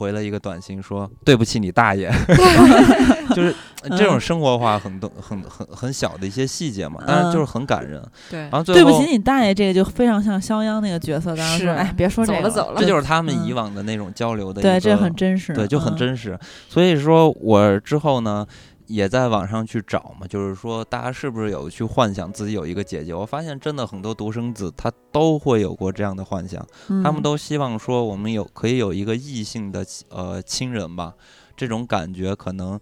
[0.00, 2.10] 回了一个短信，说：“对不起，你大爷。
[3.36, 3.54] ”就是
[3.98, 8.02] 这种生活化很多、很很很小的一些细节嘛，但是就是很感人。
[8.30, 16.38] 对然后最后对不起，你大爷，这个就非常像肖央那个角色，当时是说，哎，别说这个走了走了这就是他们嗯以往的那种交流的一对，这很真实，对，就很嗯真实。
[16.66, 18.46] 所以说我之后呢，
[18.90, 23.14] 也在网上去找嘛，就是说大家是不是有去幻想自己有一个姐姐？
[23.14, 31.14] 我发现真的很多独生子他都会有过这样的幻想，他们嗯都希望说我们有可以有一个异性的呃亲人吧，
[31.56, 32.78] 这种感觉可能。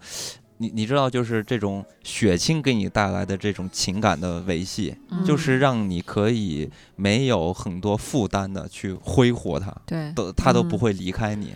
[0.60, 9.72] 你你知道，就是这种血亲给你带来的这种情感的维系，嗯就是让你可以没有很多负担的去挥霍它。
[9.86, 11.54] 对都他都不嗯会离开你、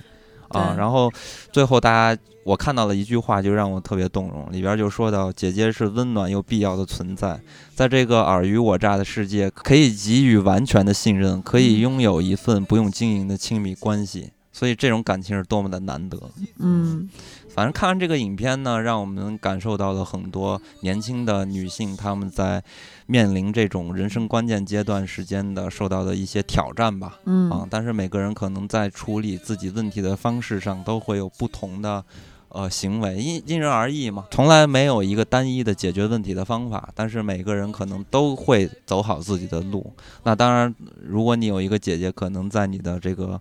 [0.52, 0.74] 啊。
[0.78, 1.10] 然后
[1.50, 7.40] 最后大家我看到了一句话，就让我特别动容，里边就说到姐姐是温暖又必要的存在，
[7.74, 14.30] 在这个尔虞我诈的世界，可以给予完全的信任，可以嗯拥有一份不用经营的亲密关系。
[14.54, 16.18] 所以这种感情是多么的难得。
[16.58, 17.08] 嗯
[17.54, 22.62] 反正看完这个影片呢，让我们感受到了很多年轻的女性她们在
[23.06, 27.18] 面临这种人生关键阶段时间的受到的一些挑战吧。
[27.26, 32.02] 嗯啊嗯，但是每个人可能在处理自己问题的方式上都会有不同的
[32.48, 39.92] 呃行为，因因人而异嘛，从来没有一个单一的解决问题的方法，但是每个人可能都会走好自己的路。
[40.24, 43.40] 那当然，如果你有一个姐姐，可能在你的这个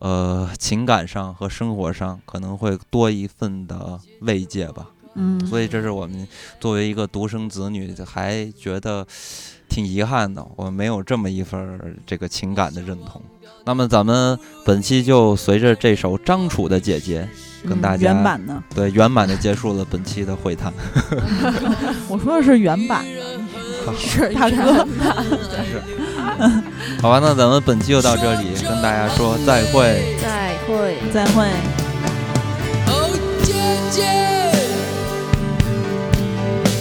[0.00, 4.90] 呃情感上和生活上可能会多一份的慰藉吧。
[5.16, 6.26] 嗯，所以这是我们
[6.58, 9.06] 作为一个独生子女，还觉得
[9.68, 13.22] 挺遗憾的，我们没有这么一份儿这个情感的认同。
[13.64, 17.28] 那么咱们本期就随着这首张楚的姐姐，
[17.62, 20.72] 跟嗯大家原版的，对圆满的结束了本期的会谈。
[22.10, 23.33] 我说的是原版的，
[23.98, 24.86] 是大哥，
[25.64, 25.82] 是，
[27.00, 30.16] 好吧，那咱们本期就到这里，跟大家说再会。
[30.22, 30.96] 再会。
[31.12, 31.44] 再会。
[32.86, 33.10] 哦，
[33.42, 33.52] 姐
[33.90, 34.02] 姐，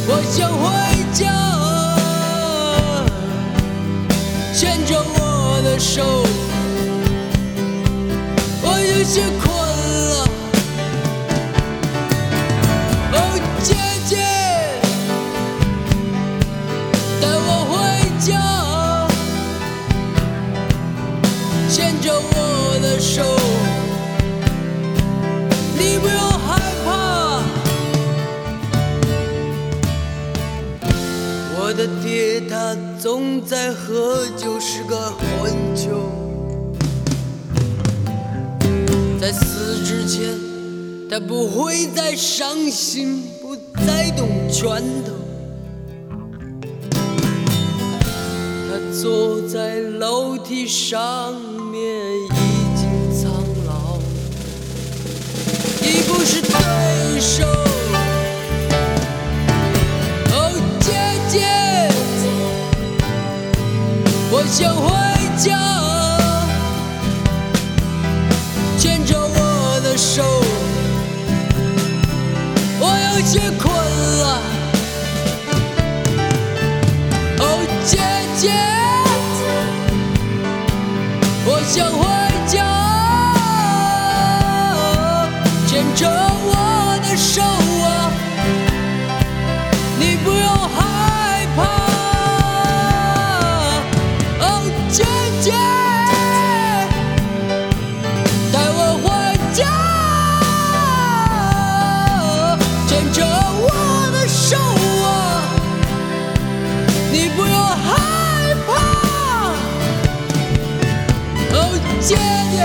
[0.08, 0.64] 我想回
[1.14, 1.24] 家，
[4.54, 6.26] 牵着我的手，
[8.62, 9.53] 我有些困
[22.94, 23.24] 的手，
[25.80, 27.41] 你不用害怕。
[31.57, 36.11] 我的爹他总在喝酒，是个混球。
[39.20, 40.30] 在死之前，
[41.10, 43.56] 他不会再伤心，不
[43.88, 45.14] 再动拳头。
[48.70, 51.34] 他坐在楼梯上
[51.72, 51.90] 面，
[56.14, 57.44] 不是对手。
[60.30, 60.91] 哦，姐
[61.27, 61.41] 姐，
[64.31, 64.88] 我想回
[65.35, 65.57] 家，
[68.77, 70.23] 牵着我的手，
[72.80, 72.85] 我
[73.15, 73.73] 有些困
[112.04, 112.18] 姐
[112.52, 112.60] 姐，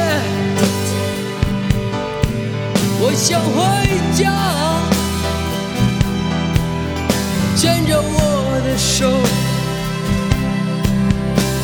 [3.01, 3.57] 我想回
[4.13, 4.21] 家。
[7.55, 9.09] 牵着我的手，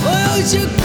[0.05, 0.83] 我有些困